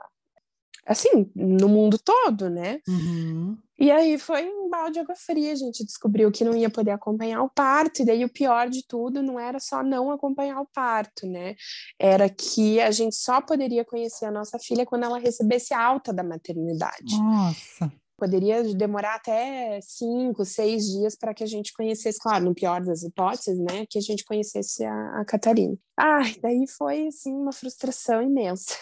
assim, 0.86 1.30
no 1.34 1.68
mundo 1.68 1.98
todo, 1.98 2.50
né? 2.50 2.80
Uhum. 2.88 3.56
E 3.78 3.90
aí 3.90 4.18
foi 4.18 4.48
um 4.48 4.70
balde 4.70 4.94
de 4.94 5.00
água 5.00 5.14
fria, 5.14 5.52
a 5.52 5.56
gente 5.56 5.84
descobriu 5.84 6.32
que 6.32 6.44
não 6.44 6.56
ia 6.56 6.70
poder 6.70 6.92
acompanhar 6.92 7.42
o 7.42 7.50
parto, 7.50 8.00
e 8.00 8.06
daí 8.06 8.24
o 8.24 8.32
pior 8.32 8.70
de 8.70 8.86
tudo 8.86 9.22
não 9.22 9.38
era 9.38 9.60
só 9.60 9.82
não 9.82 10.10
acompanhar 10.10 10.60
o 10.60 10.68
parto, 10.74 11.26
né? 11.26 11.54
Era 11.98 12.28
que 12.28 12.80
a 12.80 12.90
gente 12.90 13.14
só 13.14 13.40
poderia 13.40 13.84
conhecer 13.84 14.24
a 14.24 14.30
nossa 14.30 14.58
filha 14.58 14.86
quando 14.86 15.04
ela 15.04 15.18
recebesse 15.18 15.74
alta 15.74 16.12
da 16.12 16.24
maternidade. 16.24 17.18
Nossa! 17.18 17.92
Poderia 18.18 18.62
demorar 18.74 19.16
até 19.16 19.78
cinco, 19.82 20.44
seis 20.44 20.86
dias 20.86 21.14
para 21.14 21.34
que 21.34 21.44
a 21.44 21.46
gente 21.46 21.72
conhecesse, 21.72 22.18
claro, 22.18 22.46
no 22.46 22.54
pior 22.54 22.82
das 22.82 23.02
hipóteses, 23.02 23.58
né, 23.58 23.84
que 23.88 23.98
a 23.98 24.02
gente 24.02 24.24
conhecesse 24.24 24.84
a, 24.84 25.20
a 25.20 25.24
Catarina. 25.24 25.76
Ai, 25.96 26.34
daí 26.40 26.66
foi, 26.66 27.08
assim, 27.08 27.34
uma 27.34 27.52
frustração 27.52 28.22
imensa. 28.22 28.74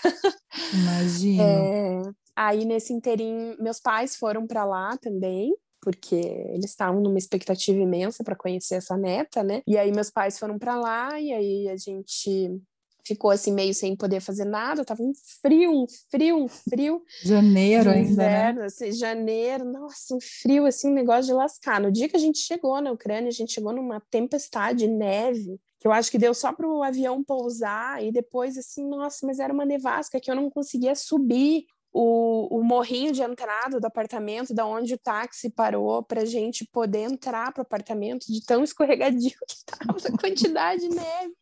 Imagina. 0.72 1.42
É, 1.42 2.02
aí, 2.36 2.64
nesse 2.64 2.92
inteirinho, 2.92 3.56
meus 3.58 3.80
pais 3.80 4.16
foram 4.16 4.46
para 4.46 4.64
lá 4.64 4.96
também, 4.98 5.52
porque 5.84 6.14
eles 6.14 6.70
estavam 6.70 7.00
numa 7.00 7.18
expectativa 7.18 7.78
imensa 7.78 8.24
para 8.24 8.34
conhecer 8.34 8.76
essa 8.76 8.96
neta, 8.96 9.42
né? 9.44 9.62
E 9.66 9.76
aí 9.76 9.92
meus 9.92 10.10
pais 10.10 10.38
foram 10.38 10.58
para 10.58 10.76
lá 10.76 11.20
e 11.20 11.30
aí 11.30 11.68
a 11.68 11.76
gente 11.76 12.58
ficou 13.04 13.30
assim 13.30 13.52
meio 13.52 13.74
sem 13.74 13.94
poder 13.94 14.20
fazer 14.20 14.44
nada, 14.44 14.84
tava 14.84 15.02
um 15.02 15.12
frio, 15.42 15.72
um 15.72 15.86
frio, 16.10 16.36
um 16.44 16.48
frio. 16.48 17.02
Janeiro 17.22 17.90
ainda, 17.90 18.10
inverno, 18.10 18.60
né? 18.60 18.66
Assim, 18.66 18.92
janeiro, 18.92 19.64
nossa, 19.64 20.14
um 20.14 20.20
frio 20.20 20.66
assim, 20.66 20.88
um 20.88 20.94
negócio 20.94 21.26
de 21.26 21.32
lascar. 21.32 21.80
No 21.80 21.92
dia 21.92 22.08
que 22.08 22.16
a 22.16 22.20
gente 22.20 22.38
chegou 22.38 22.80
na 22.80 22.90
Ucrânia, 22.90 23.28
a 23.28 23.32
gente 23.32 23.52
chegou 23.52 23.72
numa 23.72 24.00
tempestade, 24.10 24.88
neve, 24.88 25.60
que 25.78 25.86
eu 25.86 25.92
acho 25.92 26.10
que 26.10 26.18
deu 26.18 26.32
só 26.32 26.52
para 26.52 26.66
o 26.66 26.82
avião 26.82 27.22
pousar 27.22 28.02
e 28.02 28.10
depois 28.10 28.56
assim, 28.56 28.88
nossa, 28.88 29.26
mas 29.26 29.38
era 29.38 29.52
uma 29.52 29.66
nevasca 29.66 30.18
que 30.18 30.30
eu 30.30 30.34
não 30.34 30.48
conseguia 30.48 30.94
subir. 30.94 31.66
O, 31.96 32.58
o 32.58 32.64
morrinho 32.64 33.12
de 33.12 33.22
entrada 33.22 33.78
do 33.78 33.86
apartamento, 33.86 34.52
da 34.52 34.66
onde 34.66 34.94
o 34.94 34.98
táxi 34.98 35.48
parou, 35.48 36.02
para 36.02 36.24
gente 36.24 36.66
poder 36.72 37.02
entrar 37.02 37.52
para 37.52 37.60
o 37.60 37.62
apartamento, 37.62 38.26
de 38.26 38.44
tão 38.44 38.64
escorregadio 38.64 39.30
que 39.46 39.54
estava 39.54 39.96
a 39.96 40.18
quantidade 40.18 40.80
de 40.80 40.88
neve. 40.88 41.34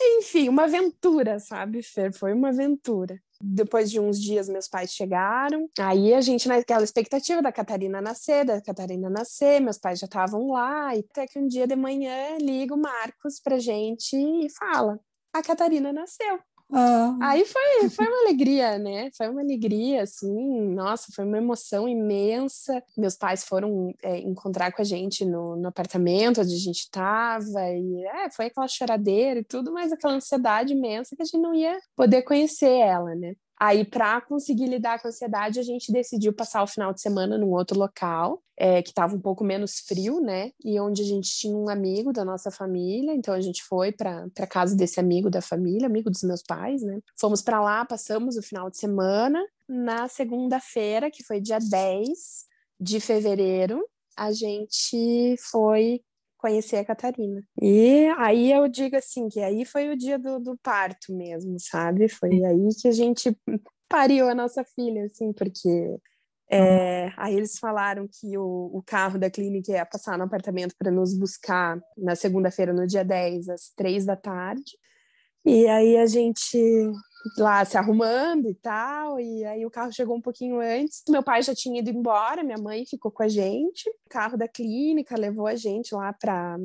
Enfim, 0.00 0.48
uma 0.48 0.64
aventura, 0.64 1.38
sabe, 1.38 1.82
Fer? 1.82 2.12
Foi 2.12 2.32
uma 2.32 2.48
aventura. 2.48 3.20
Depois 3.40 3.90
de 3.90 3.98
uns 3.98 4.20
dias, 4.20 4.48
meus 4.48 4.68
pais 4.68 4.92
chegaram. 4.92 5.68
Aí 5.78 6.14
a 6.14 6.20
gente, 6.20 6.48
naquela 6.48 6.84
expectativa 6.84 7.42
da 7.42 7.52
Catarina 7.52 8.00
nascer, 8.00 8.44
da 8.44 8.60
Catarina 8.60 9.10
nascer, 9.10 9.60
meus 9.60 9.78
pais 9.78 9.98
já 9.98 10.06
estavam 10.06 10.48
lá. 10.48 10.94
E 10.94 11.00
até 11.00 11.26
que 11.26 11.38
um 11.38 11.46
dia 11.46 11.66
de 11.66 11.74
manhã 11.74 12.38
liga 12.38 12.74
o 12.74 12.78
Marcos 12.78 13.40
pra 13.40 13.58
gente 13.58 14.16
e 14.16 14.48
fala: 14.50 15.00
a 15.32 15.42
Catarina 15.42 15.92
nasceu. 15.92 16.38
Ah. 16.72 17.16
Aí 17.20 17.44
foi, 17.44 17.90
foi 17.90 18.06
uma 18.06 18.20
alegria, 18.22 18.78
né? 18.78 19.10
Foi 19.14 19.28
uma 19.28 19.42
alegria, 19.42 20.02
assim, 20.02 20.74
nossa, 20.74 21.12
foi 21.14 21.24
uma 21.24 21.36
emoção 21.36 21.86
imensa. 21.86 22.82
Meus 22.96 23.14
pais 23.14 23.44
foram 23.44 23.94
é, 24.02 24.18
encontrar 24.20 24.72
com 24.72 24.80
a 24.80 24.84
gente 24.84 25.24
no, 25.24 25.54
no 25.56 25.68
apartamento 25.68 26.40
onde 26.40 26.54
a 26.54 26.58
gente 26.58 26.80
estava, 26.80 27.68
e 27.68 28.04
é, 28.06 28.30
foi 28.30 28.46
aquela 28.46 28.66
choradeira 28.66 29.40
e 29.40 29.44
tudo, 29.44 29.72
mas 29.72 29.92
aquela 29.92 30.14
ansiedade 30.14 30.72
imensa 30.72 31.14
que 31.14 31.22
a 31.22 31.24
gente 31.26 31.38
não 31.38 31.54
ia 31.54 31.78
poder 31.94 32.22
conhecer 32.22 32.70
ela, 32.70 33.14
né? 33.14 33.34
Aí, 33.64 33.84
para 33.84 34.20
conseguir 34.20 34.66
lidar 34.66 35.00
com 35.00 35.06
a 35.06 35.10
ansiedade, 35.10 35.60
a 35.60 35.62
gente 35.62 35.92
decidiu 35.92 36.32
passar 36.32 36.64
o 36.64 36.66
final 36.66 36.92
de 36.92 37.00
semana 37.00 37.38
num 37.38 37.52
outro 37.52 37.78
local, 37.78 38.42
é, 38.56 38.82
que 38.82 38.88
estava 38.88 39.14
um 39.14 39.20
pouco 39.20 39.44
menos 39.44 39.78
frio, 39.78 40.20
né? 40.20 40.50
E 40.64 40.80
onde 40.80 41.00
a 41.00 41.04
gente 41.04 41.30
tinha 41.30 41.56
um 41.56 41.68
amigo 41.68 42.12
da 42.12 42.24
nossa 42.24 42.50
família, 42.50 43.14
então 43.14 43.32
a 43.32 43.40
gente 43.40 43.62
foi 43.62 43.92
para 43.92 44.48
casa 44.50 44.74
desse 44.74 44.98
amigo 44.98 45.30
da 45.30 45.40
família, 45.40 45.86
amigo 45.86 46.10
dos 46.10 46.24
meus 46.24 46.42
pais, 46.42 46.82
né? 46.82 46.98
Fomos 47.16 47.40
para 47.40 47.60
lá, 47.60 47.84
passamos 47.84 48.36
o 48.36 48.42
final 48.42 48.68
de 48.68 48.78
semana. 48.78 49.40
Na 49.68 50.08
segunda-feira, 50.08 51.08
que 51.08 51.22
foi 51.22 51.40
dia 51.40 51.60
10 51.60 52.08
de 52.80 52.98
fevereiro, 52.98 53.80
a 54.16 54.32
gente 54.32 55.36
foi 55.38 56.00
conhecer 56.42 56.76
a 56.76 56.84
Catarina. 56.84 57.40
E 57.60 58.06
aí 58.18 58.52
eu 58.52 58.66
digo 58.68 58.96
assim, 58.96 59.28
que 59.28 59.40
aí 59.40 59.64
foi 59.64 59.88
o 59.88 59.96
dia 59.96 60.18
do, 60.18 60.40
do 60.40 60.58
parto 60.58 61.14
mesmo, 61.14 61.56
sabe? 61.58 62.08
Foi 62.08 62.44
aí 62.44 62.68
que 62.80 62.88
a 62.88 62.92
gente 62.92 63.34
pariu 63.88 64.28
a 64.28 64.34
nossa 64.34 64.64
filha, 64.64 65.04
assim, 65.04 65.32
porque 65.32 65.96
é, 66.50 67.12
aí 67.16 67.34
eles 67.36 67.58
falaram 67.58 68.06
que 68.06 68.36
o, 68.36 68.70
o, 68.74 68.82
carro 68.84 69.18
da 69.18 69.30
clínica 69.30 69.72
ia 69.72 69.86
passar 69.86 70.18
no 70.18 70.24
apartamento 70.24 70.74
para 70.76 70.90
nos 70.90 71.16
buscar 71.16 71.80
na 71.96 72.16
segunda-feira, 72.16 72.72
no 72.72 72.86
dia 72.86 73.04
10, 73.04 73.48
às 73.48 73.72
três 73.74 74.04
da 74.04 74.16
tarde. 74.16 74.76
E 75.44 75.66
aí 75.68 75.96
a 75.96 76.06
gente 76.06 76.58
lá 77.38 77.64
se 77.64 77.76
arrumando 77.76 78.48
e 78.48 78.54
tal, 78.54 79.18
e 79.20 79.44
aí 79.44 79.64
o 79.64 79.70
carro 79.70 79.92
chegou 79.92 80.16
um 80.16 80.20
pouquinho 80.20 80.60
antes. 80.60 81.02
Meu 81.08 81.22
pai 81.22 81.42
já 81.42 81.54
tinha 81.54 81.80
ido 81.80 81.90
embora, 81.90 82.42
minha 82.42 82.58
mãe 82.58 82.84
ficou 82.86 83.10
com 83.10 83.22
a 83.22 83.28
gente. 83.28 83.88
O 84.06 84.08
carro 84.08 84.36
da 84.36 84.48
clínica 84.48 85.16
levou 85.16 85.46
a 85.46 85.56
gente 85.56 85.94
lá 85.94 86.12
para 86.12 86.56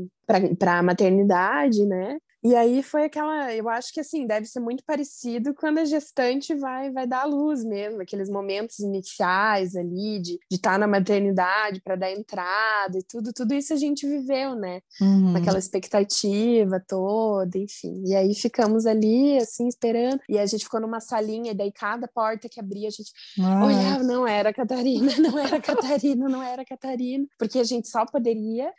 para 0.60 0.84
maternidade, 0.84 1.86
né? 1.86 2.18
E 2.48 2.56
aí 2.56 2.82
foi 2.82 3.04
aquela, 3.04 3.54
eu 3.54 3.68
acho 3.68 3.94
que 3.94 4.00
assim, 4.00 4.26
deve 4.26 4.46
ser 4.46 4.62
muito 4.62 4.82
parecido 4.86 5.54
quando 5.54 5.80
a 5.80 5.86
gestante 5.86 6.56
vai 6.56 6.90
vai 6.90 7.06
dar 7.06 7.24
à 7.24 7.26
luz 7.26 7.62
mesmo, 7.62 8.02
aqueles 8.02 8.30
momentos 8.30 8.80
iniciais 8.80 9.76
ali 9.76 10.18
de 10.22 10.40
estar 10.50 10.72
tá 10.72 10.78
na 10.78 10.88
maternidade 10.88 11.82
para 11.82 11.98
dar 11.98 12.10
entrada 12.10 12.98
e 12.98 13.04
tudo, 13.04 13.34
tudo 13.34 13.54
isso 13.54 13.74
a 13.74 13.76
gente 13.76 14.08
viveu, 14.08 14.56
né? 14.56 14.80
Uhum. 15.02 15.36
Aquela 15.36 15.60
expectativa 15.60 16.82
toda, 16.88 17.58
enfim. 17.58 18.04
E 18.06 18.16
aí 18.16 18.34
ficamos 18.34 18.86
ali 18.86 19.38
assim 19.40 19.68
esperando, 19.68 20.22
e 20.30 20.40
a 20.40 20.46
gente 20.46 20.64
ficou 20.64 20.80
numa 20.80 21.02
salinha, 21.02 21.52
e 21.52 21.56
daí 21.56 21.72
cada 21.74 22.08
porta 22.08 22.48
que 22.48 22.62
abria 22.62 22.88
a 22.88 22.92
gente 22.92 23.12
ah. 23.42 23.66
olhava, 23.66 24.04
não 24.06 24.26
era 24.26 24.54
Catarina, 24.56 25.12
não 25.18 25.38
era 25.38 25.60
Catarina, 25.60 26.30
não 26.30 26.42
era 26.42 26.64
Catarina, 26.64 27.28
porque 27.38 27.60
a 27.60 27.66
gente 27.66 27.90
só 27.90 28.06
poderia 28.06 28.72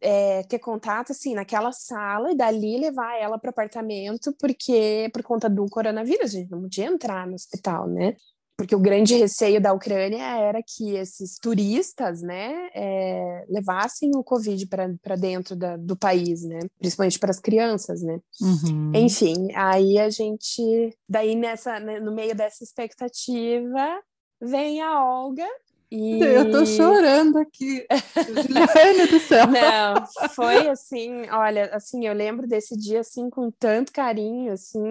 é, 0.00 0.42
ter 0.44 0.58
contato 0.58 1.12
assim 1.12 1.34
naquela 1.34 1.72
sala 1.72 2.32
e 2.32 2.36
dali 2.36 2.78
levar 2.78 3.16
ela 3.18 3.38
para 3.38 3.48
o 3.48 3.50
apartamento 3.50 4.34
porque 4.38 5.10
por 5.12 5.22
conta 5.22 5.48
do 5.48 5.66
coronavírus 5.66 6.34
a 6.34 6.38
gente 6.38 6.50
não 6.50 6.62
podia 6.62 6.86
entrar 6.86 7.26
no 7.26 7.34
hospital, 7.34 7.88
né? 7.88 8.14
Porque 8.56 8.74
o 8.74 8.80
grande 8.80 9.16
receio 9.16 9.60
da 9.60 9.72
Ucrânia 9.72 10.38
era 10.38 10.60
que 10.62 10.94
esses 10.94 11.38
turistas, 11.40 12.22
né, 12.22 12.68
é, 12.72 13.44
levassem 13.48 14.12
o 14.14 14.22
Covid 14.22 14.64
para 15.02 15.16
dentro 15.16 15.56
da, 15.56 15.76
do 15.76 15.96
país, 15.96 16.44
né, 16.44 16.60
principalmente 16.78 17.18
para 17.18 17.32
as 17.32 17.40
crianças, 17.40 18.00
né. 18.00 18.20
Uhum. 18.40 18.92
Enfim, 18.94 19.48
aí 19.56 19.98
a 19.98 20.08
gente, 20.08 20.62
daí 21.08 21.34
nessa, 21.34 21.80
né, 21.80 21.98
no 21.98 22.14
meio 22.14 22.32
dessa 22.32 22.62
expectativa, 22.62 24.00
vem 24.40 24.80
a 24.80 25.04
Olga 25.04 25.48
e... 25.94 26.20
Eu 26.20 26.50
tô 26.50 26.66
chorando 26.66 27.38
aqui. 27.38 27.86
Juliane 28.26 29.06
do 29.06 29.20
céu. 29.20 29.46
Não, 29.46 30.04
foi 30.34 30.68
assim, 30.68 31.28
olha, 31.30 31.66
assim, 31.72 32.04
eu 32.04 32.12
lembro 32.12 32.48
desse 32.48 32.76
dia 32.76 33.00
assim 33.00 33.30
com 33.30 33.50
tanto 33.50 33.92
carinho, 33.92 34.52
assim, 34.52 34.82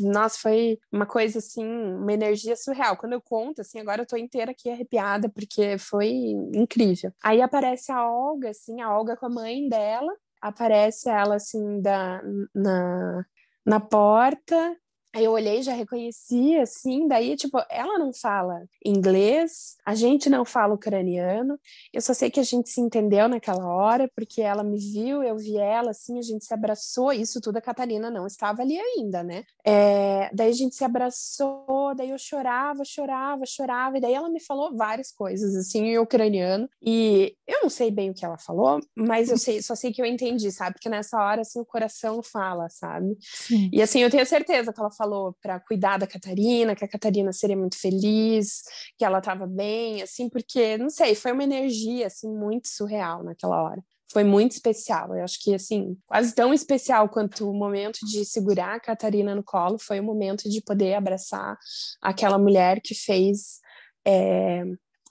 nossa, 0.00 0.38
foi 0.38 0.78
uma 0.92 1.06
coisa 1.06 1.38
assim, 1.40 1.66
uma 1.66 2.12
energia 2.12 2.54
surreal. 2.54 2.96
Quando 2.96 3.14
eu 3.14 3.20
conto, 3.20 3.62
assim, 3.62 3.80
agora 3.80 4.02
eu 4.02 4.06
tô 4.06 4.16
inteira 4.16 4.52
aqui 4.52 4.70
arrepiada 4.70 5.28
porque 5.28 5.76
foi 5.78 6.08
incrível. 6.54 7.12
Aí 7.22 7.42
aparece 7.42 7.90
a 7.90 8.08
Olga, 8.08 8.50
assim, 8.50 8.80
a 8.80 8.96
Olga 8.96 9.16
com 9.16 9.26
a 9.26 9.30
mãe 9.30 9.68
dela, 9.68 10.12
aparece 10.40 11.08
ela 11.08 11.34
assim 11.34 11.80
da 11.80 12.22
na 12.54 13.24
na 13.66 13.80
porta 13.80 14.76
Aí 15.14 15.24
eu 15.24 15.32
olhei, 15.32 15.62
já 15.62 15.72
reconheci, 15.72 16.56
assim, 16.58 17.08
daí, 17.08 17.34
tipo, 17.34 17.58
ela 17.70 17.98
não 17.98 18.12
fala 18.12 18.62
inglês, 18.84 19.76
a 19.84 19.94
gente 19.94 20.28
não 20.28 20.44
fala 20.44 20.74
ucraniano, 20.74 21.58
eu 21.92 22.02
só 22.02 22.12
sei 22.12 22.30
que 22.30 22.38
a 22.38 22.42
gente 22.42 22.68
se 22.68 22.80
entendeu 22.80 23.26
naquela 23.26 23.66
hora, 23.66 24.10
porque 24.14 24.42
ela 24.42 24.62
me 24.62 24.78
viu, 24.78 25.22
eu 25.22 25.36
vi 25.38 25.56
ela, 25.56 25.92
assim, 25.92 26.18
a 26.18 26.22
gente 26.22 26.44
se 26.44 26.52
abraçou, 26.52 27.10
isso 27.10 27.40
tudo 27.40 27.56
a 27.56 27.62
Catarina 27.62 28.10
não 28.10 28.26
estava 28.26 28.60
ali 28.60 28.78
ainda, 28.78 29.22
né? 29.22 29.44
É, 29.64 30.30
daí 30.34 30.50
a 30.50 30.54
gente 30.54 30.74
se 30.76 30.84
abraçou, 30.84 31.94
daí 31.96 32.10
eu 32.10 32.18
chorava, 32.18 32.84
chorava, 32.84 33.46
chorava, 33.46 33.96
e 33.96 34.00
daí 34.00 34.12
ela 34.12 34.28
me 34.28 34.40
falou 34.40 34.76
várias 34.76 35.10
coisas, 35.10 35.56
assim, 35.56 35.86
em 35.86 35.98
ucraniano, 35.98 36.68
e 36.82 37.34
eu 37.46 37.62
não 37.62 37.70
sei 37.70 37.90
bem 37.90 38.10
o 38.10 38.14
que 38.14 38.26
ela 38.26 38.36
falou, 38.36 38.78
mas 38.94 39.30
eu 39.30 39.38
sei, 39.38 39.62
só 39.62 39.74
sei 39.74 39.90
que 39.90 40.02
eu 40.02 40.06
entendi, 40.06 40.52
sabe? 40.52 40.74
Porque 40.74 40.88
nessa 40.90 41.18
hora, 41.18 41.40
assim, 41.40 41.58
o 41.58 41.64
coração 41.64 42.22
fala, 42.22 42.68
sabe? 42.68 43.16
Sim. 43.22 43.70
E 43.72 43.80
assim, 43.80 44.00
eu 44.00 44.10
tenho 44.10 44.26
certeza 44.26 44.70
que 44.70 44.78
ela 44.78 44.90
falou 44.98 45.36
para 45.40 45.60
cuidar 45.60 45.96
da 45.98 46.06
Catarina, 46.06 46.74
que 46.74 46.84
a 46.84 46.88
Catarina 46.88 47.32
seria 47.32 47.56
muito 47.56 47.78
feliz, 47.78 48.62
que 48.98 49.04
ela 49.04 49.18
estava 49.18 49.46
bem, 49.46 50.02
assim, 50.02 50.28
porque, 50.28 50.76
não 50.76 50.90
sei, 50.90 51.14
foi 51.14 51.30
uma 51.32 51.44
energia, 51.44 52.08
assim, 52.08 52.28
muito 52.28 52.66
surreal 52.68 53.22
naquela 53.22 53.62
hora. 53.62 53.82
Foi 54.10 54.24
muito 54.24 54.52
especial. 54.52 55.14
Eu 55.14 55.22
acho 55.22 55.42
que, 55.42 55.54
assim, 55.54 55.96
quase 56.06 56.34
tão 56.34 56.52
especial 56.52 57.08
quanto 57.08 57.48
o 57.48 57.54
momento 57.54 57.98
de 58.04 58.24
segurar 58.24 58.74
a 58.74 58.80
Catarina 58.80 59.34
no 59.34 59.44
colo 59.44 59.78
foi 59.78 60.00
o 60.00 60.04
momento 60.04 60.48
de 60.48 60.60
poder 60.62 60.94
abraçar 60.94 61.56
aquela 62.02 62.38
mulher 62.38 62.80
que 62.82 62.94
fez. 62.94 63.60
É, 64.06 64.64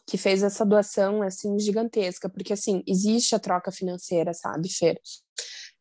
que 0.10 0.18
fez 0.18 0.42
essa 0.42 0.66
doação 0.66 1.22
assim 1.22 1.60
gigantesca, 1.60 2.30
porque 2.30 2.54
assim 2.54 2.82
existe 2.88 3.36
a 3.36 3.40
troca 3.40 3.72
financeira, 3.72 4.34
sabe, 4.34 4.70
Fer? 4.70 4.98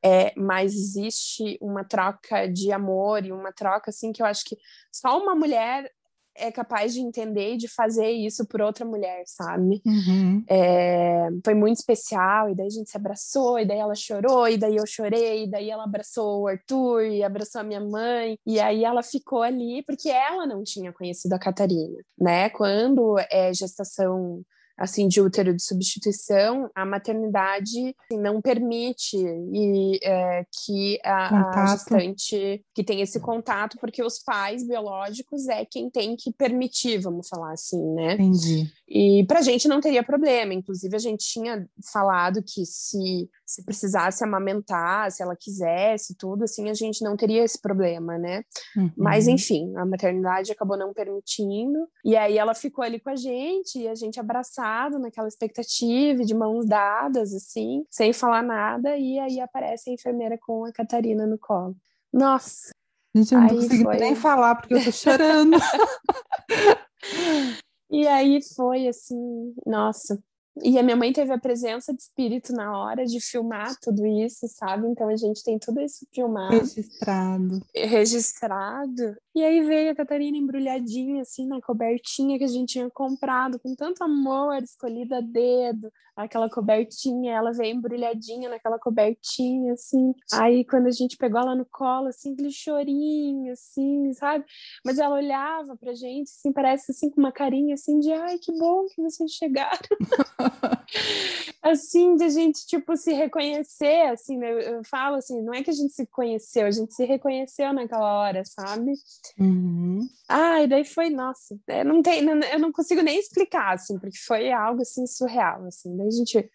É, 0.04 0.32
mas 0.36 0.74
existe 0.74 1.58
uma 1.60 1.84
troca 1.84 2.46
de 2.46 2.70
amor 2.72 3.24
e 3.24 3.32
uma 3.32 3.52
troca 3.52 3.90
assim 3.90 4.12
que 4.12 4.22
eu 4.22 4.26
acho 4.26 4.44
que 4.44 4.56
só 4.92 5.20
uma 5.20 5.34
mulher 5.34 5.90
é 6.38 6.52
capaz 6.52 6.92
de 6.92 7.00
entender 7.00 7.54
e 7.54 7.56
de 7.56 7.68
fazer 7.68 8.10
isso 8.10 8.46
por 8.46 8.60
outra 8.60 8.84
mulher, 8.84 9.22
sabe? 9.26 9.80
Uhum. 9.86 10.44
É, 10.48 11.28
foi 11.44 11.54
muito 11.54 11.78
especial, 11.78 12.50
e 12.50 12.54
daí 12.54 12.66
a 12.66 12.70
gente 12.70 12.90
se 12.90 12.96
abraçou, 12.96 13.58
e 13.58 13.64
daí 13.64 13.78
ela 13.78 13.94
chorou, 13.94 14.46
e 14.48 14.56
daí 14.56 14.76
eu 14.76 14.86
chorei, 14.86 15.44
e 15.44 15.50
daí 15.50 15.70
ela 15.70 15.84
abraçou 15.84 16.42
o 16.42 16.46
Arthur, 16.46 17.04
e 17.06 17.22
abraçou 17.22 17.60
a 17.60 17.64
minha 17.64 17.80
mãe, 17.80 18.38
e 18.46 18.60
aí 18.60 18.84
ela 18.84 19.02
ficou 19.02 19.42
ali, 19.42 19.82
porque 19.86 20.10
ela 20.10 20.46
não 20.46 20.62
tinha 20.62 20.92
conhecido 20.92 21.32
a 21.32 21.38
Catarina, 21.38 21.98
né? 22.18 22.50
Quando 22.50 23.16
é 23.30 23.52
gestação 23.52 24.42
assim 24.76 25.08
de 25.08 25.20
útero 25.20 25.54
de 25.54 25.62
substituição, 25.62 26.70
a 26.74 26.84
maternidade 26.84 27.94
assim, 28.10 28.20
não 28.20 28.40
permite 28.40 29.16
e, 29.16 29.98
é, 30.02 30.44
que 30.64 30.98
a, 31.04 31.62
a, 31.62 31.66
gestante 31.66 32.64
que 32.74 32.84
tenha 32.84 33.02
esse 33.02 33.18
contato, 33.18 33.78
porque 33.80 34.02
os 34.02 34.18
pais 34.18 34.66
biológicos 34.66 35.48
é 35.48 35.64
quem 35.64 35.90
tem 35.90 36.16
que 36.16 36.32
permitir, 36.32 36.98
vamos 36.98 37.28
falar 37.28 37.52
assim, 37.52 37.82
né? 37.94 38.14
Entendi. 38.14 38.70
E 38.88 39.24
para 39.26 39.40
a 39.40 39.42
gente 39.42 39.66
não 39.66 39.80
teria 39.80 40.02
problema. 40.02 40.54
Inclusive, 40.54 40.94
a 40.94 40.98
gente 40.98 41.26
tinha 41.26 41.68
falado 41.92 42.42
que 42.42 42.64
se, 42.64 43.28
se 43.44 43.64
precisasse 43.64 44.22
amamentar, 44.22 45.10
se 45.10 45.22
ela 45.22 45.34
quisesse, 45.34 46.16
tudo, 46.16 46.44
assim, 46.44 46.70
a 46.70 46.74
gente 46.74 47.02
não 47.02 47.16
teria 47.16 47.42
esse 47.42 47.60
problema, 47.60 48.16
né? 48.16 48.44
Uhum. 48.76 48.92
Mas, 48.96 49.26
enfim, 49.26 49.74
a 49.76 49.84
maternidade 49.84 50.52
acabou 50.52 50.76
não 50.76 50.94
permitindo. 50.94 51.88
E 52.04 52.16
aí 52.16 52.38
ela 52.38 52.54
ficou 52.54 52.84
ali 52.84 53.00
com 53.00 53.10
a 53.10 53.16
gente, 53.16 53.80
e 53.80 53.88
a 53.88 53.94
gente 53.94 54.20
abraçado 54.20 55.00
naquela 55.00 55.28
expectativa, 55.28 56.24
de 56.24 56.34
mãos 56.34 56.64
dadas, 56.64 57.34
assim, 57.34 57.84
sem 57.90 58.12
falar 58.12 58.42
nada. 58.42 58.96
E 58.96 59.18
aí 59.18 59.40
aparece 59.40 59.90
a 59.90 59.94
enfermeira 59.94 60.38
com 60.40 60.64
a 60.64 60.72
Catarina 60.72 61.26
no 61.26 61.38
colo. 61.38 61.76
Nossa! 62.12 62.70
Gente, 63.16 63.34
eu 63.34 63.40
não 63.40 63.48
tô 63.48 63.54
conseguindo 63.56 63.90
nem 63.90 64.14
falar 64.14 64.54
porque 64.56 64.74
eu 64.74 64.84
tô 64.84 64.92
chorando. 64.92 65.56
E 67.90 68.06
aí 68.06 68.40
foi 68.54 68.88
assim, 68.88 69.54
nossa. 69.66 70.22
E 70.62 70.78
a 70.78 70.82
minha 70.82 70.96
mãe 70.96 71.12
teve 71.12 71.32
a 71.32 71.38
presença 71.38 71.92
de 71.92 72.00
espírito 72.00 72.52
na 72.52 72.78
hora 72.78 73.04
de 73.04 73.20
filmar 73.20 73.76
tudo 73.80 74.06
isso, 74.06 74.48
sabe? 74.48 74.88
Então 74.88 75.08
a 75.08 75.16
gente 75.16 75.44
tem 75.44 75.58
tudo 75.58 75.80
isso 75.80 76.06
filmado. 76.14 76.56
Registrado. 76.56 77.60
Registrado. 77.74 79.16
E 79.34 79.44
aí 79.44 79.60
veio 79.62 79.90
a 79.90 79.94
Catarina 79.94 80.36
embrulhadinha, 80.36 81.20
assim, 81.20 81.46
na 81.46 81.60
cobertinha 81.60 82.38
que 82.38 82.44
a 82.44 82.48
gente 82.48 82.72
tinha 82.72 82.88
comprado, 82.88 83.58
com 83.58 83.74
tanto 83.74 84.02
amor, 84.02 84.62
escolhida 84.62 85.18
a 85.18 85.20
dedo. 85.20 85.92
Aquela 86.16 86.48
cobertinha, 86.48 87.34
ela 87.34 87.52
veio 87.52 87.76
embrulhadinha 87.76 88.48
naquela 88.48 88.78
cobertinha, 88.78 89.74
assim. 89.74 90.14
Aí 90.32 90.64
quando 90.64 90.86
a 90.86 90.90
gente 90.90 91.18
pegou 91.18 91.38
ela 91.38 91.54
no 91.54 91.66
colo, 91.66 92.06
assim, 92.06 92.32
aquele 92.32 92.50
chorinho, 92.50 93.52
assim, 93.52 94.14
sabe? 94.14 94.46
Mas 94.82 94.98
ela 94.98 95.16
olhava 95.16 95.76
pra 95.76 95.92
gente, 95.92 96.30
assim, 96.30 96.50
parece 96.50 96.92
assim, 96.92 97.10
com 97.10 97.20
uma 97.20 97.32
carinha, 97.32 97.74
assim, 97.74 98.00
de 98.00 98.10
ai, 98.10 98.38
que 98.38 98.50
bom 98.52 98.86
que 98.86 99.02
vocês 99.02 99.32
chegaram. 99.32 99.76
assim, 101.62 102.16
de 102.16 102.24
a 102.24 102.28
gente, 102.28 102.66
tipo, 102.66 102.96
se 102.96 103.12
reconhecer, 103.12 104.08
assim, 104.08 104.36
né? 104.36 104.52
eu 104.52 104.82
falo 104.84 105.16
assim, 105.16 105.42
não 105.42 105.54
é 105.54 105.62
que 105.62 105.70
a 105.70 105.74
gente 105.74 105.92
se 105.92 106.06
conheceu, 106.06 106.66
a 106.66 106.70
gente 106.70 106.94
se 106.94 107.04
reconheceu 107.04 107.72
naquela 107.72 108.20
hora, 108.20 108.42
sabe? 108.44 108.92
Uhum. 109.38 110.06
Ah, 110.28 110.62
e 110.62 110.68
daí 110.68 110.84
foi, 110.84 111.10
nossa, 111.10 111.58
é, 111.68 111.82
não 111.82 112.02
tem, 112.02 112.22
não, 112.22 112.38
eu 112.40 112.58
não 112.58 112.72
consigo 112.72 113.02
nem 113.02 113.18
explicar, 113.18 113.74
assim, 113.74 113.98
porque 113.98 114.18
foi 114.18 114.52
algo, 114.52 114.82
assim, 114.82 115.06
surreal, 115.06 115.64
assim, 115.66 115.96
daí 115.96 116.08
a 116.08 116.10
gente 116.10 116.50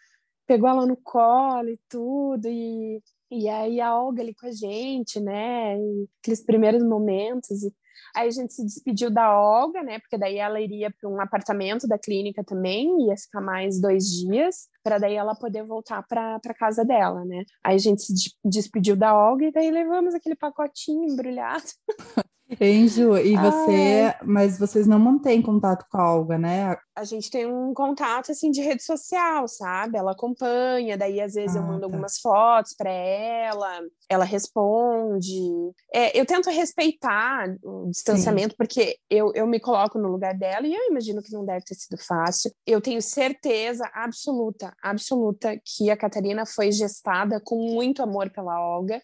pegou 0.48 0.70
ela 0.70 0.86
no 0.86 0.98
colo 0.98 1.70
e 1.70 1.80
tudo, 1.90 2.48
e, 2.48 3.02
e 3.30 3.48
aí 3.48 3.80
a 3.80 3.96
Olga 3.96 4.22
ali 4.22 4.34
com 4.34 4.48
a 4.48 4.52
gente, 4.52 5.20
né, 5.20 5.78
e 5.78 6.08
aqueles 6.22 6.44
primeiros 6.44 6.84
momentos, 6.84 7.64
e 7.64 7.74
Aí 8.16 8.28
a 8.28 8.32
gente 8.32 8.54
se 8.54 8.64
despediu 8.64 9.10
da 9.10 9.38
Olga, 9.38 9.82
né? 9.84 10.00
Porque 10.00 10.18
daí 10.18 10.38
ela 10.38 10.60
iria 10.60 10.92
para 10.92 11.10
um 11.10 11.20
apartamento 11.22 11.88
da 11.88 11.98
clínica 11.98 12.44
também, 12.44 13.08
ia 13.08 13.18
ficar 13.18 13.42
mais 13.42 13.80
dois 13.80 14.06
dias, 14.06 14.68
para 14.84 14.98
daí 14.98 15.16
ela 15.16 15.36
poder 15.36 15.64
voltar 15.64 16.04
para 16.08 16.40
casa 16.58 16.84
dela, 16.84 17.24
né? 17.26 17.44
Aí 17.64 17.76
a 17.76 17.80
gente 17.80 18.02
se 18.02 18.14
despediu 18.44 18.96
da 18.96 19.16
Olga 19.16 19.46
e 19.46 19.52
daí 19.52 19.72
levamos 19.72 20.14
aquele 20.14 20.36
pacotinho 20.36 21.12
embrulhado. 21.12 21.64
Enjo, 22.60 23.18
e 23.18 23.36
você, 23.38 24.14
Ai. 24.14 24.26
mas 24.26 24.60
vocês 24.60 24.86
não 24.86 25.00
mantêm 25.00 25.42
contato 25.42 25.86
com 25.90 25.98
a 25.98 26.16
Olga, 26.16 26.38
né? 26.38 26.76
A 26.96 27.04
gente 27.06 27.32
tem 27.32 27.46
um 27.46 27.74
contato 27.74 28.32
assim 28.32 28.52
de 28.52 28.62
rede 28.62 28.84
social, 28.84 29.48
sabe? 29.48 29.98
Ela 29.98 30.12
acompanha, 30.12 30.98
daí 30.98 31.22
às 31.22 31.34
vezes 31.34 31.56
ah, 31.56 31.60
eu 31.60 31.64
mando 31.64 31.82
tá. 31.82 31.86
algumas 31.86 32.20
fotos 32.20 32.74
para 32.78 32.90
ela, 32.90 33.80
ela 34.10 34.26
responde. 34.26 35.72
É, 35.94 36.20
eu 36.20 36.26
tento 36.26 36.50
respeitar 36.50 37.56
o 37.64 37.90
distanciamento, 37.90 38.52
Sim. 38.52 38.58
porque 38.58 38.98
eu, 39.10 39.32
eu 39.34 39.48
me 39.48 39.60
coloco 39.60 39.98
no 39.98 40.10
lugar 40.10 40.38
dela 40.38 40.68
e 40.68 40.74
eu 40.74 40.90
imagino 40.90 41.22
que 41.22 41.32
não 41.32 41.46
deve 41.46 41.64
ter 41.64 41.76
sido 41.76 41.98
fácil. 41.98 42.52
Eu 42.68 42.82
tenho 42.82 43.02
certeza 43.02 43.90
absoluta, 43.94 44.74
absoluta, 44.84 45.58
que 45.64 45.90
a 45.90 45.98
Catarina 45.98 46.46
foi 46.46 46.72
gestada 46.72 47.40
com 47.44 47.56
muito 47.56 48.04
amor 48.04 48.30
pela 48.30 48.60
Olga 48.60 49.02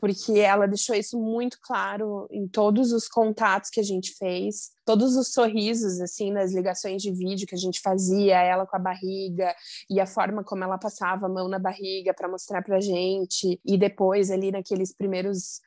porque 0.00 0.38
ela 0.38 0.66
deixou 0.66 0.96
isso 0.96 1.20
muito 1.20 1.58
claro 1.60 2.26
em 2.30 2.48
todos 2.48 2.90
os 2.90 3.06
contatos 3.06 3.68
que 3.68 3.78
a 3.78 3.82
gente 3.82 4.14
fez, 4.16 4.70
todos 4.82 5.14
os 5.14 5.30
sorrisos, 5.30 6.00
assim, 6.00 6.32
nas 6.32 6.54
ligações 6.54 7.02
de 7.02 7.12
vídeo 7.12 7.46
que 7.46 7.54
a 7.54 7.58
gente 7.58 7.82
fazia, 7.82 8.40
ela 8.40 8.66
com 8.66 8.74
a 8.74 8.78
barriga, 8.78 9.54
e 9.90 10.00
a 10.00 10.06
forma 10.06 10.42
como 10.42 10.64
ela 10.64 10.78
passava 10.78 11.26
a 11.26 11.28
mão 11.28 11.48
na 11.48 11.58
barriga 11.58 12.14
para 12.14 12.30
mostrar 12.30 12.62
pra 12.62 12.80
gente, 12.80 13.60
e 13.62 13.76
depois 13.76 14.30
ali 14.30 14.50
naqueles 14.50 14.96
primeiros 14.96 15.60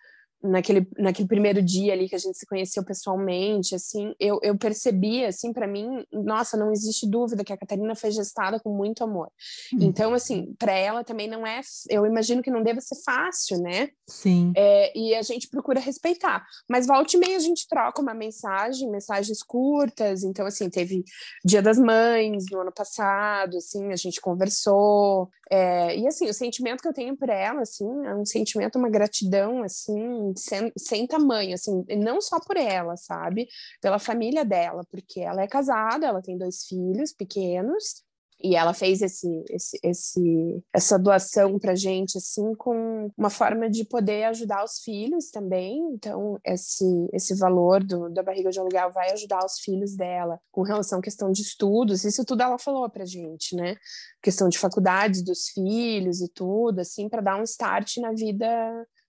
naquele, 0.43 0.87
naquele 0.97 1.27
primeiro 1.27 1.61
dia 1.61 1.93
ali 1.93 2.09
que 2.09 2.15
a 2.15 2.19
gente 2.19 2.37
se 2.37 2.45
conheceu 2.45 2.83
pessoalmente, 2.83 3.73
assim, 3.73 4.13
eu, 4.19 4.39
eu 4.43 4.57
percebi, 4.57 5.23
assim, 5.25 5.53
para 5.53 5.67
mim, 5.67 6.05
nossa, 6.11 6.57
não 6.57 6.71
existe 6.71 7.09
dúvida 7.09 7.43
que 7.43 7.53
a 7.53 7.57
Catarina 7.57 7.95
foi 7.95 8.11
gestada 8.11 8.59
com 8.59 8.75
muito 8.75 9.03
amor. 9.03 9.29
Hum. 9.73 9.77
Então, 9.81 10.13
assim, 10.13 10.53
para 10.59 10.73
ela 10.73 11.03
também 11.03 11.27
não 11.27 11.47
é, 11.47 11.61
eu 11.89 12.05
imagino 12.05 12.41
que 12.41 12.51
não 12.51 12.61
deva 12.61 12.81
ser 12.81 13.01
fácil, 13.03 13.59
né? 13.59 13.89
Sim. 14.07 14.51
É, 14.55 14.97
e 14.97 15.15
a 15.15 15.21
gente 15.21 15.47
procura 15.47 15.79
respeitar. 15.79 16.45
Mas 16.69 16.85
volta 16.85 17.15
e 17.15 17.19
meia 17.19 17.37
a 17.37 17.39
gente 17.39 17.67
troca 17.67 18.01
uma 18.01 18.13
mensagem, 18.13 18.89
mensagens 18.89 19.41
curtas. 19.41 20.23
Então, 20.23 20.45
assim, 20.45 20.69
teve 20.69 21.03
Dia 21.45 21.61
das 21.61 21.77
Mães 21.77 22.45
no 22.51 22.59
ano 22.59 22.71
passado, 22.71 23.57
assim, 23.57 23.91
a 23.91 23.95
gente 23.95 24.19
conversou. 24.19 25.29
É, 25.49 25.97
e, 25.97 26.07
assim, 26.07 26.29
o 26.29 26.33
sentimento 26.33 26.81
que 26.81 26.87
eu 26.87 26.93
tenho 26.93 27.15
por 27.15 27.29
ela, 27.29 27.61
assim, 27.61 27.85
é 28.05 28.15
um 28.15 28.25
sentimento, 28.25 28.77
uma 28.77 28.89
gratidão, 28.89 29.63
assim, 29.63 30.32
sem, 30.37 30.71
sem 30.77 31.07
tamanho, 31.07 31.53
assim, 31.53 31.83
não 31.97 32.21
só 32.21 32.39
por 32.39 32.57
ela, 32.57 32.95
sabe? 32.97 33.47
Pela 33.81 33.99
família 33.99 34.45
dela, 34.45 34.85
porque 34.89 35.19
ela 35.21 35.41
é 35.41 35.47
casada, 35.47 36.05
ela 36.07 36.21
tem 36.21 36.37
dois 36.37 36.65
filhos 36.65 37.13
pequenos, 37.13 38.03
e 38.43 38.57
ela 38.57 38.73
fez 38.73 39.01
esse, 39.01 39.27
esse, 39.49 39.79
esse, 39.81 40.63
essa 40.73 40.99
doação 40.99 41.57
para 41.57 41.75
gente 41.75 42.17
assim 42.17 42.53
com 42.55 43.09
uma 43.17 43.29
forma 43.29 43.69
de 43.69 43.85
poder 43.85 44.25
ajudar 44.25 44.65
os 44.65 44.79
filhos 44.79 45.31
também. 45.31 45.79
Então 45.93 46.37
esse, 46.43 46.83
esse 47.13 47.35
valor 47.35 47.81
do, 47.81 48.09
da 48.09 48.21
barriga 48.21 48.51
de 48.51 48.59
aluguel 48.59 48.91
vai 48.91 49.11
ajudar 49.13 49.45
os 49.45 49.61
filhos 49.61 49.95
dela 49.95 50.37
com 50.51 50.61
relação 50.61 50.99
à 50.99 51.01
questão 51.01 51.31
de 51.31 51.41
estudos. 51.41 52.03
Isso 52.03 52.25
tudo 52.25 52.43
ela 52.43 52.59
falou 52.59 52.89
para 52.89 53.05
gente 53.05 53.55
né? 53.55 53.77
Questão 54.21 54.49
de 54.49 54.59
faculdades 54.59 55.23
dos 55.23 55.47
filhos 55.47 56.19
e 56.19 56.27
tudo 56.27 56.79
assim 56.79 57.07
para 57.07 57.21
dar 57.21 57.39
um 57.39 57.43
start 57.43 57.97
na 57.97 58.11
vida 58.11 58.45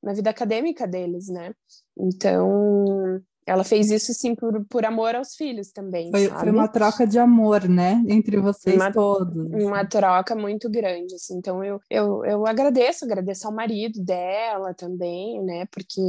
na 0.04 0.12
vida 0.12 0.30
acadêmica 0.30 0.86
deles, 0.86 1.28
né? 1.28 1.52
Então, 1.98 3.20
ela 3.46 3.64
fez 3.64 3.90
isso 3.90 4.12
sim 4.14 4.34
por, 4.34 4.64
por 4.66 4.84
amor 4.84 5.14
aos 5.14 5.34
filhos 5.34 5.70
também. 5.70 6.10
Foi, 6.10 6.28
foi 6.28 6.50
uma 6.50 6.68
troca 6.68 7.06
de 7.06 7.18
amor, 7.18 7.68
né? 7.68 8.02
Entre 8.08 8.38
vocês 8.38 8.76
uma, 8.76 8.92
todos. 8.92 9.64
Uma 9.64 9.86
troca 9.86 10.34
muito 10.34 10.70
grande, 10.70 11.14
assim. 11.14 11.36
Então 11.36 11.62
eu, 11.64 11.80
eu, 11.90 12.24
eu 12.24 12.46
agradeço, 12.46 13.04
agradeço 13.04 13.46
ao 13.46 13.54
marido 13.54 14.02
dela 14.02 14.74
também, 14.74 15.42
né? 15.42 15.66
Porque 15.66 16.00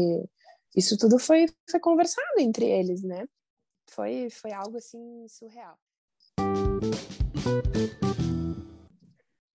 isso 0.76 0.98
tudo 0.98 1.20
foi, 1.20 1.48
foi 1.70 1.80
conversado 1.80 2.40
entre 2.40 2.66
eles, 2.66 3.02
né? 3.02 3.26
Foi, 3.90 4.30
foi 4.30 4.52
algo 4.52 4.78
assim 4.78 5.26
surreal. 5.28 5.78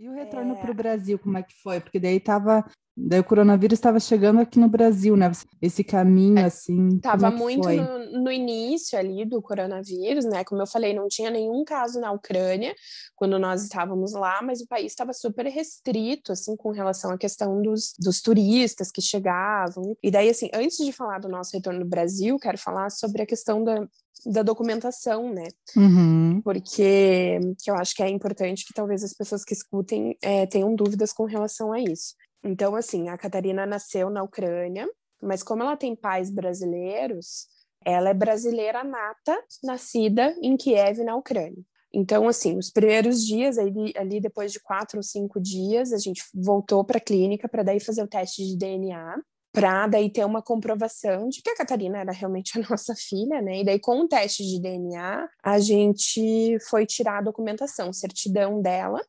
E 0.01 0.09
o 0.09 0.15
retorno 0.15 0.55
é... 0.55 0.57
para 0.57 0.71
o 0.71 0.75
Brasil, 0.75 1.19
como 1.19 1.37
é 1.37 1.43
que 1.43 1.53
foi? 1.63 1.79
Porque 1.79 2.01
daí 2.01 2.19
tava, 2.19 2.65
daí 2.97 3.21
o 3.21 3.25
coronavírus 3.25 3.79
estava 3.79 4.01
chegando 4.01 4.41
aqui 4.41 4.59
no 4.59 4.67
Brasil, 4.67 5.15
né? 5.15 5.31
Esse 5.61 5.85
caminho 5.85 6.39
é, 6.39 6.45
assim. 6.45 6.99
Tava 7.01 7.27
é 7.27 7.31
muito 7.31 7.69
no, 7.69 8.23
no, 8.23 8.33
início 8.33 8.99
ali 8.99 9.27
do 9.27 9.43
coronavírus, 9.43 10.25
né? 10.25 10.43
Como 10.43 10.63
eu 10.63 10.67
falei, 10.67 10.95
não 10.95 11.07
tinha 11.07 11.29
nenhum 11.31 11.63
caso 11.67 12.01
na 12.01 12.13
Ucrânia 12.13 12.75
quando 13.15 13.39
nós 13.39 13.63
estávamos 13.63 14.15
lá, 14.15 14.41
mas 14.41 14.63
o 14.63 14.67
país 14.67 14.87
estava 14.87 15.13
super 15.13 15.45
restrito, 15.45 16.33
assim, 16.33 16.57
com 16.57 16.71
relação 16.71 17.11
à 17.11 17.19
questão 17.19 17.61
dos, 17.61 17.93
dos 17.99 18.23
turistas 18.23 18.91
que 18.91 19.03
chegavam. 19.03 19.95
E 20.03 20.11
daí, 20.11 20.31
assim, 20.31 20.49
antes 20.55 20.79
de 20.79 20.93
falar 20.93 21.19
do 21.19 21.29
nosso 21.29 21.55
retorno 21.55 21.81
no 21.81 21.87
Brasil, 21.87 22.39
quero 22.39 22.57
falar 22.57 22.89
sobre 22.89 23.21
a 23.21 23.27
questão 23.27 23.63
da, 23.63 23.87
da 24.27 24.43
documentação, 24.43 25.33
né? 25.33 25.49
Uhum. 25.77 26.41
Porque 26.43 27.39
que 27.63 27.71
eu 27.71 27.75
acho 27.75 27.95
que 27.95 28.03
é 28.03 28.09
importante 28.09 28.65
que 28.67 28.75
talvez 28.75 29.03
as 29.03 29.15
pessoas 29.15 29.45
que 29.45 29.55
escutem 29.55 30.17
é, 30.23 30.47
tenham 30.47 30.75
dúvidas 30.75 31.13
com 31.13 31.25
relação 31.25 31.73
a 31.73 31.81
isso. 31.81 32.15
Então, 32.43 32.75
assim, 32.75 33.09
a 33.09 33.19
Catarina 33.19 33.67
nasceu 33.67 34.09
na 34.11 34.23
Ucrânia, 34.23 34.89
mas 35.23 35.43
como 35.43 35.63
ela 35.63 35.77
tem 35.77 35.95
pais 35.95 36.31
brasileiros, 36.31 37.47
ela 37.85 38.11
é 38.11 38.15
brasileira 38.15 38.83
nata, 38.83 39.39
nascida 39.63 40.35
em 40.43 40.57
Kiev, 40.57 41.03
na 41.03 41.17
Ucrânia. 41.17 41.63
Então, 41.93 42.29
assim, 42.29 42.57
os 42.57 42.71
primeiros 42.71 43.25
dias, 43.27 43.59
ali, 43.59 43.93
ali 43.97 44.21
depois 44.21 44.53
de 44.53 44.61
quatro 44.61 44.99
ou 44.99 45.03
cinco 45.03 45.41
dias, 45.41 45.93
a 45.93 45.99
gente 45.99 46.23
voltou 46.33 46.85
para 46.85 46.99
a 46.99 47.01
clínica 47.01 47.49
para 47.49 47.65
daí 47.65 47.81
fazer 47.81 48.03
o 48.03 48.09
teste 48.09 48.47
de 48.47 48.57
DNA 48.57 49.21
para 49.53 49.87
daí 49.87 50.11
ter 50.11 50.25
uma 50.25 50.43
comprovação 50.43 51.29
de 51.29 51.43
que 51.43 51.51
a 51.51 51.57
Catarina 51.57 51.99
era 51.99 52.13
realmente 52.13 52.53
a 52.59 52.69
nossa 52.69 52.95
filha, 52.95 53.43
né? 53.43 53.61
E 53.61 53.65
daí 53.65 53.81
com 53.81 54.01
o 54.01 54.09
teste 54.09 54.45
de 54.45 54.61
DNA, 54.61 55.29
a 55.43 55.59
gente 55.59 56.59
foi 56.69 56.87
tirar 56.87 57.19
a 57.19 57.23
documentação, 57.23 57.93
certidão 57.93 58.63
dela, 58.63 59.01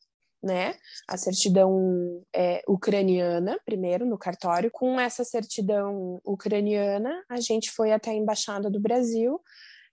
né? 0.42 0.74
A 1.08 1.16
certidão 1.16 2.22
é, 2.34 2.62
ucraniana, 2.66 3.56
primeiro 3.64 4.04
no 4.04 4.18
cartório. 4.18 4.70
Com 4.70 4.98
essa 4.98 5.24
certidão 5.24 6.20
ucraniana, 6.24 7.22
a 7.28 7.40
gente 7.40 7.70
foi 7.70 7.92
até 7.92 8.10
a 8.10 8.14
embaixada 8.14 8.68
do 8.68 8.80
Brasil 8.80 9.40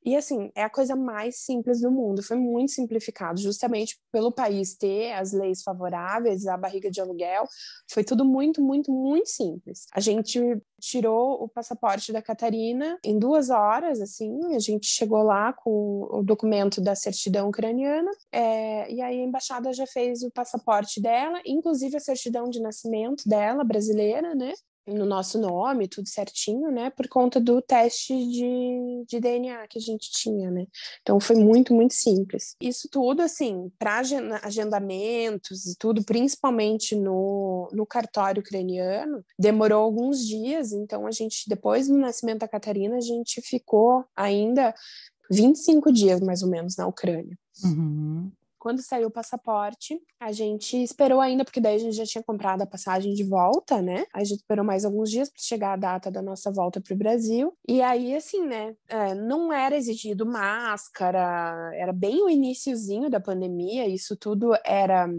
e 0.03 0.15
assim, 0.15 0.51
é 0.55 0.63
a 0.63 0.69
coisa 0.69 0.95
mais 0.95 1.37
simples 1.43 1.81
do 1.81 1.91
mundo, 1.91 2.23
foi 2.23 2.37
muito 2.37 2.71
simplificado, 2.71 3.39
justamente 3.39 3.99
pelo 4.11 4.31
país 4.31 4.75
ter 4.75 5.11
as 5.13 5.33
leis 5.33 5.61
favoráveis 5.61 6.47
à 6.47 6.55
barriga 6.57 6.89
de 6.89 7.01
aluguel, 7.01 7.45
foi 7.91 8.03
tudo 8.03 8.23
muito, 8.23 8.61
muito, 8.61 8.91
muito 8.91 9.29
simples. 9.29 9.87
A 9.93 9.99
gente 9.99 10.39
tirou 10.79 11.43
o 11.43 11.49
passaporte 11.49 12.13
da 12.13 12.21
Catarina 12.21 12.97
em 13.03 13.19
duas 13.19 13.49
horas, 13.49 13.99
assim, 13.99 14.55
a 14.55 14.59
gente 14.59 14.87
chegou 14.87 15.21
lá 15.21 15.51
com 15.51 16.07
o 16.09 16.23
documento 16.23 16.79
da 16.81 16.95
certidão 16.95 17.49
ucraniana, 17.49 18.11
é, 18.31 18.91
e 18.91 19.01
aí 19.01 19.19
a 19.19 19.23
embaixada 19.25 19.73
já 19.73 19.85
fez 19.85 20.23
o 20.23 20.31
passaporte 20.31 21.01
dela, 21.01 21.41
inclusive 21.45 21.97
a 21.97 21.99
certidão 21.99 22.49
de 22.49 22.61
nascimento 22.61 23.27
dela, 23.27 23.63
brasileira, 23.63 24.33
né? 24.33 24.53
No 24.89 25.05
nosso 25.05 25.39
nome, 25.39 25.87
tudo 25.87 26.07
certinho, 26.07 26.71
né? 26.71 26.89
Por 26.89 27.07
conta 27.07 27.39
do 27.39 27.61
teste 27.61 28.13
de, 28.13 29.05
de 29.07 29.19
DNA 29.19 29.67
que 29.67 29.77
a 29.77 29.81
gente 29.81 30.11
tinha, 30.11 30.51
né? 30.51 30.65
Então 31.01 31.19
foi 31.19 31.35
muito, 31.35 31.73
muito 31.73 31.93
simples. 31.93 32.55
Isso 32.61 32.87
tudo, 32.91 33.21
assim, 33.21 33.71
para 33.77 34.01
agendamentos 34.43 35.65
e 35.65 35.75
tudo, 35.77 36.03
principalmente 36.03 36.95
no, 36.95 37.69
no 37.71 37.85
cartório 37.85 38.41
ucraniano, 38.41 39.23
demorou 39.37 39.83
alguns 39.83 40.25
dias. 40.25 40.71
Então 40.71 41.07
a 41.07 41.11
gente, 41.11 41.47
depois 41.47 41.87
do 41.87 41.97
nascimento 41.97 42.39
da 42.39 42.47
Catarina, 42.47 42.97
a 42.97 43.01
gente 43.01 43.41
ficou 43.41 44.05
ainda 44.15 44.73
25 45.31 45.91
dias 45.91 46.19
mais 46.19 46.41
ou 46.41 46.49
menos 46.49 46.75
na 46.75 46.87
Ucrânia. 46.87 47.37
Uhum. 47.63 48.31
Quando 48.59 48.81
saiu 48.81 49.07
o 49.07 49.11
passaporte, 49.11 49.99
a 50.19 50.31
gente 50.31 50.75
esperou 50.81 51.21
ainda, 51.21 51.45
porque 51.45 51.61
daí 51.61 51.75
a 51.75 51.79
gente 51.79 51.95
já 51.95 52.05
tinha 52.05 52.23
comprado 52.23 52.61
a 52.61 52.67
passagem 52.67 53.13
de 53.13 53.23
volta, 53.23 53.81
né? 53.81 54.05
A 54.13 54.23
gente 54.23 54.39
esperou 54.39 54.65
mais 54.65 54.85
alguns 54.85 55.09
dias 55.09 55.29
para 55.29 55.41
chegar 55.41 55.73
a 55.73 55.77
data 55.77 56.11
da 56.11 56.21
nossa 56.21 56.51
volta 56.51 56.81
para 56.81 56.93
o 56.93 56.97
Brasil. 56.97 57.53
E 57.67 57.81
aí, 57.81 58.15
assim, 58.15 58.45
né? 58.45 58.75
É, 58.87 59.15
não 59.15 59.51
era 59.51 59.75
exigido 59.75 60.25
máscara, 60.25 61.71
era 61.73 61.93
bem 61.93 62.21
o 62.21 62.29
iníciozinho 62.29 63.09
da 63.09 63.19
pandemia, 63.19 63.87
isso 63.87 64.15
tudo 64.15 64.53
era 64.65 65.09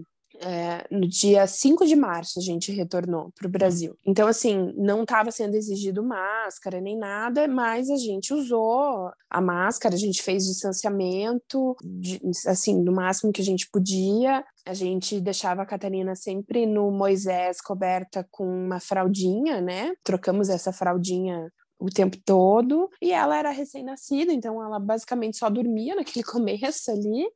é, 0.40 0.86
no 0.90 1.06
dia 1.06 1.46
5 1.46 1.86
de 1.86 1.94
março 1.94 2.38
a 2.38 2.42
gente 2.42 2.72
retornou 2.72 3.30
para 3.36 3.46
o 3.46 3.50
Brasil. 3.50 3.96
Então, 4.06 4.26
assim, 4.26 4.72
não 4.76 5.02
estava 5.02 5.30
sendo 5.30 5.54
exigido 5.54 6.02
máscara 6.02 6.80
nem 6.80 6.96
nada, 6.96 7.46
mas 7.46 7.90
a 7.90 7.96
gente 7.96 8.32
usou 8.32 9.10
a 9.28 9.40
máscara, 9.40 9.94
a 9.94 9.98
gente 9.98 10.22
fez 10.22 10.46
distanciamento, 10.46 11.76
de, 11.82 12.20
assim, 12.46 12.80
no 12.82 12.92
máximo 12.92 13.32
que 13.32 13.42
a 13.42 13.44
gente 13.44 13.68
podia. 13.70 14.44
A 14.66 14.74
gente 14.74 15.20
deixava 15.20 15.62
a 15.62 15.66
Catarina 15.66 16.14
sempre 16.14 16.66
no 16.66 16.90
Moisés 16.90 17.60
coberta 17.60 18.26
com 18.30 18.44
uma 18.44 18.80
fraldinha, 18.80 19.60
né? 19.60 19.92
Trocamos 20.02 20.48
essa 20.48 20.72
fraldinha 20.72 21.50
o 21.78 21.88
tempo 21.88 22.16
todo. 22.24 22.88
E 23.00 23.10
ela 23.10 23.36
era 23.36 23.50
recém-nascida, 23.50 24.32
então 24.32 24.62
ela 24.62 24.78
basicamente 24.78 25.38
só 25.38 25.48
dormia 25.48 25.94
naquele 25.94 26.22
começo 26.24 26.90
ali. 26.90 27.26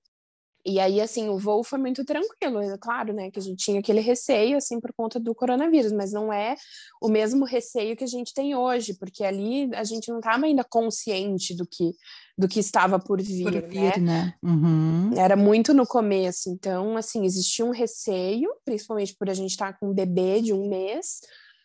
E 0.66 0.80
aí, 0.80 1.00
assim, 1.00 1.28
o 1.28 1.38
voo 1.38 1.62
foi 1.62 1.78
muito 1.78 2.04
tranquilo. 2.04 2.60
É 2.60 2.78
claro, 2.78 3.12
né, 3.12 3.30
que 3.30 3.38
a 3.38 3.42
gente 3.42 3.62
tinha 3.62 3.80
aquele 3.80 4.00
receio, 4.00 4.56
assim, 4.56 4.80
por 4.80 4.92
conta 4.94 5.20
do 5.20 5.34
coronavírus, 5.34 5.92
mas 5.92 6.12
não 6.12 6.32
é 6.32 6.56
o 7.02 7.08
mesmo 7.08 7.44
receio 7.44 7.96
que 7.96 8.04
a 8.04 8.08
gente 8.08 8.32
tem 8.32 8.54
hoje, 8.54 8.94
porque 8.94 9.24
ali 9.24 9.70
a 9.74 9.84
gente 9.84 10.08
não 10.08 10.18
estava 10.18 10.46
ainda 10.46 10.64
consciente 10.64 11.54
do 11.54 11.66
que, 11.66 11.92
do 12.38 12.48
que 12.48 12.60
estava 12.60 12.98
por 12.98 13.20
vir, 13.20 13.44
por 13.44 13.68
vir 13.68 14.00
né? 14.00 14.00
né? 14.00 14.34
Uhum. 14.42 15.12
Era 15.16 15.36
muito 15.36 15.74
no 15.74 15.86
começo, 15.86 16.48
então, 16.48 16.96
assim, 16.96 17.26
existia 17.26 17.64
um 17.64 17.70
receio, 17.70 18.50
principalmente 18.64 19.14
por 19.14 19.28
a 19.28 19.34
gente 19.34 19.50
estar 19.50 19.72
tá 19.72 19.78
com 19.78 19.90
um 19.90 19.94
bebê 19.94 20.40
de 20.40 20.54
um 20.54 20.68
mês, 20.68 21.20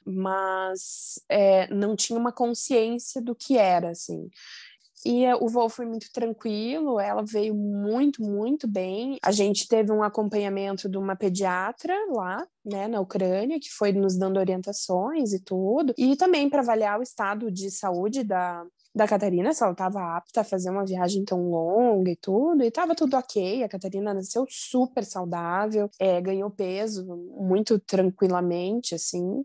mas 0.06 1.22
é, 1.30 1.74
não 1.74 1.95
tinha 1.95 2.18
uma 2.18 2.32
consciência 2.32 3.22
do 3.22 3.36
que 3.36 3.58
era, 3.58 3.91
assim. 3.91 4.30
E 5.06 5.26
o 5.36 5.47
voo 5.47 5.70
foi 5.70 5.86
muito 5.86 6.12
tranquilo, 6.12 7.00
ela 7.00 7.24
veio 7.24 7.56
muito, 7.56 8.22
muito 8.22 8.68
bem. 8.68 9.18
A 9.24 9.32
gente 9.32 9.68
teve 9.68 9.91
um 9.91 10.04
acompanhamento 10.04 10.89
de 10.89 10.97
uma 10.97 11.16
pediatra 11.16 11.93
lá, 12.12 12.45
né, 12.66 12.88
na 12.88 13.00
Ucrânia, 13.00 13.60
que 13.60 13.70
foi 13.70 13.93
nos 13.93 14.18
dando 14.18 14.38
orientações 14.38 15.32
e 15.32 15.41
tudo. 15.41 15.93
E 15.97 16.16
também 16.18 16.50
para 16.50 16.62
avaliar 16.62 17.00
o 17.00 17.04
estado 17.04 17.50
de 17.50 17.72
saúde 17.72 18.24
da, 18.24 18.66
da 18.93 19.08
Catarina, 19.08 19.54
se 19.54 19.64
ela 19.64 19.72
estava 19.72 20.18
apta 20.18 20.41
a 20.41 20.43
fazer 20.43 20.70
uma 20.70 20.86
viagem 20.86 21.24
tão 21.24 21.50
longa 21.50 22.12
e 22.12 22.18
tudo, 22.18 22.64
e 22.64 22.68
estava 22.68 22.93
tudo 22.93 23.16
ok. 23.16 23.64
A 23.64 23.70
Catarina 23.70 24.14
nasceu 24.14 24.45
super 24.50 25.06
saudável, 25.06 25.89
é, 25.97 26.20
ganhou 26.20 26.50
peso 26.50 27.06
muito 27.38 27.80
tranquilamente, 27.80 28.95
assim 28.95 29.43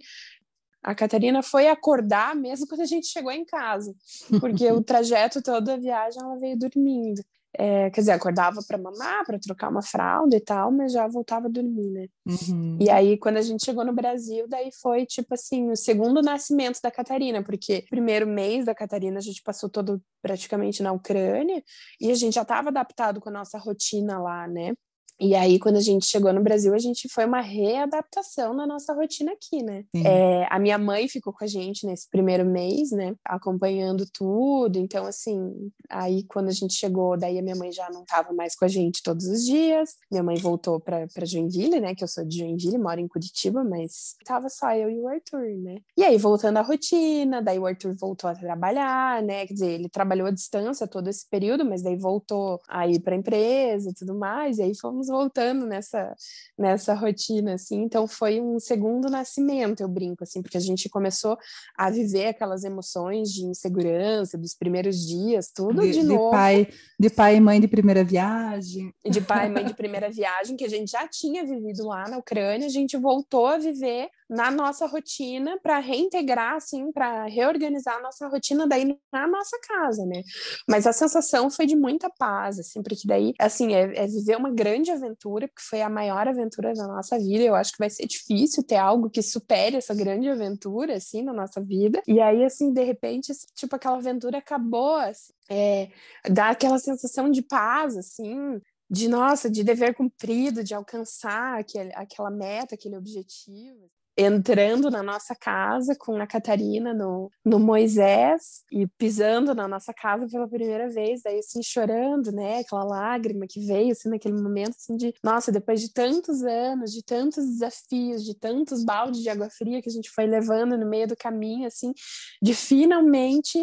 a 0.84 0.94
Catarina 0.94 1.42
foi 1.42 1.66
acordar 1.66 2.36
mesmo 2.36 2.66
quando 2.68 2.82
a 2.82 2.86
gente 2.86 3.06
chegou 3.06 3.32
em 3.32 3.44
casa, 3.44 3.94
porque 4.38 4.70
o 4.70 4.82
trajeto 4.84 5.42
todo 5.42 5.64
da 5.64 5.78
viagem 5.78 6.22
ela 6.22 6.36
veio 6.36 6.58
dormindo. 6.58 7.22
É, 7.56 7.88
quer 7.90 8.00
dizer, 8.00 8.10
acordava 8.10 8.60
para 8.66 8.76
mamar, 8.76 9.24
para 9.24 9.38
trocar 9.38 9.70
uma 9.70 9.80
fralda 9.80 10.36
e 10.36 10.40
tal, 10.40 10.72
mas 10.72 10.92
já 10.92 11.06
voltava 11.06 11.46
a 11.46 11.50
dormir, 11.50 11.88
né? 11.88 12.08
Uhum. 12.26 12.76
E 12.80 12.90
aí, 12.90 13.16
quando 13.16 13.36
a 13.36 13.42
gente 13.42 13.64
chegou 13.64 13.84
no 13.84 13.92
Brasil, 13.92 14.46
daí 14.48 14.70
foi 14.82 15.06
tipo 15.06 15.32
assim, 15.32 15.70
o 15.70 15.76
segundo 15.76 16.20
nascimento 16.20 16.80
da 16.82 16.90
Catarina, 16.90 17.44
porque 17.44 17.84
primeiro 17.88 18.26
mês 18.26 18.66
da 18.66 18.74
Catarina 18.74 19.18
a 19.18 19.22
gente 19.22 19.40
passou 19.40 19.70
todo 19.70 20.02
praticamente 20.20 20.82
na 20.82 20.90
Ucrânia 20.90 21.62
e 22.00 22.10
a 22.10 22.14
gente 22.14 22.34
já 22.34 22.42
estava 22.42 22.70
adaptado 22.70 23.20
com 23.20 23.28
a 23.28 23.32
nossa 23.32 23.56
rotina 23.56 24.18
lá, 24.18 24.48
né? 24.48 24.74
E 25.20 25.34
aí, 25.34 25.58
quando 25.58 25.76
a 25.76 25.80
gente 25.80 26.06
chegou 26.06 26.32
no 26.32 26.42
Brasil, 26.42 26.74
a 26.74 26.78
gente 26.78 27.08
foi 27.08 27.24
uma 27.24 27.40
readaptação 27.40 28.52
na 28.52 28.66
nossa 28.66 28.92
rotina 28.92 29.32
aqui, 29.32 29.62
né? 29.62 29.84
É, 29.94 30.46
a 30.50 30.58
minha 30.58 30.76
mãe 30.76 31.08
ficou 31.08 31.32
com 31.32 31.44
a 31.44 31.46
gente 31.46 31.86
nesse 31.86 32.08
primeiro 32.10 32.44
mês, 32.44 32.90
né? 32.90 33.14
Acompanhando 33.24 34.04
tudo. 34.12 34.78
Então, 34.78 35.06
assim, 35.06 35.70
aí 35.88 36.24
quando 36.24 36.48
a 36.48 36.52
gente 36.52 36.74
chegou, 36.74 37.16
daí 37.16 37.38
a 37.38 37.42
minha 37.42 37.54
mãe 37.54 37.70
já 37.70 37.88
não 37.90 38.02
estava 38.02 38.32
mais 38.32 38.56
com 38.56 38.64
a 38.64 38.68
gente 38.68 39.02
todos 39.02 39.26
os 39.26 39.44
dias. 39.44 39.90
Minha 40.10 40.22
mãe 40.22 40.36
voltou 40.36 40.80
para 40.80 41.06
Joinville, 41.24 41.80
né? 41.80 41.94
Que 41.94 42.02
eu 42.02 42.08
sou 42.08 42.24
de 42.24 42.38
Joinville, 42.38 42.78
moro 42.78 43.00
em 43.00 43.08
Curitiba, 43.08 43.62
mas 43.62 44.16
tava 44.24 44.48
só 44.48 44.74
eu 44.74 44.90
e 44.90 45.00
o 45.00 45.08
Arthur, 45.08 45.46
né? 45.58 45.78
E 45.96 46.02
aí, 46.02 46.18
voltando 46.18 46.56
à 46.56 46.62
rotina, 46.62 47.40
daí 47.40 47.58
o 47.58 47.66
Arthur 47.66 47.94
voltou 47.96 48.28
a 48.28 48.34
trabalhar, 48.34 49.22
né? 49.22 49.46
Quer 49.46 49.54
dizer, 49.54 49.70
ele 49.70 49.88
trabalhou 49.88 50.26
à 50.26 50.30
distância 50.30 50.88
todo 50.88 51.08
esse 51.08 51.28
período, 51.30 51.64
mas 51.64 51.82
daí 51.82 51.96
voltou 51.96 52.60
a 52.68 52.86
ir 52.88 53.00
para 53.00 53.14
empresa 53.14 53.90
e 53.90 53.94
tudo 53.94 54.14
mais. 54.14 54.58
E 54.58 54.62
aí 54.62 54.72
fomos 54.76 55.03
estamos 55.04 55.08
voltando 55.08 55.66
nessa, 55.66 56.14
nessa 56.58 56.94
rotina, 56.94 57.54
assim. 57.54 57.82
Então, 57.82 58.06
foi 58.06 58.40
um 58.40 58.58
segundo 58.58 59.10
nascimento, 59.10 59.80
eu 59.80 59.88
brinco, 59.88 60.24
assim, 60.24 60.42
porque 60.42 60.56
a 60.56 60.60
gente 60.60 60.88
começou 60.88 61.36
a 61.76 61.90
viver 61.90 62.26
aquelas 62.26 62.64
emoções 62.64 63.30
de 63.30 63.44
insegurança 63.44 64.36
dos 64.38 64.54
primeiros 64.54 65.06
dias, 65.06 65.50
tudo 65.54 65.82
de, 65.82 65.92
de 65.92 66.02
novo. 66.02 66.30
De 66.30 66.30
pai, 66.30 66.68
de 66.98 67.10
pai 67.10 67.36
e 67.36 67.40
mãe 67.40 67.60
de 67.60 67.68
primeira 67.68 68.04
viagem. 68.04 68.92
De 69.04 69.20
pai 69.20 69.46
e 69.46 69.50
mãe 69.50 69.64
de 69.64 69.74
primeira 69.74 70.10
viagem, 70.10 70.56
que 70.56 70.64
a 70.64 70.70
gente 70.70 70.90
já 70.90 71.06
tinha 71.06 71.44
vivido 71.44 71.86
lá 71.86 72.08
na 72.08 72.18
Ucrânia, 72.18 72.66
a 72.66 72.70
gente 72.70 72.96
voltou 72.96 73.46
a 73.46 73.58
viver 73.58 74.08
na 74.28 74.50
nossa 74.50 74.86
rotina 74.86 75.58
para 75.62 75.78
reintegrar, 75.78 76.54
assim, 76.54 76.90
para 76.92 77.26
reorganizar 77.26 77.96
a 77.96 78.02
nossa 78.02 78.26
rotina 78.28 78.66
daí 78.66 78.98
na 79.12 79.26
nossa 79.26 79.58
casa, 79.60 80.04
né? 80.06 80.22
Mas 80.68 80.86
a 80.86 80.92
sensação 80.92 81.50
foi 81.50 81.66
de 81.66 81.76
muita 81.76 82.10
paz, 82.10 82.58
assim, 82.58 82.82
porque 82.82 83.06
daí, 83.06 83.34
assim, 83.38 83.74
é, 83.74 84.04
é 84.04 84.06
viver 84.06 84.36
uma 84.36 84.50
grande 84.50 84.90
aventura, 84.90 85.46
porque 85.46 85.62
foi 85.62 85.82
a 85.82 85.90
maior 85.90 86.26
aventura 86.26 86.72
da 86.72 86.86
nossa 86.86 87.18
vida. 87.18 87.44
Eu 87.44 87.54
acho 87.54 87.72
que 87.72 87.78
vai 87.78 87.90
ser 87.90 88.06
difícil 88.06 88.62
ter 88.64 88.76
algo 88.76 89.10
que 89.10 89.22
supere 89.22 89.76
essa 89.76 89.94
grande 89.94 90.28
aventura, 90.28 90.96
assim, 90.96 91.22
na 91.22 91.32
nossa 91.32 91.60
vida. 91.60 92.02
E 92.06 92.20
aí, 92.20 92.44
assim, 92.44 92.72
de 92.72 92.82
repente, 92.82 93.32
tipo, 93.54 93.76
aquela 93.76 93.96
aventura 93.96 94.38
acabou, 94.38 94.96
assim, 94.96 95.32
é, 95.50 95.90
dá 96.30 96.50
aquela 96.50 96.78
sensação 96.78 97.30
de 97.30 97.42
paz, 97.42 97.96
assim, 97.96 98.60
de 98.90 99.08
nossa, 99.08 99.50
de 99.50 99.62
dever 99.62 99.94
cumprido, 99.94 100.64
de 100.64 100.74
alcançar 100.74 101.58
aquele, 101.58 101.92
aquela 101.94 102.30
meta, 102.30 102.74
aquele 102.74 102.96
objetivo 102.96 103.90
entrando 104.16 104.90
na 104.90 105.02
nossa 105.02 105.34
casa 105.34 105.96
com 105.98 106.16
a 106.16 106.26
Catarina 106.26 106.94
no, 106.94 107.30
no 107.44 107.58
Moisés 107.58 108.62
e 108.70 108.86
pisando 108.86 109.54
na 109.54 109.66
nossa 109.66 109.92
casa 109.92 110.28
pela 110.28 110.48
primeira 110.48 110.88
vez, 110.88 111.22
daí 111.22 111.38
assim 111.38 111.62
chorando, 111.62 112.30
né, 112.30 112.60
aquela 112.60 112.84
lágrima 112.84 113.46
que 113.48 113.60
veio 113.66 113.92
assim 113.92 114.08
naquele 114.08 114.40
momento 114.40 114.76
assim 114.76 114.96
de, 114.96 115.12
nossa, 115.22 115.50
depois 115.50 115.80
de 115.80 115.92
tantos 115.92 116.42
anos, 116.42 116.92
de 116.92 117.02
tantos 117.02 117.44
desafios, 117.46 118.24
de 118.24 118.34
tantos 118.38 118.84
baldes 118.84 119.20
de 119.20 119.28
água 119.28 119.50
fria 119.50 119.82
que 119.82 119.88
a 119.88 119.92
gente 119.92 120.10
foi 120.10 120.26
levando 120.26 120.78
no 120.78 120.86
meio 120.86 121.08
do 121.08 121.16
caminho, 121.16 121.66
assim, 121.66 121.92
de 122.40 122.54
finalmente 122.54 123.58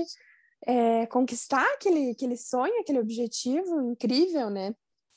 é, 0.68 1.06
conquistar 1.08 1.66
aquele, 1.74 2.12
aquele 2.12 2.38
sonho, 2.38 2.80
aquele 2.82 3.00
objetivo 3.00 3.82
incrível, 3.82 4.50
né? 4.50 4.74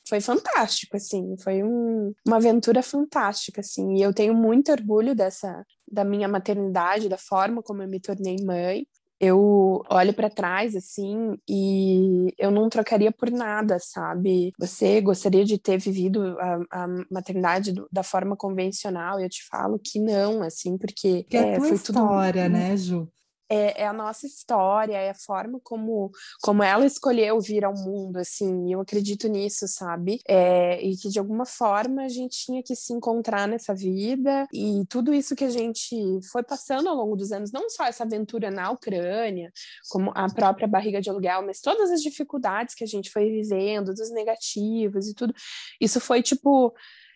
Foi 0.06 0.20
fantástico, 0.20 0.96
assim, 0.96 1.36
foi 1.42 1.62
um, 1.62 2.12
uma 2.26 2.36
aventura 2.36 2.82
fantástica, 2.82 3.60
assim, 3.60 3.94
e 3.96 4.02
eu 4.02 4.12
tenho 4.12 4.34
muito 4.34 4.70
orgulho 4.70 5.14
dessa, 5.14 5.64
da 5.90 6.04
minha 6.04 6.28
maternidade, 6.28 7.08
da 7.08 7.18
forma 7.18 7.62
como 7.62 7.82
eu 7.82 7.88
me 7.88 8.00
tornei 8.00 8.36
mãe. 8.44 8.86
Eu 9.20 9.82
olho 9.88 10.12
para 10.12 10.28
trás, 10.28 10.74
assim, 10.74 11.36
e 11.48 12.34
eu 12.36 12.50
não 12.50 12.68
trocaria 12.68 13.12
por 13.12 13.30
nada, 13.30 13.78
sabe? 13.80 14.52
Você 14.58 15.00
gostaria 15.00 15.44
de 15.44 15.56
ter 15.56 15.78
vivido 15.78 16.36
a, 16.38 16.58
a 16.70 16.86
maternidade 17.10 17.72
do, 17.72 17.88
da 17.90 18.02
forma 18.02 18.36
convencional? 18.36 19.20
Eu 19.20 19.28
te 19.28 19.46
falo 19.48 19.78
que 19.78 20.00
não, 20.00 20.42
assim, 20.42 20.76
porque. 20.76 21.22
Que 21.22 21.36
é, 21.36 21.54
a 21.54 21.58
tua 21.58 21.70
história, 21.70 22.42
tudo... 22.42 22.52
né, 22.52 22.76
Ju? 22.76 23.08
É, 23.48 23.82
é, 23.82 23.86
a 23.86 23.92
nossa 23.92 24.26
história, 24.26 24.96
é 24.96 25.10
a 25.10 25.14
forma 25.14 25.60
como, 25.62 26.10
como 26.42 26.62
ela 26.62 26.86
escolheu 26.86 27.40
vir 27.40 27.64
ao 27.64 27.74
mundo, 27.74 28.18
assim, 28.18 28.72
eu 28.72 28.80
acredito 28.80 29.28
nisso, 29.28 29.66
sabe? 29.68 30.20
É, 30.28 30.80
e 30.82 30.96
que 30.96 31.08
de 31.08 31.18
alguma 31.18 31.44
forma 31.44 32.02
a 32.02 32.08
gente 32.08 32.44
tinha 32.44 32.62
que 32.62 32.74
se 32.74 32.92
encontrar 32.92 33.46
nessa 33.46 33.74
vida, 33.74 34.46
e 34.52 34.84
tudo 34.88 35.12
isso 35.12 35.36
que 35.36 35.44
a 35.44 35.50
gente 35.50 35.96
foi 36.30 36.42
passando 36.42 36.88
ao 36.88 36.96
longo 36.96 37.16
dos 37.16 37.32
anos, 37.32 37.52
não 37.52 37.68
só 37.68 37.84
essa 37.84 38.04
aventura 38.04 38.50
na 38.50 38.70
Ucrânia, 38.70 39.52
como 39.90 40.10
a 40.14 40.32
própria 40.32 40.66
barriga 40.66 41.00
de 41.00 41.10
aluguel, 41.10 41.42
mas 41.44 41.60
todas 41.60 41.90
as 41.90 42.02
dificuldades 42.02 42.74
que 42.74 42.84
a 42.84 42.86
gente 42.86 43.10
foi 43.10 43.30
vivendo, 43.30 43.94
dos 43.94 44.10
negativos 44.12 45.08
e 45.08 45.14
tudo, 45.14 45.34
isso 45.80 46.00
foi 46.00 46.22
tipo 46.22 46.74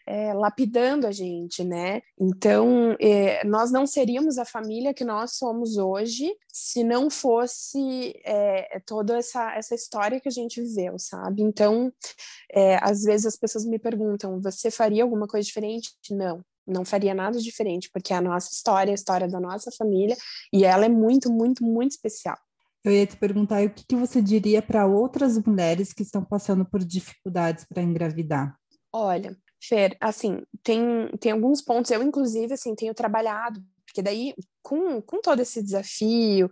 é, 0.08 0.32
lapidando 0.32 1.06
a 1.06 1.12
gente, 1.12 1.62
né? 1.62 2.00
Então, 2.18 2.96
é, 2.98 3.44
nós 3.44 3.70
não 3.70 3.86
seríamos 3.86 4.38
a 4.38 4.44
família 4.44 4.94
que 4.94 5.04
nós 5.04 5.32
somos 5.32 5.76
hoje 5.76 6.34
se 6.50 6.82
não 6.82 7.10
fosse 7.10 8.14
é, 8.24 8.80
toda 8.86 9.18
essa, 9.18 9.52
essa 9.54 9.74
história 9.74 10.18
que 10.18 10.28
a 10.28 10.32
gente 10.32 10.62
viveu, 10.62 10.98
sabe? 10.98 11.42
Então, 11.42 11.92
é, 12.50 12.78
às 12.82 13.02
vezes 13.02 13.26
as 13.26 13.36
pessoas 13.36 13.66
me 13.66 13.78
perguntam: 13.78 14.40
você 14.40 14.70
faria 14.70 15.02
alguma 15.02 15.26
coisa 15.26 15.44
diferente? 15.44 15.90
Não, 16.10 16.42
não 16.66 16.86
faria 16.86 17.12
nada 17.12 17.38
diferente, 17.38 17.90
porque 17.92 18.14
é 18.14 18.16
a 18.16 18.22
nossa 18.22 18.50
história, 18.50 18.90
a 18.90 18.94
história 18.94 19.28
da 19.28 19.38
nossa 19.38 19.70
família, 19.70 20.16
e 20.50 20.64
ela 20.64 20.86
é 20.86 20.88
muito, 20.88 21.30
muito, 21.30 21.62
muito 21.62 21.90
especial. 21.90 22.38
Eu 22.82 22.92
ia 22.92 23.06
te 23.06 23.16
perguntar 23.16 23.62
o 23.62 23.70
que, 23.70 23.84
que 23.86 23.96
você 23.96 24.22
diria 24.22 24.62
para 24.62 24.86
outras 24.86 25.36
mulheres 25.36 25.92
que 25.92 26.02
estão 26.02 26.24
passando 26.24 26.64
por 26.64 26.82
dificuldades 26.82 27.66
para 27.68 27.82
engravidar. 27.82 28.56
Olha, 28.90 29.36
Fer, 29.60 29.96
assim, 30.00 30.42
tem, 30.62 31.08
tem 31.20 31.32
alguns 31.32 31.60
pontos, 31.62 31.90
eu 31.90 32.02
inclusive, 32.02 32.54
assim, 32.54 32.74
tenho 32.74 32.94
trabalhado, 32.94 33.60
porque 33.86 34.02
daí, 34.02 34.34
com, 34.62 35.00
com 35.00 35.20
todo 35.20 35.40
esse 35.40 35.62
desafio 35.62 36.50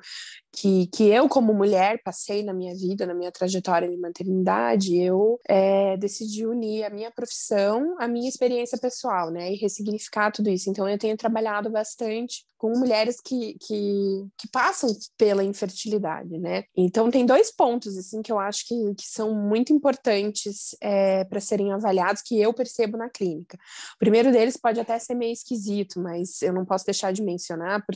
que, 0.57 0.87
que 0.87 1.05
eu, 1.05 1.29
como 1.29 1.53
mulher, 1.53 2.01
passei 2.03 2.43
na 2.43 2.55
minha 2.55 2.75
vida, 2.75 3.07
na 3.07 3.15
minha 3.15 3.31
trajetória 3.31 3.89
de 3.89 3.97
maternidade, 3.99 4.97
eu 4.97 5.39
é, 5.47 5.97
decidi 5.99 6.47
unir 6.47 6.85
a 6.85 6.91
minha 6.91 7.11
profissão 7.11 7.95
à 7.99 8.09
minha 8.09 8.29
experiência 8.29 8.79
pessoal, 8.79 9.31
né, 9.31 9.53
e 9.53 9.57
ressignificar 9.57 10.31
tudo 10.31 10.49
isso. 10.49 10.71
Então, 10.71 10.89
eu 10.89 10.99
tenho 10.99 11.17
trabalhado 11.17 11.71
bastante 11.71 12.47
com 12.59 12.71
mulheres 12.71 13.21
que, 13.21 13.55
que, 13.61 14.27
que 14.39 14.49
passam 14.49 14.89
pela 15.19 15.45
infertilidade, 15.45 16.39
né? 16.39 16.65
Então, 16.75 17.11
tem 17.11 17.27
dois 17.27 17.55
pontos, 17.55 17.99
assim, 17.99 18.23
que 18.23 18.33
eu 18.33 18.39
acho 18.39 18.67
que, 18.67 18.95
que 18.95 19.07
são 19.07 19.35
muito 19.35 19.75
importantes 19.75 20.75
é, 20.81 21.25
para 21.25 21.39
serem 21.39 21.73
avaliados, 21.73 22.23
que 22.23 22.41
eu 22.41 22.55
percebo 22.55 22.97
na 22.97 23.11
clínica. 23.11 23.59
O 23.97 23.99
primeiro 23.99 24.33
deles 24.33 24.57
pode 24.57 24.81
até 24.81 24.99
ser 24.99 25.15
meio 25.15 25.33
esquisito, 25.33 26.01
mas 26.01 26.41
eu 26.41 26.53
não 26.53 26.65
posso 26.65 26.87
deixar 26.87 27.13
de 27.13 27.23
mencionar, 27.23 27.85
porque 27.85 27.96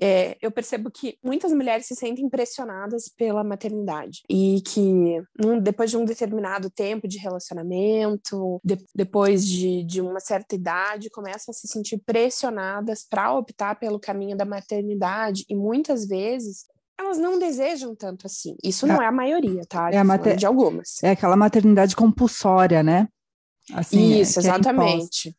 é, 0.00 0.36
eu 0.42 0.50
percebo 0.50 0.90
que 0.90 1.16
muitas 1.22 1.52
mulheres 1.52 1.86
se 1.86 1.94
sentem 1.94 2.24
impressionadas 2.24 3.08
pela 3.08 3.44
maternidade 3.44 4.22
e 4.28 4.60
que 4.66 5.22
depois 5.62 5.90
de 5.90 5.96
um 5.96 6.04
determinado 6.04 6.68
tempo 6.68 7.06
de 7.06 7.16
relacionamento, 7.16 8.60
de, 8.64 8.76
depois 8.94 9.46
de, 9.46 9.84
de 9.84 10.00
uma 10.00 10.18
certa 10.18 10.54
idade, 10.54 11.10
começam 11.10 11.52
a 11.52 11.54
se 11.54 11.68
sentir 11.68 12.02
pressionadas 12.04 13.06
para 13.08 13.32
optar 13.32 13.78
pelo 13.78 14.00
caminho 14.00 14.36
da 14.36 14.44
maternidade 14.44 15.44
e 15.48 15.54
muitas 15.54 16.06
vezes 16.06 16.64
elas 16.98 17.18
não 17.18 17.38
desejam 17.38 17.94
tanto 17.94 18.26
assim. 18.26 18.56
Isso 18.62 18.86
não 18.86 19.00
é, 19.00 19.04
é 19.04 19.08
a 19.08 19.12
maioria, 19.12 19.62
tá? 19.68 19.90
É 19.92 19.96
a 19.96 20.04
mater... 20.04 20.36
de 20.36 20.46
algumas. 20.46 21.02
É 21.02 21.10
aquela 21.10 21.36
maternidade 21.36 21.94
compulsória, 21.94 22.82
né? 22.82 23.08
Assim, 23.72 24.20
Isso, 24.20 24.38
é, 24.38 24.42
é 24.42 24.46
exatamente. 24.46 25.36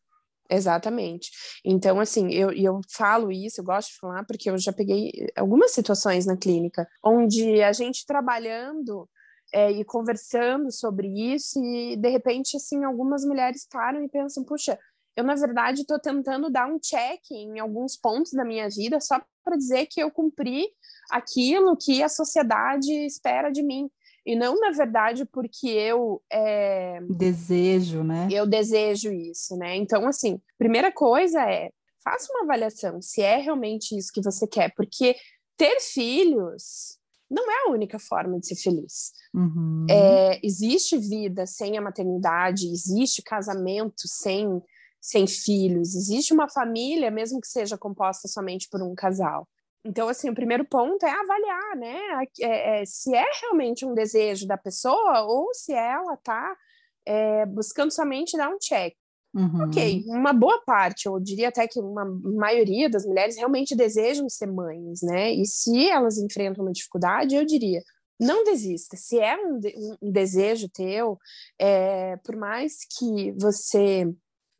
Exatamente. 0.49 1.31
Então, 1.63 1.99
assim, 1.99 2.31
eu, 2.31 2.51
eu 2.51 2.79
falo 2.91 3.31
isso, 3.31 3.61
eu 3.61 3.65
gosto 3.65 3.89
de 3.89 3.99
falar, 3.99 4.23
porque 4.25 4.49
eu 4.49 4.57
já 4.57 4.71
peguei 4.71 5.11
algumas 5.35 5.71
situações 5.71 6.25
na 6.25 6.37
clínica 6.37 6.87
onde 7.03 7.61
a 7.63 7.73
gente 7.73 8.05
trabalhando 8.05 9.09
é, 9.53 9.71
e 9.71 9.83
conversando 9.83 10.71
sobre 10.71 11.07
isso, 11.33 11.59
e 11.63 11.95
de 11.95 12.09
repente, 12.09 12.57
assim, 12.57 12.83
algumas 12.83 13.23
mulheres 13.25 13.67
param 13.71 14.03
e 14.03 14.09
pensam: 14.09 14.43
puxa, 14.43 14.77
eu 15.15 15.23
na 15.23 15.35
verdade 15.35 15.81
estou 15.81 15.99
tentando 15.99 16.49
dar 16.49 16.67
um 16.67 16.77
check 16.79 17.21
em 17.31 17.59
alguns 17.59 17.95
pontos 17.95 18.33
da 18.33 18.43
minha 18.43 18.69
vida 18.69 18.99
só 18.99 19.21
para 19.43 19.55
dizer 19.55 19.87
que 19.87 20.01
eu 20.01 20.11
cumpri 20.11 20.67
aquilo 21.09 21.77
que 21.77 22.03
a 22.03 22.09
sociedade 22.09 22.91
espera 23.05 23.49
de 23.49 23.63
mim 23.63 23.89
e 24.25 24.35
não 24.35 24.59
na 24.59 24.71
verdade 24.71 25.25
porque 25.25 25.67
eu 25.67 26.21
é, 26.31 26.99
desejo, 27.09 28.03
né? 28.03 28.27
Eu 28.31 28.47
desejo 28.47 29.11
isso, 29.11 29.55
né? 29.55 29.75
Então, 29.75 30.07
assim, 30.07 30.39
primeira 30.57 30.91
coisa 30.91 31.41
é 31.41 31.69
faça 32.03 32.31
uma 32.31 32.43
avaliação 32.43 33.01
se 33.01 33.21
é 33.21 33.37
realmente 33.37 33.97
isso 33.97 34.11
que 34.13 34.21
você 34.21 34.47
quer, 34.47 34.73
porque 34.75 35.15
ter 35.57 35.79
filhos 35.79 36.97
não 37.29 37.49
é 37.51 37.67
a 37.67 37.71
única 37.71 37.97
forma 37.97 38.39
de 38.39 38.47
ser 38.47 38.55
feliz. 38.55 39.11
Uhum. 39.33 39.85
É, 39.89 40.39
existe 40.43 40.97
vida 40.97 41.45
sem 41.47 41.77
a 41.77 41.81
maternidade, 41.81 42.67
existe 42.67 43.21
casamento 43.21 44.07
sem 44.07 44.61
sem 45.01 45.27
filhos, 45.27 45.93
existe 45.93 46.33
uma 46.33 46.49
família, 46.49 47.11
mesmo 47.11 47.39
que 47.39 47.47
seja 47.47 47.77
composta 47.77 48.27
somente 48.27 48.67
por 48.71 48.81
um 48.81 48.95
casal. 48.95 49.47
Então, 49.85 50.09
assim, 50.09 50.29
o 50.29 50.35
primeiro 50.35 50.65
ponto 50.65 51.05
é 51.05 51.11
avaliar, 51.11 51.75
né? 51.77 51.99
É, 52.41 52.81
é, 52.81 52.85
se 52.85 53.13
é 53.15 53.25
realmente 53.41 53.85
um 53.85 53.93
desejo 53.93 54.47
da 54.47 54.57
pessoa 54.57 55.21
ou 55.21 55.53
se 55.53 55.71
ela 55.71 56.15
está 56.15 56.57
é, 57.05 57.45
buscando 57.45 57.91
somente 57.91 58.35
dar 58.35 58.49
um 58.49 58.57
check. 58.57 58.95
Uhum. 59.31 59.65
Ok, 59.65 60.03
uma 60.07 60.31
boa 60.31 60.61
parte, 60.65 61.07
eu 61.07 61.19
diria 61.19 61.49
até 61.49 61.67
que 61.67 61.77
uma 61.77 62.05
maioria 62.05 62.89
das 62.89 63.05
mulheres 63.05 63.35
realmente 63.35 63.75
desejam 63.75 64.29
ser 64.29 64.47
mães, 64.47 65.01
né? 65.03 65.33
E 65.33 65.45
se 65.45 65.89
elas 65.89 66.17
enfrentam 66.17 66.63
uma 66.63 66.71
dificuldade, 66.71 67.35
eu 67.35 67.45
diria, 67.45 67.83
não 68.19 68.45
desista. 68.45 68.95
Se 68.95 69.19
é 69.19 69.35
um, 69.37 69.59
um 70.01 70.11
desejo 70.11 70.69
teu, 70.69 71.19
é, 71.59 72.15
por 72.23 72.35
mais 72.37 72.77
que 72.97 73.33
você 73.33 74.09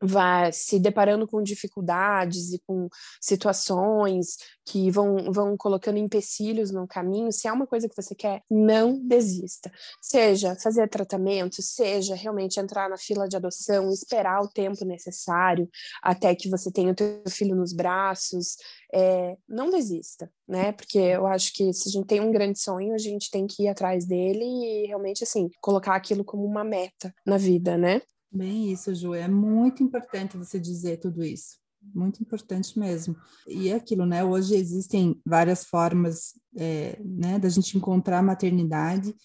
vai 0.06 0.52
se 0.52 0.80
deparando 0.80 1.28
com 1.28 1.42
dificuldades 1.42 2.54
e 2.54 2.60
com 2.66 2.88
situações 3.22 4.38
que 4.66 4.90
vão, 4.90 5.32
vão 5.32 5.56
colocando 5.56 5.98
empecilhos 5.98 6.72
no 6.72 6.88
caminho, 6.88 7.32
se 7.32 7.48
é 7.48 7.52
uma 7.52 7.68
coisa 7.68 7.88
que 7.88 7.96
você 7.96 8.16
quer, 8.16 8.42
não 8.50 9.00
desista. 9.00 9.72
Seja 10.02 10.56
fazer 10.56 10.90
tratamento, 10.90 11.62
seja 11.62 12.16
realmente 12.16 12.60
entrar 12.60 12.90
na 12.90 12.98
fila 12.98 13.28
de 13.28 13.36
adoção, 13.36 13.92
esperar 13.92 14.42
o 14.42 14.50
tempo 14.50 14.84
necessário 14.84 15.70
até 16.02 16.34
que 16.34 16.50
você 16.50 16.72
tenha 16.72 16.92
o 16.92 16.96
teu 16.96 17.22
filho 17.30 17.56
nos 17.56 17.74
braços, 17.74 18.58
é, 18.94 19.38
não 19.48 19.70
desista, 19.70 20.32
né? 20.48 20.72
Porque 20.72 20.98
eu 20.98 21.28
acho 21.28 21.54
que 21.54 21.74
se 21.74 21.90
a 21.90 21.92
gente 21.92 22.08
tem 22.08 22.22
um 22.22 22.32
grande 22.32 22.60
sonho, 22.60 22.94
a 22.94 22.98
gente 22.98 23.30
tem 23.30 23.46
que 23.46 23.64
ir 23.64 23.68
atrás 23.68 24.06
dele 24.06 24.44
e 24.44 24.88
realmente, 24.88 25.24
assim, 25.24 25.50
colocar 25.62 25.96
aquilo 25.96 26.24
como 26.24 26.46
uma 26.46 26.64
meta 26.64 27.14
na 27.26 27.38
vida, 27.38 27.78
né? 27.78 28.02
Bem 28.36 28.70
isso, 28.70 28.94
Ju, 28.94 29.14
é 29.14 29.30
muito 29.30 29.82
importante 29.82 30.36
você 30.36 30.60
dizer 30.60 30.98
tudo 30.98 31.24
isso. 31.24 31.58
Muito 31.94 32.22
importante 32.22 32.78
mesmo. 32.78 33.16
E 33.48 33.70
é 33.70 33.76
aquilo, 33.76 34.06
né? 34.06 34.26
Hoje 34.26 34.56
existem 34.56 35.22
várias 35.26 35.64
formas 35.64 36.34
é, 36.58 37.00
né, 37.02 37.40
da 37.40 37.48
gente 37.48 37.78
encontrar 37.78 38.20
a 38.20 38.24
maternidade. 38.24 39.16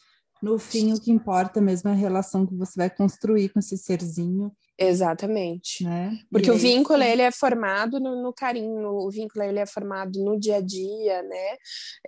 No 0.40 0.58
fim, 0.58 0.92
o 0.92 1.00
que 1.00 1.10
importa 1.10 1.60
mesmo 1.60 1.90
é 1.90 1.92
a 1.92 1.96
relação 1.96 2.46
que 2.46 2.54
você 2.54 2.74
vai 2.76 2.88
construir 2.88 3.48
com 3.48 3.58
esse 3.58 3.76
serzinho. 3.76 4.52
Exatamente. 4.80 5.84
Né? 5.84 6.18
Porque 6.30 6.48
e 6.48 6.50
o 6.50 6.56
vínculo, 6.56 7.02
ele 7.02 7.20
é 7.20 7.30
formado 7.30 8.00
no, 8.00 8.22
no, 8.22 8.32
carinho, 8.32 8.88
o 8.88 9.10
vínculo, 9.10 9.44
ele 9.44 9.58
é 9.58 9.66
formado 9.66 10.18
no 10.24 10.40
dia 10.40 10.56
a 10.56 10.60
dia, 10.60 11.22
né? 11.22 11.56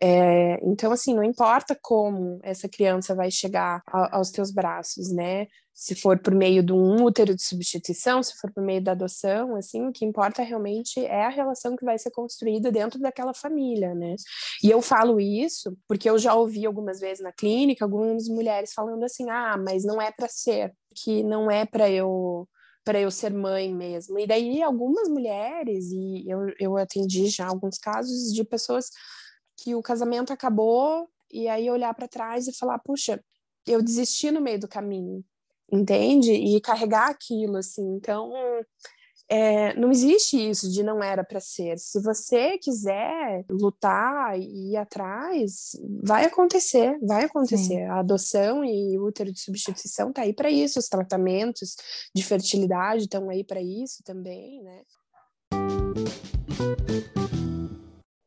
É, 0.02 0.58
então, 0.62 0.90
assim, 0.90 1.14
não 1.14 1.22
importa 1.22 1.78
como 1.82 2.40
essa 2.42 2.66
criança 2.70 3.14
vai 3.14 3.30
chegar 3.30 3.82
a, 3.86 4.16
aos 4.16 4.30
teus 4.30 4.50
braços, 4.50 5.12
né? 5.12 5.46
se 5.74 5.94
for 5.94 6.18
por 6.18 6.34
meio 6.34 6.62
de 6.62 6.72
um 6.72 7.02
útero 7.02 7.34
de 7.34 7.42
substituição, 7.42 8.22
se 8.22 8.34
for 8.36 8.52
por 8.52 8.62
meio 8.62 8.82
da 8.82 8.92
adoção, 8.92 9.56
assim, 9.56 9.86
o 9.86 9.92
que 9.92 10.04
importa 10.04 10.42
realmente 10.42 11.04
é 11.04 11.24
a 11.24 11.30
relação 11.30 11.74
que 11.74 11.84
vai 11.84 11.98
ser 11.98 12.10
construída 12.10 12.70
dentro 12.70 13.00
daquela 13.00 13.32
família, 13.32 13.94
né? 13.94 14.14
E 14.62 14.70
eu 14.70 14.82
falo 14.82 15.18
isso 15.18 15.76
porque 15.88 16.08
eu 16.08 16.18
já 16.18 16.34
ouvi 16.34 16.66
algumas 16.66 17.00
vezes 17.00 17.22
na 17.22 17.32
clínica 17.32 17.84
algumas 17.84 18.28
mulheres 18.28 18.72
falando 18.74 19.02
assim: 19.04 19.30
"Ah, 19.30 19.56
mas 19.56 19.84
não 19.84 20.00
é 20.00 20.12
para 20.12 20.28
ser, 20.28 20.72
que 20.94 21.22
não 21.22 21.50
é 21.50 21.64
para 21.64 21.90
eu 21.90 22.46
para 22.84 23.00
eu 23.00 23.10
ser 23.10 23.32
mãe 23.32 23.74
mesmo". 23.74 24.18
E 24.18 24.26
daí 24.26 24.62
algumas 24.62 25.08
mulheres 25.08 25.90
e 25.92 26.24
eu, 26.28 26.40
eu 26.60 26.76
atendi 26.76 27.28
já 27.28 27.46
alguns 27.48 27.78
casos 27.78 28.32
de 28.32 28.44
pessoas 28.44 28.90
que 29.56 29.74
o 29.74 29.82
casamento 29.82 30.32
acabou 30.32 31.08
e 31.32 31.48
aí 31.48 31.70
olhar 31.70 31.94
para 31.94 32.08
trás 32.08 32.46
e 32.48 32.56
falar: 32.58 32.78
"Puxa, 32.80 33.22
eu 33.66 33.82
desisti 33.82 34.30
no 34.30 34.40
meio 34.40 34.58
do 34.60 34.68
caminho, 34.68 35.24
entende? 35.72 36.32
E 36.32 36.60
carregar 36.60 37.08
aquilo, 37.10 37.56
assim. 37.58 37.82
Então, 37.96 38.32
é, 39.28 39.74
não 39.74 39.90
existe 39.90 40.36
isso 40.36 40.70
de 40.70 40.82
não 40.82 41.02
era 41.02 41.24
para 41.24 41.40
ser. 41.40 41.78
Se 41.78 42.00
você 42.00 42.58
quiser 42.58 43.44
lutar 43.50 44.38
e 44.38 44.72
ir 44.72 44.76
atrás, 44.76 45.76
vai 46.02 46.24
acontecer, 46.24 46.98
vai 47.02 47.24
acontecer. 47.24 47.56
Sim. 47.56 47.82
A 47.84 48.00
adoção 48.00 48.64
e 48.64 48.98
o 48.98 49.06
útero 49.06 49.32
de 49.32 49.40
substituição 49.40 50.12
tá 50.12 50.22
aí 50.22 50.32
para 50.32 50.50
isso, 50.50 50.78
os 50.78 50.88
tratamentos 50.88 51.76
de 52.14 52.22
fertilidade 52.22 53.04
estão 53.04 53.30
aí 53.30 53.44
para 53.44 53.62
isso 53.62 54.02
também, 54.04 54.62
né? 54.62 54.82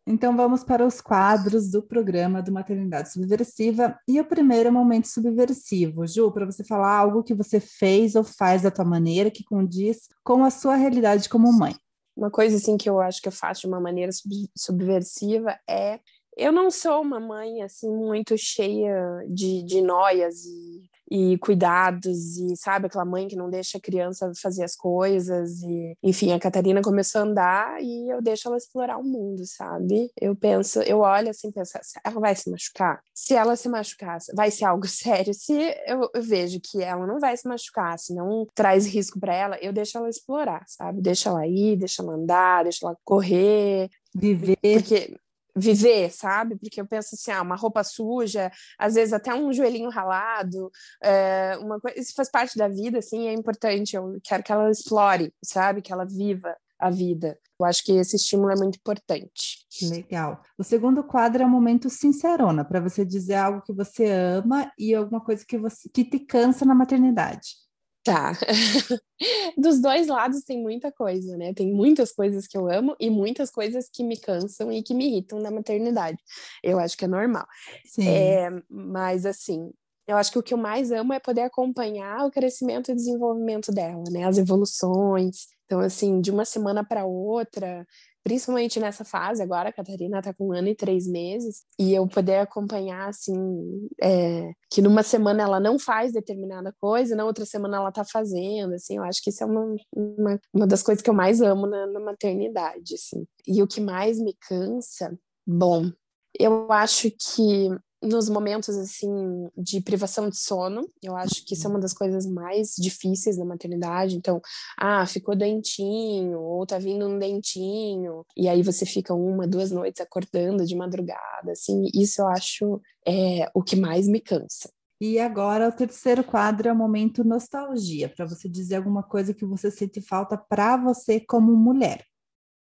Então 0.08 0.38
vamos 0.38 0.64
para 0.64 0.86
os 0.86 1.02
quadros 1.02 1.72
do 1.72 1.82
programa 1.82 2.42
do 2.42 2.52
Maternidade 2.52 3.12
Subversiva 3.12 3.98
e 4.08 4.20
o 4.20 4.26
primeiro 4.26 4.68
é 4.68 4.72
o 4.72 4.74
momento 4.74 5.08
subversivo. 5.08 6.06
Ju, 6.06 6.32
para 6.32 6.46
você 6.46 6.64
falar 6.64 6.96
algo 6.96 7.24
que 7.24 7.34
você 7.34 7.60
fez 7.60 8.14
ou 8.14 8.24
faz 8.24 8.62
da 8.62 8.70
tua 8.70 8.86
maneira 8.86 9.32
que 9.32 9.44
condiz 9.44 10.08
com 10.24 10.44
a 10.44 10.52
sua 10.52 10.76
realidade 10.76 11.28
como 11.28 11.52
mãe. 11.52 11.76
Uma 12.16 12.30
coisa 12.30 12.58
assim 12.58 12.78
que 12.78 12.88
eu 12.88 13.02
acho 13.02 13.20
que 13.20 13.28
eu 13.28 13.32
faço 13.32 13.62
de 13.62 13.68
uma 13.68 13.80
maneira 13.80 14.12
sub 14.12 14.48
subversiva 14.56 15.58
é 15.68 16.00
eu 16.38 16.52
não 16.52 16.70
sou 16.70 17.02
uma 17.02 17.20
mãe 17.20 17.64
assim 17.64 17.90
muito 17.90 18.38
cheia 18.38 19.26
de, 19.28 19.64
de 19.64 19.82
noias 19.82 20.46
e 20.46 20.84
e 21.10 21.38
cuidados 21.38 22.38
e 22.38 22.56
sabe 22.56 22.88
aquela 22.88 23.06
mãe 23.06 23.28
que 23.28 23.36
não 23.36 23.50
deixa 23.50 23.78
a 23.78 23.82
criança 23.82 24.32
fazer 24.42 24.64
as 24.64 24.76
coisas 24.76 25.62
e 25.62 25.98
enfim 26.04 26.32
a 26.32 26.40
Catarina 26.40 26.82
começou 26.82 27.22
a 27.22 27.24
andar 27.24 27.82
e 27.82 28.10
eu 28.10 28.22
deixo 28.22 28.48
ela 28.48 28.58
explorar 28.58 28.98
o 28.98 29.04
mundo 29.04 29.46
sabe? 29.46 30.12
Eu 30.20 30.36
penso 30.36 30.82
eu 30.82 31.00
olho 31.00 31.30
assim 31.30 31.52
penso 31.52 31.78
ela 32.04 32.20
vai 32.20 32.36
se 32.36 32.50
machucar? 32.50 33.02
Se 33.14 33.34
ela 33.34 33.56
se 33.56 33.70
machucar 33.70 34.18
vai 34.34 34.50
ser 34.50 34.66
algo 34.66 34.88
sério? 34.88 35.34
Se 35.34 35.54
eu, 35.86 36.10
eu 36.14 36.22
vejo 36.22 36.60
que 36.60 36.82
ela 36.82 37.06
não 37.06 37.20
vai 37.20 37.36
se 37.38 37.48
machucar 37.48 37.98
se 38.00 38.14
não 38.14 38.48
traz 38.56 38.86
risco 38.86 39.20
para 39.20 39.34
ela 39.34 39.58
eu 39.62 39.72
deixo 39.72 39.98
ela 39.98 40.10
explorar 40.10 40.64
sabe? 40.68 41.02
Deixa 41.02 41.30
ela 41.30 41.46
ir 41.46 41.78
deixa 41.78 42.02
ela 42.02 42.14
andar 42.14 42.64
deixa 42.64 42.86
ela 42.86 42.98
correr. 43.04 43.90
Viver. 44.18 44.58
Porque 44.62 45.18
viver, 45.56 46.12
sabe? 46.12 46.58
Porque 46.58 46.82
eu 46.82 46.86
penso 46.86 47.16
assim, 47.16 47.32
ah, 47.32 47.42
uma 47.42 47.56
roupa 47.56 47.84
suja, 47.84 48.52
às 48.78 48.96
vezes 48.96 49.14
até 49.14 49.34
um 49.34 49.54
joelhinho 49.54 49.90
ralado, 49.90 50.70
é, 51.02 51.58
uma 51.62 51.80
coisa, 51.80 52.00
isso 52.00 52.14
faz 52.16 52.30
parte 52.30 52.58
da 52.58 52.68
vida, 52.68 53.00
assim, 53.00 53.28
é 53.28 53.34
importante. 53.34 53.96
Eu 53.96 54.20
quero 54.24 54.44
que 54.44 54.52
ela 54.52 54.70
explore, 54.70 55.34
sabe? 55.44 55.82
Que 55.82 55.94
ela 55.94 56.06
viva 56.06 56.56
a 56.78 56.90
vida. 56.90 57.40
Eu 57.58 57.66
acho 57.66 57.84
que 57.84 57.94
esse 57.94 58.18
estímulo 58.18 58.52
é 58.52 58.56
muito 58.56 58.78
importante. 58.78 59.66
Legal. 59.90 60.42
O 60.58 60.64
segundo 60.64 61.04
quadro 61.04 61.42
é 61.42 61.46
o 61.46 61.50
momento 61.50 61.90
sincerona, 61.90 62.66
para 62.66 62.82
você 62.82 63.06
dizer 63.06 63.36
algo 63.36 63.62
que 63.62 63.74
você 63.74 64.12
ama 64.12 64.72
e 64.78 64.94
alguma 64.94 65.22
coisa 65.22 65.46
que 65.48 65.58
você 65.58 65.88
que 65.90 66.04
te 66.04 66.20
cansa 66.20 66.66
na 66.66 66.76
maternidade. 66.76 67.65
Tá. 68.06 68.34
Dos 69.58 69.82
dois 69.82 70.08
lados 70.08 70.44
tem 70.44 70.62
muita 70.62 70.92
coisa, 70.92 71.36
né? 71.36 71.56
Tem 71.56 71.74
muitas 71.74 72.12
coisas 72.12 72.46
que 72.46 72.56
eu 72.56 72.72
amo 72.72 72.96
e 73.00 73.10
muitas 73.10 73.50
coisas 73.50 73.90
que 73.92 74.04
me 74.04 74.16
cansam 74.16 74.72
e 74.72 74.84
que 74.84 74.94
me 74.94 75.08
irritam 75.08 75.40
na 75.40 75.50
maternidade. 75.50 76.20
Eu 76.64 76.78
acho 76.78 76.96
que 76.96 77.06
é 77.06 77.08
normal. 77.08 77.48
Sim. 77.84 78.08
É, 78.08 78.52
mas, 78.70 79.26
assim, 79.26 79.72
eu 80.08 80.18
acho 80.18 80.32
que 80.32 80.38
o 80.38 80.44
que 80.44 80.54
eu 80.54 80.58
mais 80.58 80.92
amo 80.92 81.14
é 81.14 81.20
poder 81.20 81.42
acompanhar 81.42 82.28
o 82.28 82.32
crescimento 82.32 82.92
e 82.92 82.96
desenvolvimento 82.96 83.72
dela, 83.72 84.04
né? 84.12 84.24
As 84.24 84.38
evoluções. 84.38 85.48
Então, 85.66 85.80
assim, 85.80 86.22
de 86.22 86.30
uma 86.30 86.46
semana 86.46 86.86
para 86.86 87.06
outra, 87.06 87.88
principalmente 88.26 88.80
nessa 88.80 89.06
fase 89.06 89.44
agora, 89.44 89.70
a 89.70 89.72
Catarina 89.72 90.18
está 90.18 90.34
com 90.34 90.48
um 90.48 90.52
ano 90.52 90.68
e 90.68 90.76
três 90.76 91.08
meses, 91.08 91.62
e 91.80 91.94
eu 91.94 92.08
poder 92.08 92.38
acompanhar, 92.38 93.08
assim, 93.08 93.88
é, 94.02 94.52
que 94.72 94.82
numa 94.82 95.04
semana 95.04 95.44
ela 95.44 95.60
não 95.60 95.78
faz 95.78 96.12
determinada 96.12 96.74
coisa, 96.82 97.16
na 97.16 97.24
outra 97.24 97.46
semana 97.46 97.78
ela 97.78 97.90
está 97.90 98.04
fazendo, 98.04 98.74
assim, 98.74 98.98
eu 98.98 99.04
acho 99.04 99.22
que 99.22 99.30
isso 99.30 99.44
é 99.44 99.46
uma, 99.46 99.76
uma, 99.96 100.40
uma 100.52 100.66
das 100.66 100.82
coisas 100.82 101.04
que 101.04 101.10
eu 101.10 101.14
mais 101.14 101.40
amo 101.40 101.68
na, 101.68 101.86
na 101.86 102.00
maternidade, 102.00 102.96
assim. 102.96 103.28
E 103.48 103.62
o 103.62 103.68
que 103.68 103.80
mais 103.80 104.20
me 104.20 104.36
cansa, 104.48 105.16
bom, 105.46 105.92
eu 106.40 106.72
acho 106.72 107.12
que 107.12 107.70
nos 108.06 108.30
momentos 108.30 108.78
assim 108.78 109.50
de 109.58 109.82
privação 109.82 110.30
de 110.30 110.38
sono, 110.38 110.88
eu 111.02 111.16
acho 111.16 111.46
que 111.46 111.54
isso 111.54 111.68
é 111.68 111.70
uma 111.70 111.80
das 111.80 111.94
coisas 111.94 112.26
mais 112.26 112.76
difíceis 112.78 113.38
da 113.38 113.46
maternidade. 113.46 114.16
Então, 114.16 114.42
ah, 114.78 115.06
ficou 115.06 115.36
dentinho, 115.36 116.40
ou 116.40 116.66
tá 116.66 116.78
vindo 116.78 117.08
um 117.08 117.20
dentinho, 117.20 118.26
e 118.38 118.48
aí 118.48 118.62
você 118.62 118.86
fica 118.86 119.14
uma, 119.14 119.48
duas 119.48 119.72
noites 119.72 120.02
acordando 120.02 120.66
de 120.66 120.76
madrugada, 120.76 121.52
assim, 121.52 121.84
isso 121.94 122.22
eu 122.22 122.28
acho 122.28 122.82
é, 123.08 123.50
o 123.54 123.62
que 123.64 123.76
mais 123.76 124.08
me 124.08 124.20
cansa. 124.20 124.70
E 125.00 125.20
agora 125.20 125.68
o 125.68 125.72
terceiro 125.72 126.24
quadro 126.24 126.70
é 126.70 126.72
o 126.72 126.76
momento 126.76 127.24
nostalgia, 127.24 128.08
para 128.08 128.26
você 128.26 128.48
dizer 128.48 128.76
alguma 128.78 129.04
coisa 129.04 129.34
que 129.34 129.46
você 129.46 129.70
sente 129.70 130.02
falta 130.02 130.38
para 130.38 130.78
você 130.78 131.20
como 131.20 131.56
mulher. 131.56 132.04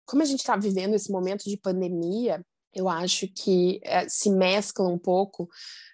Como 0.07 0.22
a 0.22 0.26
gente 0.26 0.40
está 0.40 0.57
vivendo 0.57 0.95
esse 0.95 1.12
momento 1.12 1.45
de 1.45 1.57
pandemia, 1.57 2.43
eu 2.75 2.89
acho 2.89 3.29
que 3.29 3.81
é, 3.85 4.09
se 4.09 4.31
mescla 4.31 4.89
um 4.89 4.99
pouco 4.99 5.49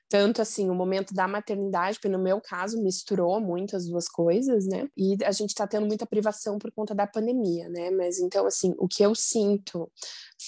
tanto 0.09 0.41
assim 0.41 0.71
o 0.71 0.75
momento 0.75 1.13
da 1.13 1.29
maternidade, 1.29 1.99
porque 1.99 2.09
no 2.09 2.19
meu 2.19 2.41
caso 2.41 2.83
misturou 2.83 3.41
muito 3.41 3.77
as 3.77 3.87
duas 3.87 4.09
coisas, 4.09 4.67
né? 4.67 4.89
E 4.97 5.17
a 5.23 5.33
gente 5.33 5.51
está 5.51 5.67
tendo 5.67 5.87
muita 5.87 6.07
privação 6.07 6.59
por 6.59 6.73
conta 6.73 6.95
da 6.95 7.07
pandemia, 7.07 7.69
né? 7.69 7.91
Mas 7.91 8.19
então 8.19 8.47
assim, 8.47 8.75
o 8.79 8.89
que 8.89 9.03
eu 9.03 9.15
sinto 9.15 9.91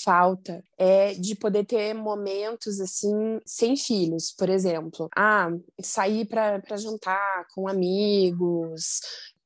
falta 0.03 0.65
é 0.79 1.13
de 1.15 1.35
poder 1.35 1.65
ter 1.65 1.93
momentos 1.95 2.81
assim 2.81 3.39
sem 3.45 3.77
filhos, 3.77 4.33
por 4.33 4.49
exemplo, 4.49 5.09
ah, 5.15 5.51
sair 5.83 6.27
para 6.27 6.77
jantar 6.77 7.47
com 7.55 7.69
amigos, 7.69 9.01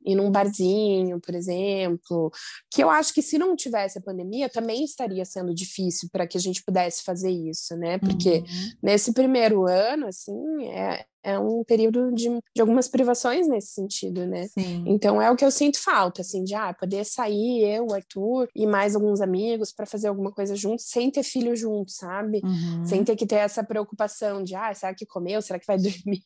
ir 0.05 0.14
num 0.14 0.30
barzinho, 0.30 1.20
por 1.20 1.34
exemplo, 1.34 2.30
que 2.70 2.82
eu 2.82 2.90
acho 2.90 3.12
que 3.14 3.22
se 3.22 3.38
não 3.38 3.57
tivesse 3.57 3.98
a 3.98 4.02
pandemia 4.02 4.48
também 4.48 4.84
estaria 4.84 5.24
sendo 5.24 5.55
difícil 5.55 6.09
para 6.12 6.26
que 6.26 6.36
a 6.36 6.40
gente 6.40 6.62
pudesse 6.62 7.02
fazer 7.02 7.30
isso, 7.30 7.76
né? 7.76 7.98
Porque 7.98 8.38
uhum. 8.38 8.44
nesse 8.82 9.12
primeiro 9.12 9.66
ano, 9.66 10.07
assim, 10.07 10.68
é, 10.68 11.05
é 11.25 11.39
um 11.39 11.64
período 11.64 12.12
de, 12.12 12.29
de 12.55 12.61
algumas 12.61 12.87
privações 12.87 13.49
nesse 13.49 13.72
sentido, 13.72 14.27
né? 14.27 14.47
Sim. 14.49 14.85
Então 14.87 15.20
é 15.20 15.31
o 15.31 15.37
que 15.37 15.45
eu 15.45 15.51
sinto 15.51 15.83
falta, 15.83 16.20
assim, 16.20 16.45
de 16.45 16.55
ah, 16.55 16.72
poder 16.75 17.05
sair, 17.05 17.64
eu, 17.64 17.87
o 17.87 17.95
Arthur 17.95 18.49
e 18.55 18.66
mais 18.66 18.95
alguns 18.95 19.20
amigos 19.20 19.72
para 19.72 19.87
fazer 19.87 20.09
alguma 20.09 20.31
coisa 20.31 20.55
juntos, 20.55 20.87
sem 20.87 21.11
ter 21.11 21.22
filho 21.22 21.57
junto, 21.57 21.91
sabe? 21.91 22.41
Uhum. 22.45 22.85
Sem 22.85 23.03
ter 23.03 23.16
que 23.16 23.27
ter 23.27 23.37
essa 23.37 23.64
preocupação 23.64 24.43
de 24.43 24.55
ah, 24.55 24.72
será 24.75 24.95
que 24.95 25.07
comeu? 25.07 25.41
Será 25.41 25.59
que 25.59 25.66
vai 25.66 25.79
dormir? 25.79 26.22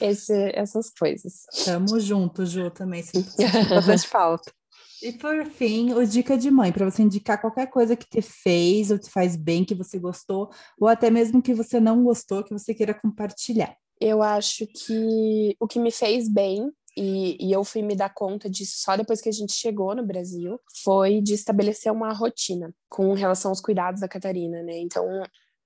Esse, 0.00 0.52
essas 0.54 0.90
coisas. 0.90 1.44
Tamo 1.64 2.00
junto, 2.00 2.46
Ju, 2.46 2.70
também. 2.70 3.02
Sinto 3.02 3.30
bastante 3.68 4.08
falta. 4.08 4.50
E 5.00 5.12
por 5.12 5.44
fim, 5.46 5.92
o 5.92 6.04
dica 6.04 6.36
de 6.36 6.50
mãe, 6.50 6.72
para 6.72 6.88
você 6.90 7.02
indicar 7.02 7.40
qualquer 7.40 7.68
coisa 7.68 7.94
que 7.94 8.08
te 8.08 8.20
fez 8.20 8.90
ou 8.90 8.98
te 8.98 9.08
faz 9.08 9.36
bem, 9.36 9.64
que 9.64 9.74
você 9.74 9.96
gostou, 9.98 10.50
ou 10.78 10.88
até 10.88 11.08
mesmo 11.08 11.40
que 11.40 11.54
você 11.54 11.78
não 11.78 12.02
gostou, 12.02 12.42
que 12.42 12.52
você 12.52 12.74
queira 12.74 12.92
compartilhar. 12.92 13.76
Eu 14.00 14.22
acho 14.22 14.66
que 14.66 15.56
o 15.58 15.66
que 15.66 15.78
me 15.78 15.90
fez 15.90 16.28
bem 16.28 16.72
e, 16.96 17.36
e, 17.38 17.52
eu 17.52 17.62
fui 17.62 17.80
me 17.80 17.94
dar 17.94 18.12
conta 18.12 18.50
disso 18.50 18.78
só 18.78 18.96
depois 18.96 19.20
que 19.20 19.28
a 19.28 19.32
gente 19.32 19.52
chegou 19.52 19.94
no 19.94 20.04
Brasil, 20.04 20.60
foi 20.82 21.20
de 21.20 21.32
estabelecer 21.32 21.92
uma 21.92 22.12
rotina 22.12 22.74
com 22.88 23.12
relação 23.12 23.52
aos 23.52 23.60
cuidados 23.60 24.00
da 24.00 24.08
Catarina, 24.08 24.64
né? 24.64 24.78
Então, 24.78 25.04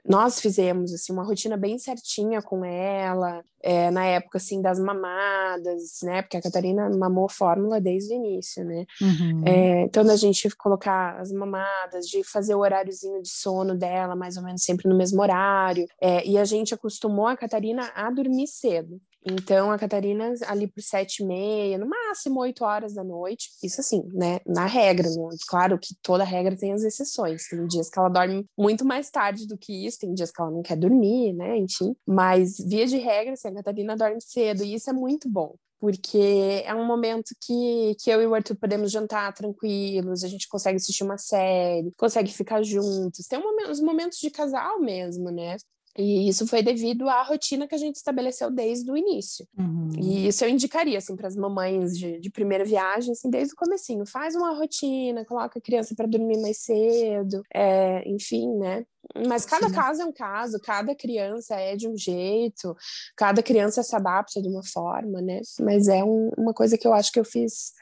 nós 0.09 0.41
fizemos 0.41 0.93
assim 0.93 1.13
uma 1.13 1.25
rotina 1.25 1.57
bem 1.57 1.79
certinha 1.79 2.43
com 2.43 2.65
ela 2.65 3.43
é, 3.63 3.91
na 3.91 4.05
época 4.05 4.39
assim 4.39 4.61
das 4.61 4.79
mamadas 4.81 6.01
né 6.03 6.23
porque 6.23 6.37
a 6.37 6.43
Catarina 6.43 6.91
mamou 6.91 7.29
fórmula 7.29 7.81
desde 7.81 8.13
o 8.13 8.17
início 8.17 8.65
né 8.65 8.85
uhum. 9.01 9.43
é, 9.47 9.83
então 9.83 10.05
da 10.05 10.17
gente 10.17 10.49
colocar 10.57 11.21
as 11.21 11.31
mamadas 11.31 12.07
de 12.07 12.25
fazer 12.25 12.55
o 12.55 12.61
horáriozinho 12.61 13.23
de 13.23 13.29
sono 13.29 13.77
dela 13.77 14.17
mais 14.17 14.37
ou 14.37 14.43
menos 14.43 14.65
sempre 14.65 14.89
no 14.89 14.97
mesmo 14.97 15.23
horário 15.23 15.87
é, 16.01 16.27
e 16.27 16.37
a 16.37 16.45
gente 16.45 16.75
acostumou 16.75 17.27
a 17.27 17.37
Catarina 17.37 17.91
a 17.95 18.11
dormir 18.11 18.49
cedo 18.49 19.01
então, 19.25 19.71
a 19.71 19.79
Catarina, 19.79 20.35
ali 20.47 20.67
por 20.67 20.83
sete 20.83 21.23
e 21.23 21.27
meia, 21.27 21.79
no 21.79 21.89
máximo 21.89 22.41
oito 22.41 22.65
horas 22.65 22.95
da 22.95 23.05
noite, 23.05 23.51
isso 23.63 23.81
assim, 23.81 24.03
né, 24.13 24.41
na 24.47 24.67
regra, 24.67 25.09
no, 25.11 25.29
claro 25.49 25.79
que 25.79 25.95
toda 26.03 26.25
regra 26.25 26.57
tem 26.57 26.73
as 26.73 26.83
exceções, 26.83 27.49
tem 27.49 27.67
dias 27.67 27.89
que 27.89 27.99
ela 27.99 28.09
dorme 28.09 28.45
muito 28.59 28.85
mais 28.85 29.11
tarde 29.11 29.47
do 29.47 29.57
que 29.57 29.87
isso, 29.87 29.99
tem 29.99 30.13
dias 30.13 30.31
que 30.31 30.41
ela 30.41 30.51
não 30.51 30.63
quer 30.63 30.77
dormir, 30.77 31.33
né, 31.35 31.57
enfim, 31.57 31.95
mas 32.07 32.57
via 32.59 32.87
de 32.87 32.99
regra, 32.99 33.35
assim, 33.35 33.49
a 33.49 33.55
Catarina 33.55 33.97
dorme 33.97 34.21
cedo, 34.21 34.65
e 34.65 34.75
isso 34.75 34.91
é 34.91 34.93
muito 34.93 35.29
bom, 35.29 35.55
porque 35.79 36.63
é 36.65 36.75
um 36.75 36.85
momento 36.85 37.35
que, 37.41 37.97
que 38.01 38.11
eu 38.11 38.23
e 38.23 38.27
o 38.27 38.35
Arthur 38.35 38.57
podemos 38.57 38.91
jantar 38.91 39.33
tranquilos, 39.33 40.25
a 40.25 40.29
gente 40.29 40.49
consegue 40.49 40.77
assistir 40.77 41.05
uma 41.05 41.19
série, 41.19 41.93
consegue 41.97 42.33
ficar 42.33 42.63
juntos, 42.63 43.27
tem 43.27 43.39
um 43.39 43.43
momento, 43.43 43.71
os 43.71 43.81
momentos 43.81 44.19
de 44.19 44.31
casal 44.31 44.81
mesmo, 44.81 45.31
né? 45.31 45.57
E 45.97 46.27
isso 46.29 46.47
foi 46.47 46.63
devido 46.63 47.09
à 47.09 47.23
rotina 47.23 47.69
que 47.69 47.75
a 47.75 47.79
gente 47.79 47.97
estabeleceu 47.97 48.51
desde 48.51 48.91
o 48.91 48.97
início. 48.97 49.47
Uhum. 49.59 49.91
E 49.99 50.29
isso 50.29 50.43
eu 50.45 50.49
indicaria 50.49 50.97
assim 50.97 51.15
para 51.15 51.29
as 51.29 51.37
mamães 51.37 51.99
de, 51.99 52.19
de, 52.19 52.31
primeira 52.31 52.65
viagem, 52.65 53.13
assim, 53.13 53.29
desde 53.29 53.53
o 53.53 53.57
comecinho, 53.57 54.07
faz 54.07 54.35
uma 54.35 54.57
rotina, 54.57 55.25
coloca 55.25 55.59
a 55.59 55.63
criança 55.63 55.95
para 55.95 56.07
dormir 56.07 56.41
mais 56.41 56.59
cedo, 56.59 57.43
é, 57.55 58.09
enfim, 58.09 58.49
né? 58.57 58.87
Mas 59.27 59.45
cada 59.45 59.69
Sim. 59.69 59.75
caso 59.75 60.03
é 60.03 60.05
um 60.07 60.13
caso, 60.13 60.59
cada 60.61 60.95
criança 60.95 61.57
é 61.57 61.77
de 61.77 61.87
um 61.87 61.97
jeito, 61.97 62.75
cada 63.15 63.43
criança 63.43 63.83
se 63.83 63.95
adapta 63.95 64.41
de 64.41 64.49
uma 64.49 64.65
forma, 64.65 65.21
né? 65.21 65.41
Mas 65.61 65.89
é 65.89 66.03
um, 66.03 66.31
uma 66.39 66.55
coisa 66.55 66.79
que 66.79 66.87
eu 66.87 66.95
acho 66.95 67.13
que 67.13 67.21
eu 67.21 67.25
fiz 67.25 67.73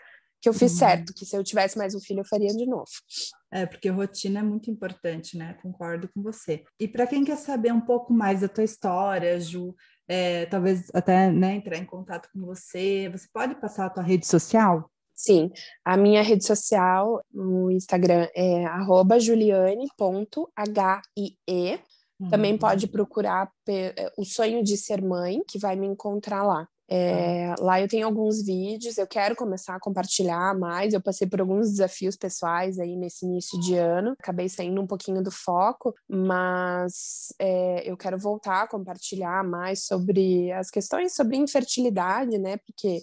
que 0.41 0.49
eu 0.49 0.55
fiz 0.55 0.72
uhum. 0.72 0.78
certo, 0.78 1.14
que 1.14 1.26
se 1.26 1.36
eu 1.36 1.45
tivesse 1.45 1.76
mais 1.76 1.95
um 1.95 2.01
filho 2.01 2.20
eu 2.20 2.24
faria 2.24 2.49
de 2.49 2.66
novo. 2.66 2.91
É, 3.53 3.66
porque 3.66 3.88
rotina 3.88 4.41
é 4.41 4.43
muito 4.43 4.70
importante, 4.70 5.36
né? 5.36 5.55
Concordo 5.62 6.09
com 6.14 6.22
você. 6.22 6.64
E 6.78 6.88
para 6.88 7.07
quem 7.07 7.24
quer 7.24 7.36
saber 7.36 7.72
um 7.72 7.80
pouco 7.80 8.12
mais 8.12 8.41
da 8.41 8.49
tua 8.49 8.64
história, 8.64 9.38
Ju, 9.41 9.74
é, 10.09 10.47
talvez 10.47 10.91
até 10.95 11.30
né, 11.30 11.57
entrar 11.57 11.76
em 11.76 11.84
contato 11.84 12.28
com 12.32 12.41
você, 12.45 13.09
você 13.11 13.26
pode 13.32 13.55
passar 13.57 13.86
a 13.86 13.91
tua 13.91 14.03
rede 14.03 14.26
social? 14.26 14.91
Sim, 15.14 15.51
a 15.84 15.99
minha 15.99 16.22
rede 16.22 16.47
social 16.47 17.22
no 17.30 17.70
Instagram 17.70 18.26
é 18.34 18.64
juliane.hie. 19.18 19.88
Também 22.30 22.57
pode 22.59 22.86
uhum. 22.86 22.93
procurar 22.93 23.51
o 24.16 24.24
sonho 24.24 24.62
de 24.62 24.76
ser 24.76 25.03
mãe, 25.03 25.43
que 25.47 25.59
vai 25.59 25.76
me 25.76 25.86
encontrar 25.86 26.43
lá. 26.43 26.66
É, 26.91 27.55
lá 27.61 27.80
eu 27.80 27.86
tenho 27.86 28.05
alguns 28.05 28.45
vídeos, 28.45 28.99
eu 28.99 29.07
quero 29.07 29.36
começar 29.36 29.76
a 29.76 29.80
compartilhar 29.80 30.59
mais. 30.59 30.93
Eu 30.93 31.01
passei 31.01 31.28
por 31.28 31.41
alguns 31.41 31.70
desafios 31.70 32.16
pessoais 32.16 32.80
aí 32.80 32.97
nesse 32.97 33.24
início 33.24 33.61
de 33.61 33.76
ano, 33.76 34.16
acabei 34.18 34.49
saindo 34.49 34.80
um 34.80 34.86
pouquinho 34.86 35.22
do 35.22 35.30
foco, 35.30 35.95
mas 36.09 37.32
é, 37.38 37.88
eu 37.88 37.97
quero 37.97 38.18
voltar 38.18 38.62
a 38.62 38.68
compartilhar 38.68 39.45
mais 39.45 39.84
sobre 39.84 40.51
as 40.53 40.70
questões 40.70 41.14
sobre 41.14 41.36
infertilidade, 41.36 42.36
né? 42.38 42.57
Porque 42.57 43.03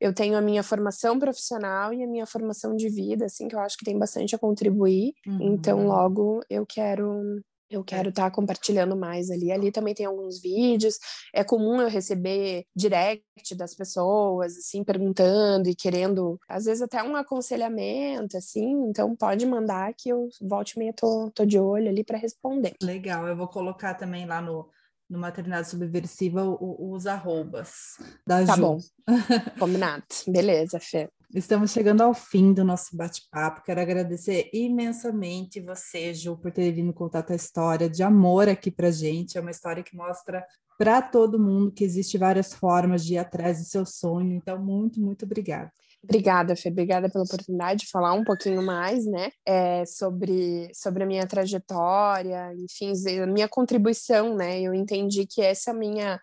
eu 0.00 0.14
tenho 0.14 0.36
a 0.36 0.40
minha 0.40 0.62
formação 0.62 1.18
profissional 1.18 1.92
e 1.92 2.02
a 2.02 2.06
minha 2.06 2.26
formação 2.26 2.76
de 2.76 2.88
vida, 2.88 3.26
assim, 3.26 3.48
que 3.48 3.54
eu 3.54 3.60
acho 3.60 3.76
que 3.76 3.84
tem 3.84 3.98
bastante 3.98 4.34
a 4.34 4.38
contribuir. 4.38 5.14
Uhum. 5.26 5.38
Então, 5.40 5.86
logo 5.86 6.40
eu 6.50 6.66
quero 6.66 7.42
eu 7.68 7.82
quero 7.82 8.10
estar 8.10 8.24
tá 8.24 8.30
compartilhando 8.30 8.96
mais 8.96 9.30
ali. 9.30 9.50
Ali 9.50 9.72
também 9.72 9.94
tem 9.94 10.06
alguns 10.06 10.40
vídeos. 10.40 10.98
É 11.34 11.42
comum 11.42 11.80
eu 11.80 11.88
receber 11.88 12.64
direct 12.74 13.54
das 13.56 13.74
pessoas, 13.74 14.56
assim, 14.56 14.84
perguntando 14.84 15.68
e 15.68 15.74
querendo, 15.74 16.38
às 16.48 16.64
vezes 16.64 16.82
até 16.82 17.02
um 17.02 17.16
aconselhamento, 17.16 18.36
assim. 18.36 18.72
Então 18.88 19.14
pode 19.16 19.44
mandar 19.46 19.92
que 19.94 20.08
eu 20.08 20.28
volte 20.40 20.74
e 20.76 20.78
meia 20.78 20.92
tô, 20.92 21.30
tô 21.34 21.44
de 21.44 21.58
olho 21.58 21.88
ali 21.88 22.04
para 22.04 22.18
responder. 22.18 22.74
Legal, 22.82 23.26
eu 23.26 23.36
vou 23.36 23.48
colocar 23.48 23.94
também 23.94 24.26
lá 24.26 24.40
no, 24.40 24.68
no 25.08 25.18
Maternidade 25.18 25.68
Subversiva 25.68 26.44
os 26.60 27.06
arrobas 27.06 27.96
da 28.26 28.44
tá 28.44 28.44
Ju. 28.44 28.46
Tá 28.46 28.56
bom, 28.56 28.78
combinado. 29.58 30.04
Beleza, 30.26 30.78
Fê. 30.78 31.08
Estamos 31.34 31.72
chegando 31.72 32.02
ao 32.02 32.14
fim 32.14 32.52
do 32.52 32.64
nosso 32.64 32.96
bate-papo. 32.96 33.62
Quero 33.62 33.80
agradecer 33.80 34.48
imensamente 34.52 35.60
você, 35.60 36.14
Ju, 36.14 36.36
por 36.36 36.52
ter 36.52 36.70
vindo 36.72 36.92
contar 36.92 37.24
a 37.28 37.34
história 37.34 37.90
de 37.90 38.02
amor 38.02 38.48
aqui 38.48 38.70
para 38.70 38.90
gente. 38.90 39.36
É 39.36 39.40
uma 39.40 39.50
história 39.50 39.82
que 39.82 39.96
mostra 39.96 40.46
para 40.78 41.02
todo 41.02 41.38
mundo 41.38 41.72
que 41.72 41.84
existe 41.84 42.16
várias 42.16 42.54
formas 42.54 43.04
de 43.04 43.14
ir 43.14 43.18
atrás 43.18 43.58
do 43.58 43.64
seu 43.64 43.84
sonho. 43.84 44.34
Então, 44.34 44.62
muito, 44.62 45.00
muito 45.00 45.24
obrigada. 45.24 45.72
Obrigada, 46.02 46.54
Fê. 46.54 46.68
Obrigada 46.68 47.10
pela 47.10 47.24
oportunidade 47.24 47.80
de 47.80 47.90
falar 47.90 48.12
um 48.12 48.22
pouquinho 48.22 48.62
mais, 48.62 49.04
né, 49.06 49.30
é, 49.44 49.84
sobre, 49.84 50.70
sobre 50.72 51.02
a 51.02 51.06
minha 51.06 51.26
trajetória, 51.26 52.54
enfim, 52.54 52.92
a 53.20 53.26
minha 53.26 53.48
contribuição, 53.48 54.36
né. 54.36 54.60
Eu 54.60 54.72
entendi 54.72 55.26
que 55.26 55.42
essa 55.42 55.72
minha, 55.74 56.20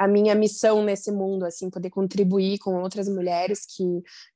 a 0.00 0.08
minha 0.08 0.34
missão 0.34 0.82
nesse 0.82 1.12
mundo, 1.12 1.44
assim, 1.44 1.68
poder 1.68 1.90
contribuir 1.90 2.58
com 2.58 2.80
outras 2.80 3.06
mulheres 3.06 3.66
que, 3.66 3.84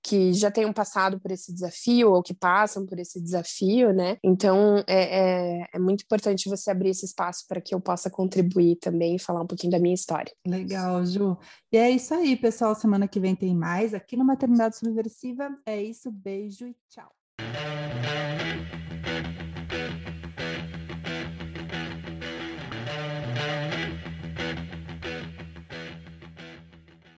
que 0.03 0.35
já 0.35 0.51
tenham 0.51 0.75
passado 0.75 1.19
por 1.19 1.31
esse 1.31 1.55
desafio 1.55 2.13
ou 2.13 2.23
que 2.23 2.35
passam 2.35 2.85
por 2.85 2.99
esse 2.99 3.19
desafio, 3.19 3.91
né? 3.91 4.19
Então, 4.23 4.85
é, 4.87 5.63
é, 5.63 5.67
é 5.73 5.79
muito 5.79 6.03
importante 6.03 6.51
você 6.51 6.71
abrir 6.71 6.91
esse 6.91 7.07
espaço 7.07 7.47
para 7.49 7.63
que 7.63 7.75
eu 7.75 7.81
possa 7.81 8.11
contribuir 8.11 8.77
também 8.77 9.17
e 9.17 9.19
falar 9.19 9.41
um 9.41 9.47
pouquinho 9.47 9.73
da 9.73 9.79
minha 9.79 9.95
história. 9.95 10.31
Legal, 10.47 11.03
Ju. 11.07 11.39
E 11.73 11.79
é 11.79 11.91
isso 11.91 12.13
aí, 12.13 12.37
pessoal. 12.37 12.75
Semana 12.75 13.09
que 13.09 13.19
vem 13.19 13.35
tem 13.35 13.57
mais 13.57 13.95
aqui 13.95 14.19
no 14.19 14.25
Maternidade 14.25 14.77
Subversiva. 14.77 15.49
É 15.65 15.83
isso, 15.83 16.11
beijo 16.11 16.67
e 16.67 16.77
tchau. 16.91 17.11